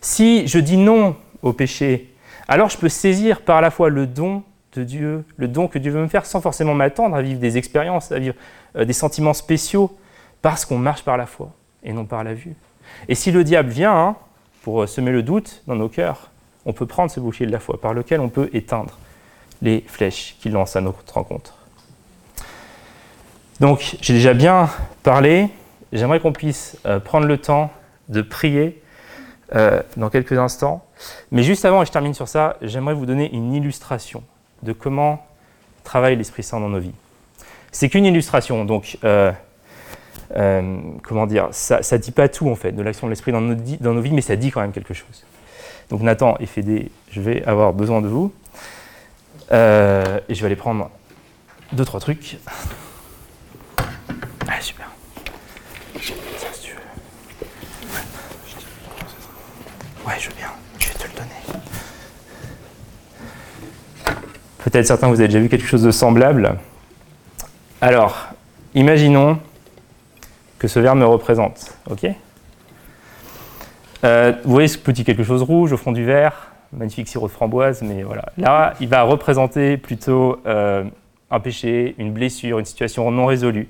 si 0.00 0.46
je 0.46 0.58
dis 0.58 0.76
non 0.76 1.16
au 1.42 1.52
péché, 1.52 2.12
alors 2.46 2.68
je 2.68 2.78
peux 2.78 2.88
saisir 2.88 3.42
par 3.42 3.60
la 3.60 3.70
foi 3.70 3.90
le 3.90 4.06
don 4.06 4.42
de 4.74 4.84
Dieu, 4.84 5.24
le 5.36 5.48
don 5.48 5.68
que 5.68 5.78
Dieu 5.78 5.90
veut 5.90 6.02
me 6.02 6.08
faire 6.08 6.26
sans 6.26 6.40
forcément 6.40 6.74
m'attendre 6.74 7.16
à 7.16 7.22
vivre 7.22 7.40
des 7.40 7.56
expériences, 7.58 8.12
à 8.12 8.18
vivre 8.18 8.34
euh, 8.76 8.84
des 8.84 8.92
sentiments 8.92 9.34
spéciaux, 9.34 9.96
parce 10.42 10.64
qu'on 10.64 10.78
marche 10.78 11.02
par 11.02 11.16
la 11.16 11.26
foi 11.26 11.52
et 11.82 11.92
non 11.92 12.04
par 12.04 12.24
la 12.24 12.34
vue. 12.34 12.54
Et 13.08 13.14
si 13.14 13.30
le 13.30 13.44
diable 13.44 13.70
vient 13.70 13.94
hein, 13.94 14.16
pour 14.62 14.82
euh, 14.82 14.86
semer 14.86 15.10
le 15.10 15.22
doute 15.22 15.62
dans 15.66 15.74
nos 15.74 15.88
cœurs, 15.88 16.30
on 16.64 16.72
peut 16.72 16.86
prendre 16.86 17.10
ce 17.10 17.20
bouclier 17.20 17.46
de 17.46 17.52
la 17.52 17.60
foi 17.60 17.80
par 17.80 17.94
lequel 17.94 18.20
on 18.20 18.28
peut 18.28 18.50
éteindre 18.52 18.98
les 19.62 19.84
flèches 19.86 20.36
qu'il 20.40 20.52
lance 20.52 20.76
à 20.76 20.80
notre 20.80 21.14
rencontre. 21.14 21.54
Donc 23.60 23.96
j'ai 24.00 24.14
déjà 24.14 24.34
bien 24.34 24.70
parlé, 25.02 25.48
j'aimerais 25.92 26.20
qu'on 26.20 26.32
puisse 26.32 26.76
euh, 26.86 27.00
prendre 27.00 27.26
le 27.26 27.38
temps 27.38 27.70
de 28.08 28.22
prier 28.22 28.82
euh, 29.54 29.82
dans 29.96 30.10
quelques 30.10 30.32
instants. 30.32 30.84
Mais 31.30 31.42
juste 31.42 31.64
avant, 31.64 31.82
et 31.82 31.86
je 31.86 31.92
termine 31.92 32.14
sur 32.14 32.28
ça, 32.28 32.56
j'aimerais 32.62 32.94
vous 32.94 33.06
donner 33.06 33.32
une 33.32 33.54
illustration 33.54 34.22
de 34.62 34.72
comment 34.72 35.24
travaille 35.84 36.16
l'Esprit 36.16 36.42
Saint 36.42 36.60
dans 36.60 36.68
nos 36.68 36.80
vies. 36.80 36.94
C'est 37.72 37.88
qu'une 37.88 38.04
illustration, 38.04 38.64
donc 38.64 38.98
euh, 39.04 39.32
comment 41.02 41.26
dire, 41.26 41.48
ça 41.52 41.78
ne 41.78 41.96
dit 41.98 42.10
pas 42.10 42.28
tout 42.28 42.48
en 42.48 42.54
fait 42.54 42.72
de 42.72 42.82
l'action 42.82 43.06
de 43.06 43.12
l'Esprit 43.12 43.32
dans, 43.32 43.40
nos 43.40 44.00
vies, 44.00 44.12
mais 44.12 44.20
ça 44.20 44.36
dit 44.36 44.50
quand 44.50 44.60
même 44.60 44.72
quelque 44.72 44.94
chose. 44.94 45.24
Donc 45.90 46.02
Nathan 46.02 46.36
et 46.40 46.46
Fédé, 46.46 46.90
je 47.10 47.20
vais 47.20 47.42
avoir 47.44 47.72
besoin 47.72 48.02
de 48.02 48.08
vous. 48.08 48.32
et 49.50 49.54
je 49.54 50.40
vais 50.40 50.46
aller 50.46 50.56
prendre 50.56 50.90
deux, 51.72 51.84
trois 51.84 52.00
trucs. 52.00 52.38
Ah, 54.48 54.60
super. 54.60 54.90
Ouais, 60.08 60.14
je 60.18 60.30
veux 60.30 60.36
bien, 60.36 60.48
je 60.78 60.88
vais 60.88 60.94
te 60.94 61.04
le 61.04 61.12
donner. 61.14 61.60
Peut-être 64.64 64.86
certains, 64.86 65.08
vous 65.08 65.20
avez 65.20 65.28
déjà 65.28 65.38
vu 65.38 65.50
quelque 65.50 65.66
chose 65.66 65.82
de 65.82 65.90
semblable. 65.90 66.56
Alors, 67.82 68.28
imaginons 68.74 69.38
que 70.58 70.66
ce 70.66 70.80
verre 70.80 70.94
me 70.94 71.04
représente, 71.04 71.76
ok? 71.90 72.06
Euh, 74.04 74.32
Vous 74.44 74.52
voyez 74.52 74.68
ce 74.68 74.78
petit 74.78 75.04
quelque 75.04 75.24
chose 75.24 75.42
rouge 75.42 75.74
au 75.74 75.76
fond 75.76 75.92
du 75.92 76.06
verre, 76.06 76.52
magnifique 76.72 77.08
sirop 77.08 77.26
de 77.26 77.32
framboise, 77.32 77.82
mais 77.82 78.02
voilà. 78.02 78.32
Là, 78.38 78.72
il 78.80 78.88
va 78.88 79.02
représenter 79.02 79.76
plutôt 79.76 80.40
euh, 80.46 80.84
un 81.30 81.40
péché, 81.40 81.94
une 81.98 82.12
blessure, 82.12 82.58
une 82.58 82.64
situation 82.64 83.10
non 83.10 83.26
résolue. 83.26 83.68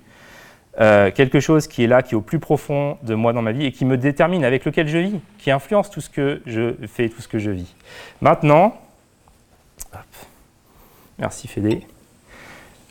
Euh, 0.81 1.11
quelque 1.11 1.41
chose 1.41 1.67
qui 1.67 1.83
est 1.83 1.87
là, 1.89 2.03
qui 2.03 2.15
est 2.15 2.17
au 2.17 2.21
plus 2.21 2.39
profond 2.39 2.99
de 3.03 3.15
moi 3.15 3.33
dans 3.33 3.43
ma 3.43 3.51
vie 3.51 3.67
et 3.67 3.73
qui 3.73 3.85
me 3.85 3.97
détermine, 3.97 4.45
avec 4.45 4.65
lequel 4.65 4.87
je 4.87 4.99
vis, 4.99 5.21
qui 5.39 5.51
influence 5.51 5.91
tout 5.91 6.01
ce 6.01 6.09
que 6.09 6.41
je 6.47 6.75
fais, 6.87 7.09
tout 7.09 7.21
ce 7.21 7.27
que 7.27 7.41
je 7.41 7.51
vis. 7.51 7.75
Maintenant, 8.21 8.81
merci 11.19 11.49
Fédé, 11.49 11.85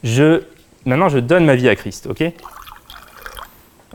je, 0.04 0.43
maintenant 0.86 1.08
je 1.08 1.19
donne 1.19 1.45
ma 1.45 1.56
vie 1.56 1.69
à 1.69 1.76
Christ, 1.78 2.08
ok? 2.08 2.23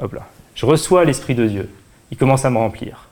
Hop 0.00 0.14
là. 0.14 0.26
Je 0.54 0.64
reçois 0.64 1.04
l'Esprit 1.04 1.34
de 1.34 1.46
Dieu. 1.46 1.70
Il 2.10 2.16
commence 2.16 2.44
à 2.44 2.50
me 2.50 2.58
remplir. 2.58 3.08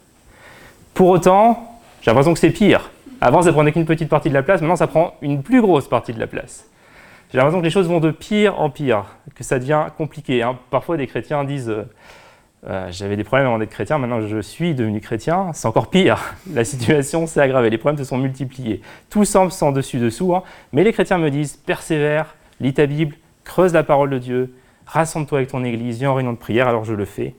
Pour 0.94 1.08
autant, 1.08 1.78
j'ai 2.00 2.10
l'impression 2.10 2.32
que 2.32 2.38
c'est 2.38 2.50
pire. 2.50 2.90
Avant, 3.20 3.42
ça 3.42 3.52
prenait 3.52 3.72
qu'une 3.72 3.84
petite 3.84 4.08
partie 4.08 4.30
de 4.30 4.34
la 4.34 4.42
place, 4.42 4.60
maintenant, 4.60 4.76
ça 4.76 4.86
prend 4.86 5.14
une 5.20 5.42
plus 5.42 5.60
grosse 5.60 5.88
partie 5.88 6.12
de 6.14 6.18
la 6.18 6.26
place. 6.26 6.66
J'ai 7.30 7.36
l'impression 7.36 7.60
que 7.60 7.64
les 7.64 7.70
choses 7.70 7.86
vont 7.86 8.00
de 8.00 8.10
pire 8.10 8.58
en 8.60 8.70
pire, 8.70 9.04
que 9.36 9.44
ça 9.44 9.60
devient 9.60 9.86
compliqué. 9.96 10.42
Hein. 10.42 10.58
Parfois, 10.70 10.96
des 10.96 11.06
chrétiens 11.06 11.44
disent 11.44 11.70
euh, 11.70 11.84
euh, 12.66 12.88
J'avais 12.90 13.16
des 13.16 13.22
problèmes 13.22 13.46
avant 13.46 13.58
d'être 13.58 13.70
chrétien, 13.70 13.98
maintenant 13.98 14.20
je 14.20 14.40
suis 14.40 14.74
devenu 14.74 15.00
chrétien. 15.00 15.52
C'est 15.52 15.68
encore 15.68 15.90
pire. 15.90 16.34
La 16.52 16.64
situation 16.64 17.28
s'est 17.28 17.40
aggravée, 17.40 17.70
les 17.70 17.78
problèmes 17.78 17.98
se 17.98 18.08
sont 18.08 18.18
multipliés. 18.18 18.80
Tout 19.10 19.24
semble 19.24 19.52
sans 19.52 19.70
dessus-dessous. 19.70 20.34
Hein. 20.34 20.42
Mais 20.72 20.82
les 20.82 20.92
chrétiens 20.92 21.18
me 21.18 21.30
disent 21.30 21.56
Persévère, 21.56 22.34
lis 22.58 22.74
ta 22.74 22.86
Bible, 22.86 23.14
creuse 23.44 23.74
la 23.74 23.84
parole 23.84 24.10
de 24.10 24.18
Dieu, 24.18 24.52
rassemble-toi 24.86 25.38
avec 25.38 25.50
ton 25.50 25.62
église, 25.62 25.98
viens 25.98 26.10
en 26.10 26.14
réunion 26.14 26.32
de 26.32 26.38
prière, 26.38 26.66
alors 26.66 26.84
je 26.84 26.94
le 26.94 27.04
fais. 27.04 27.36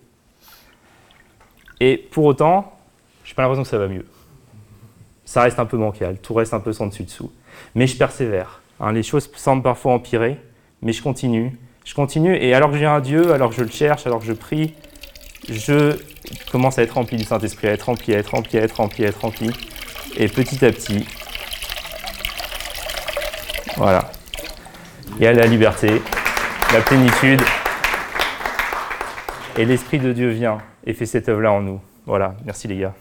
Et 1.82 1.98
pour 1.98 2.24
autant, 2.24 2.78
je 3.26 3.32
n'ai 3.32 3.36
pas 3.36 3.42
l'impression 3.42 3.64
que 3.64 3.70
ça 3.70 3.78
va 3.78 3.90
mieux. 3.90 4.06
Ça 5.26 5.42
reste 5.42 5.60
un 5.60 5.66
peu 5.66 5.78
bancal, 5.78 6.18
tout 6.20 6.34
reste 6.34 6.54
un 6.54 6.62
peu 6.62 6.72
sans 6.72 6.88
dessus-dessous. 6.88 7.30
Mais 7.76 7.88
je 7.88 7.98
persévère. 7.98 8.61
Hein, 8.82 8.94
les 8.94 9.04
choses 9.04 9.30
semblent 9.36 9.62
parfois 9.62 9.94
empirer, 9.94 10.38
mais 10.82 10.92
je 10.92 11.04
continue. 11.04 11.56
Je 11.86 11.94
continue, 11.94 12.36
et 12.36 12.54
alors 12.54 12.72
que 12.72 12.78
j'ai 12.78 12.86
un 12.86 13.00
Dieu, 13.00 13.32
alors 13.32 13.52
que 13.52 13.56
je 13.56 13.62
le 13.62 13.70
cherche, 13.70 14.06
alors 14.08 14.20
que 14.20 14.26
je 14.26 14.34
prie, 14.34 14.74
je 15.50 15.98
commence 16.52 16.80
à 16.80 16.84
être 16.84 16.94
rempli 16.94 17.18
du 17.18 17.24
Saint-Esprit, 17.24 17.68
à 17.68 17.72
être 17.72 17.84
rempli, 17.84 18.14
à 18.14 18.18
être 18.18 18.32
rempli, 18.32 18.58
à 18.58 18.62
être 18.64 18.78
rempli, 18.78 19.06
à 19.06 19.08
être 19.10 19.22
rempli. 19.22 19.52
Et 20.18 20.28
petit 20.28 20.66
à 20.66 20.72
petit, 20.72 21.06
voilà. 23.78 24.12
Il 25.18 25.24
y 25.24 25.28
a 25.28 25.34
la 25.34 25.46
liberté, 25.46 26.02
la 26.74 26.82
plénitude. 26.82 27.42
Et 29.58 29.66
l'Esprit 29.66 30.00
de 30.00 30.12
Dieu 30.12 30.30
vient 30.30 30.60
et 30.86 30.94
fait 30.94 31.06
cette 31.06 31.30
œuvre-là 31.30 31.52
en 31.52 31.62
nous. 31.62 31.80
Voilà, 32.06 32.36
merci 32.46 32.68
les 32.68 32.78
gars. 32.78 32.94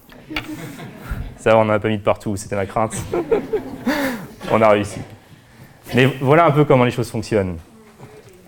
Ça, 1.37 1.57
on 1.57 1.65
n'en 1.65 1.75
a 1.75 1.79
pas 1.79 1.89
mis 1.89 1.99
de 1.99 2.03
partout, 2.03 2.37
c'était 2.37 2.57
ma 2.57 2.67
crainte. 2.67 2.95
on 4.51 4.61
a 4.61 4.69
réussi. 4.69 5.01
Mais 5.95 6.07
voilà 6.21 6.47
un 6.47 6.51
peu 6.51 6.65
comment 6.65 6.85
les 6.85 6.91
choses 6.91 7.11
fonctionnent. 7.11 7.57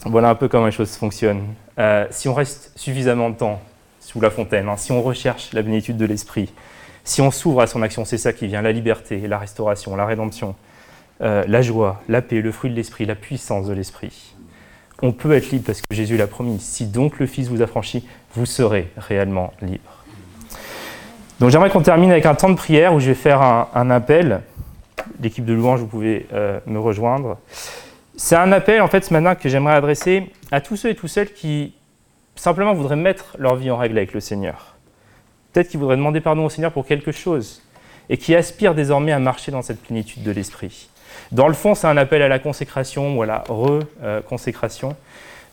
Voilà 0.04 0.30
un 0.30 0.34
peu 0.34 0.48
comment 0.48 0.66
les 0.66 0.72
choses 0.72 0.96
fonctionnent. 0.96 1.54
Euh, 1.78 2.06
si 2.10 2.28
on 2.28 2.34
reste 2.34 2.72
suffisamment 2.76 3.30
de 3.30 3.36
temps 3.36 3.60
sous 4.00 4.20
la 4.20 4.30
fontaine, 4.30 4.68
hein, 4.68 4.76
si 4.76 4.92
on 4.92 5.02
recherche 5.02 5.52
la 5.52 5.62
bénédicte 5.62 5.96
de 5.96 6.06
l'esprit, 6.06 6.52
si 7.04 7.20
on 7.20 7.30
s'ouvre 7.30 7.60
à 7.60 7.66
son 7.66 7.82
action, 7.82 8.04
c'est 8.04 8.18
ça 8.18 8.32
qui 8.32 8.46
vient, 8.46 8.62
la 8.62 8.72
liberté, 8.72 9.18
la 9.26 9.38
restauration, 9.38 9.96
la 9.96 10.06
rédemption, 10.06 10.54
euh, 11.20 11.44
la 11.46 11.62
joie, 11.62 12.02
la 12.08 12.22
paix, 12.22 12.40
le 12.40 12.52
fruit 12.52 12.70
de 12.70 12.76
l'esprit, 12.76 13.06
la 13.06 13.14
puissance 13.14 13.66
de 13.66 13.72
l'esprit. 13.72 14.34
On 15.02 15.12
peut 15.12 15.32
être 15.32 15.50
libre 15.50 15.64
parce 15.66 15.80
que 15.80 15.94
Jésus 15.94 16.16
l'a 16.16 16.28
promis. 16.28 16.60
Si 16.60 16.86
donc 16.86 17.18
le 17.18 17.26
Fils 17.26 17.48
vous 17.48 17.62
a 17.62 17.66
franchi, 17.66 18.06
vous 18.34 18.46
serez 18.46 18.88
réellement 18.96 19.52
libre. 19.62 20.04
Donc 21.40 21.50
j'aimerais 21.50 21.70
qu'on 21.70 21.82
termine 21.82 22.12
avec 22.12 22.24
un 22.26 22.36
temps 22.36 22.50
de 22.50 22.54
prière 22.54 22.94
où 22.94 23.00
je 23.00 23.06
vais 23.06 23.14
faire 23.14 23.42
un 23.42 23.90
appel 23.90 24.42
l'équipe 25.20 25.44
de 25.44 25.52
louange, 25.52 25.80
vous 25.80 25.86
pouvez 25.86 26.26
euh, 26.32 26.60
me 26.66 26.78
rejoindre. 26.78 27.38
C'est 28.16 28.36
un 28.36 28.52
appel 28.52 28.82
en 28.82 28.88
fait 28.88 29.04
ce 29.04 29.12
matin 29.12 29.34
que 29.34 29.48
j'aimerais 29.48 29.74
adresser 29.74 30.30
à 30.50 30.60
tous 30.60 30.76
ceux 30.76 30.90
et 30.90 30.94
toutes 30.94 31.10
celles 31.10 31.32
qui 31.32 31.74
simplement 32.36 32.74
voudraient 32.74 32.96
mettre 32.96 33.36
leur 33.38 33.56
vie 33.56 33.70
en 33.70 33.76
règle 33.76 33.96
avec 33.96 34.12
le 34.12 34.20
Seigneur. 34.20 34.74
Peut-être 35.52 35.68
qu'ils 35.68 35.80
voudraient 35.80 35.96
demander 35.96 36.20
pardon 36.20 36.44
au 36.44 36.50
Seigneur 36.50 36.72
pour 36.72 36.86
quelque 36.86 37.12
chose 37.12 37.62
et 38.08 38.16
qui 38.16 38.34
aspirent 38.34 38.74
désormais 38.74 39.12
à 39.12 39.18
marcher 39.18 39.52
dans 39.52 39.62
cette 39.62 39.82
plénitude 39.82 40.22
de 40.22 40.30
l'esprit. 40.30 40.88
Dans 41.30 41.48
le 41.48 41.54
fond, 41.54 41.74
c'est 41.74 41.86
un 41.86 41.96
appel 41.96 42.22
à 42.22 42.28
la 42.28 42.38
consécration 42.38 43.16
ou 43.16 43.22
à 43.22 43.26
la 43.26 43.44
reconsécration. 43.48 44.96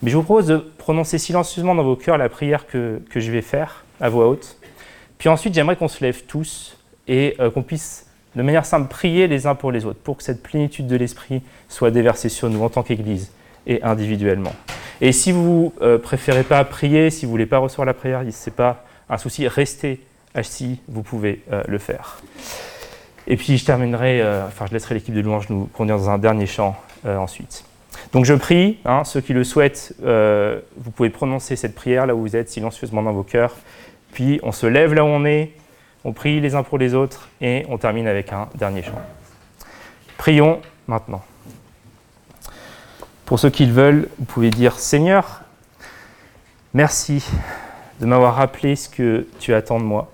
Mais 0.02 0.10
je 0.10 0.16
vous 0.16 0.22
propose 0.22 0.46
de 0.46 0.56
prononcer 0.56 1.18
silencieusement 1.18 1.74
dans 1.74 1.82
vos 1.82 1.96
cœurs 1.96 2.18
la 2.18 2.28
prière 2.28 2.66
que, 2.66 3.00
je 3.14 3.30
vais 3.30 3.42
faire 3.42 3.84
à 4.00 4.08
voix 4.08 4.28
haute. 4.28 4.56
Puis 5.18 5.28
ensuite, 5.28 5.54
j'aimerais 5.54 5.76
qu'on 5.76 5.88
se 5.88 6.02
lève 6.02 6.22
tous 6.24 6.76
et 7.06 7.36
euh, 7.40 7.50
qu'on 7.50 7.62
puisse 7.62 8.06
de 8.36 8.42
manière 8.42 8.64
simple, 8.64 8.88
prier 8.88 9.26
les 9.26 9.46
uns 9.46 9.54
pour 9.54 9.72
les 9.72 9.84
autres, 9.84 9.98
pour 9.98 10.16
que 10.16 10.22
cette 10.22 10.42
plénitude 10.42 10.86
de 10.86 10.96
l'Esprit 10.96 11.42
soit 11.68 11.90
déversée 11.90 12.28
sur 12.28 12.48
nous 12.48 12.62
en 12.62 12.68
tant 12.68 12.82
qu'Église 12.82 13.32
et 13.66 13.82
individuellement. 13.82 14.52
Et 15.00 15.12
si 15.12 15.32
vous 15.32 15.72
ne 15.80 15.86
euh, 15.86 15.98
préférez 15.98 16.44
pas 16.44 16.62
prier, 16.64 17.10
si 17.10 17.24
vous 17.24 17.30
ne 17.30 17.32
voulez 17.32 17.46
pas 17.46 17.58
recevoir 17.58 17.86
la 17.86 17.94
prière, 17.94 18.22
ce 18.30 18.50
n'est 18.50 18.54
pas 18.54 18.84
un 19.08 19.18
souci, 19.18 19.48
restez 19.48 20.00
assis, 20.34 20.80
vous 20.88 21.02
pouvez 21.02 21.42
euh, 21.52 21.62
le 21.66 21.78
faire. 21.78 22.20
Et 23.26 23.36
puis 23.36 23.58
je 23.58 23.64
terminerai, 23.64 24.20
euh, 24.20 24.46
enfin 24.46 24.66
je 24.66 24.72
laisserai 24.72 24.94
l'équipe 24.94 25.14
de 25.14 25.20
louange 25.20 25.48
nous 25.48 25.66
conduire 25.72 25.98
dans 25.98 26.10
un 26.10 26.18
dernier 26.18 26.46
chant 26.46 26.76
ensuite. 27.04 27.64
Donc 28.12 28.26
je 28.26 28.34
prie, 28.34 28.78
hein, 28.84 29.04
ceux 29.04 29.22
qui 29.22 29.32
le 29.32 29.42
souhaitent, 29.42 29.94
vous 30.02 30.90
pouvez 30.90 31.08
prononcer 31.08 31.56
cette 31.56 31.74
prière 31.74 32.06
là 32.06 32.14
où 32.14 32.20
vous 32.20 32.36
êtes, 32.36 32.50
silencieusement 32.50 33.02
dans 33.02 33.12
vos 33.12 33.22
cœurs. 33.22 33.56
Puis 34.12 34.38
on 34.42 34.52
se 34.52 34.66
lève 34.66 34.92
là 34.92 35.02
où 35.02 35.08
on 35.08 35.24
est, 35.24 35.52
on 36.04 36.12
prie 36.12 36.40
les 36.40 36.54
uns 36.54 36.62
pour 36.62 36.78
les 36.78 36.94
autres 36.94 37.28
et 37.40 37.64
on 37.68 37.78
termine 37.78 38.06
avec 38.06 38.32
un 38.32 38.48
dernier 38.54 38.82
chant. 38.82 39.00
Prions 40.16 40.60
maintenant. 40.86 41.22
Pour 43.24 43.38
ceux 43.38 43.50
qui 43.50 43.66
le 43.66 43.72
veulent, 43.72 44.08
vous 44.18 44.24
pouvez 44.24 44.50
dire 44.50 44.78
Seigneur, 44.78 45.42
merci 46.74 47.24
de 48.00 48.06
m'avoir 48.06 48.34
rappelé 48.34 48.76
ce 48.76 48.88
que 48.88 49.26
tu 49.38 49.54
attends 49.54 49.78
de 49.78 49.84
moi. 49.84 50.10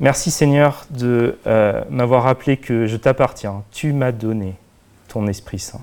Merci 0.00 0.30
Seigneur 0.30 0.86
de 0.90 1.38
euh, 1.46 1.82
m'avoir 1.88 2.24
rappelé 2.24 2.56
que 2.56 2.86
je 2.86 2.96
t'appartiens. 2.96 3.62
Tu 3.70 3.92
m'as 3.92 4.12
donné 4.12 4.54
ton 5.08 5.26
Esprit 5.26 5.58
Saint. 5.58 5.80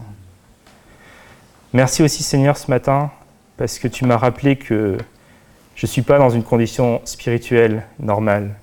Merci 1.71 2.03
aussi 2.03 2.21
Seigneur 2.21 2.57
ce 2.57 2.69
matin 2.69 3.09
parce 3.57 3.79
que 3.79 3.87
tu 3.87 4.05
m'as 4.05 4.17
rappelé 4.17 4.55
que 4.57 4.97
Je 5.75 5.85
ne 5.85 5.89
suis 5.89 6.01
pas 6.01 6.19
dans 6.19 6.29
une 6.29 6.43
condition 6.43 7.01
spirituelle 7.05 7.83
normale. 7.99 8.55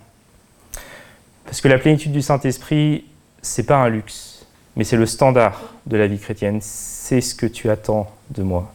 Parce 1.44 1.60
que 1.60 1.68
la 1.68 1.78
plénitude 1.78 2.12
du 2.12 2.22
Saint-Esprit, 2.22 3.04
c'est 3.42 3.64
pas 3.64 3.76
un 3.76 3.88
luxe, 3.88 4.46
mais 4.76 4.84
c'est 4.84 4.96
le 4.96 5.06
standard 5.06 5.60
de 5.86 5.96
la 5.96 6.06
vie 6.06 6.18
chrétienne. 6.18 6.60
C'est 6.62 7.20
ce 7.20 7.34
que 7.34 7.46
tu 7.46 7.68
attends 7.68 8.08
de 8.30 8.42
moi. 8.42 8.72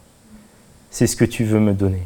C'est 0.92 1.08
ce 1.08 1.16
que 1.16 1.26
tu 1.26 1.46
veux 1.46 1.60
me 1.60 1.74
donner. 1.74 2.04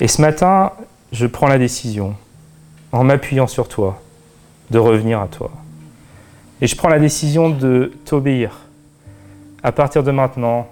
Et 0.00 0.08
ce 0.08 0.20
matin, 0.20 0.72
je 1.12 1.26
prends 1.26 1.48
la 1.48 1.58
décision, 1.58 2.14
en 2.92 3.04
m'appuyant 3.04 3.46
sur 3.46 3.68
toi, 3.68 4.00
de 4.70 4.78
revenir 4.78 5.20
à 5.20 5.28
toi. 5.28 5.50
Et 6.60 6.66
je 6.66 6.76
prends 6.76 6.88
la 6.88 6.98
décision 6.98 7.48
de 7.48 7.92
t'obéir. 8.04 8.66
À 9.62 9.72
partir 9.72 10.02
de 10.02 10.10
maintenant, 10.10 10.68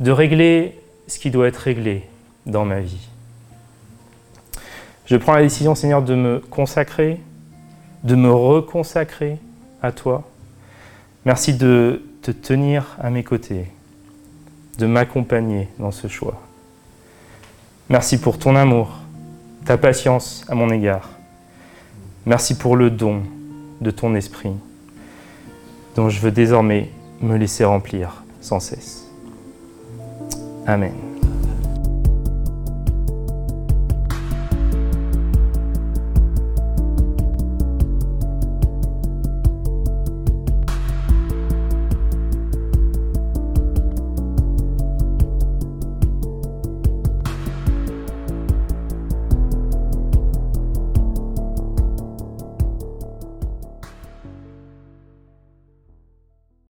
de 0.00 0.10
régler 0.10 0.80
ce 1.06 1.18
qui 1.18 1.30
doit 1.30 1.46
être 1.46 1.58
réglé 1.58 2.09
dans 2.46 2.64
ma 2.64 2.80
vie. 2.80 3.08
Je 5.06 5.16
prends 5.16 5.34
la 5.34 5.42
décision, 5.42 5.74
Seigneur, 5.74 6.02
de 6.02 6.14
me 6.14 6.38
consacrer, 6.38 7.20
de 8.04 8.14
me 8.14 8.30
reconsacrer 8.30 9.38
à 9.82 9.92
toi. 9.92 10.22
Merci 11.24 11.54
de 11.54 12.02
te 12.22 12.30
tenir 12.30 12.96
à 13.00 13.10
mes 13.10 13.24
côtés, 13.24 13.66
de 14.78 14.86
m'accompagner 14.86 15.68
dans 15.78 15.90
ce 15.90 16.06
choix. 16.06 16.40
Merci 17.88 18.20
pour 18.20 18.38
ton 18.38 18.54
amour, 18.54 19.00
ta 19.64 19.76
patience 19.76 20.44
à 20.48 20.54
mon 20.54 20.70
égard. 20.70 21.10
Merci 22.24 22.56
pour 22.56 22.76
le 22.76 22.90
don 22.90 23.22
de 23.80 23.90
ton 23.90 24.14
esprit, 24.14 24.52
dont 25.96 26.08
je 26.08 26.20
veux 26.20 26.30
désormais 26.30 26.90
me 27.20 27.36
laisser 27.36 27.64
remplir 27.64 28.22
sans 28.40 28.60
cesse. 28.60 29.06
Amen. 30.66 31.09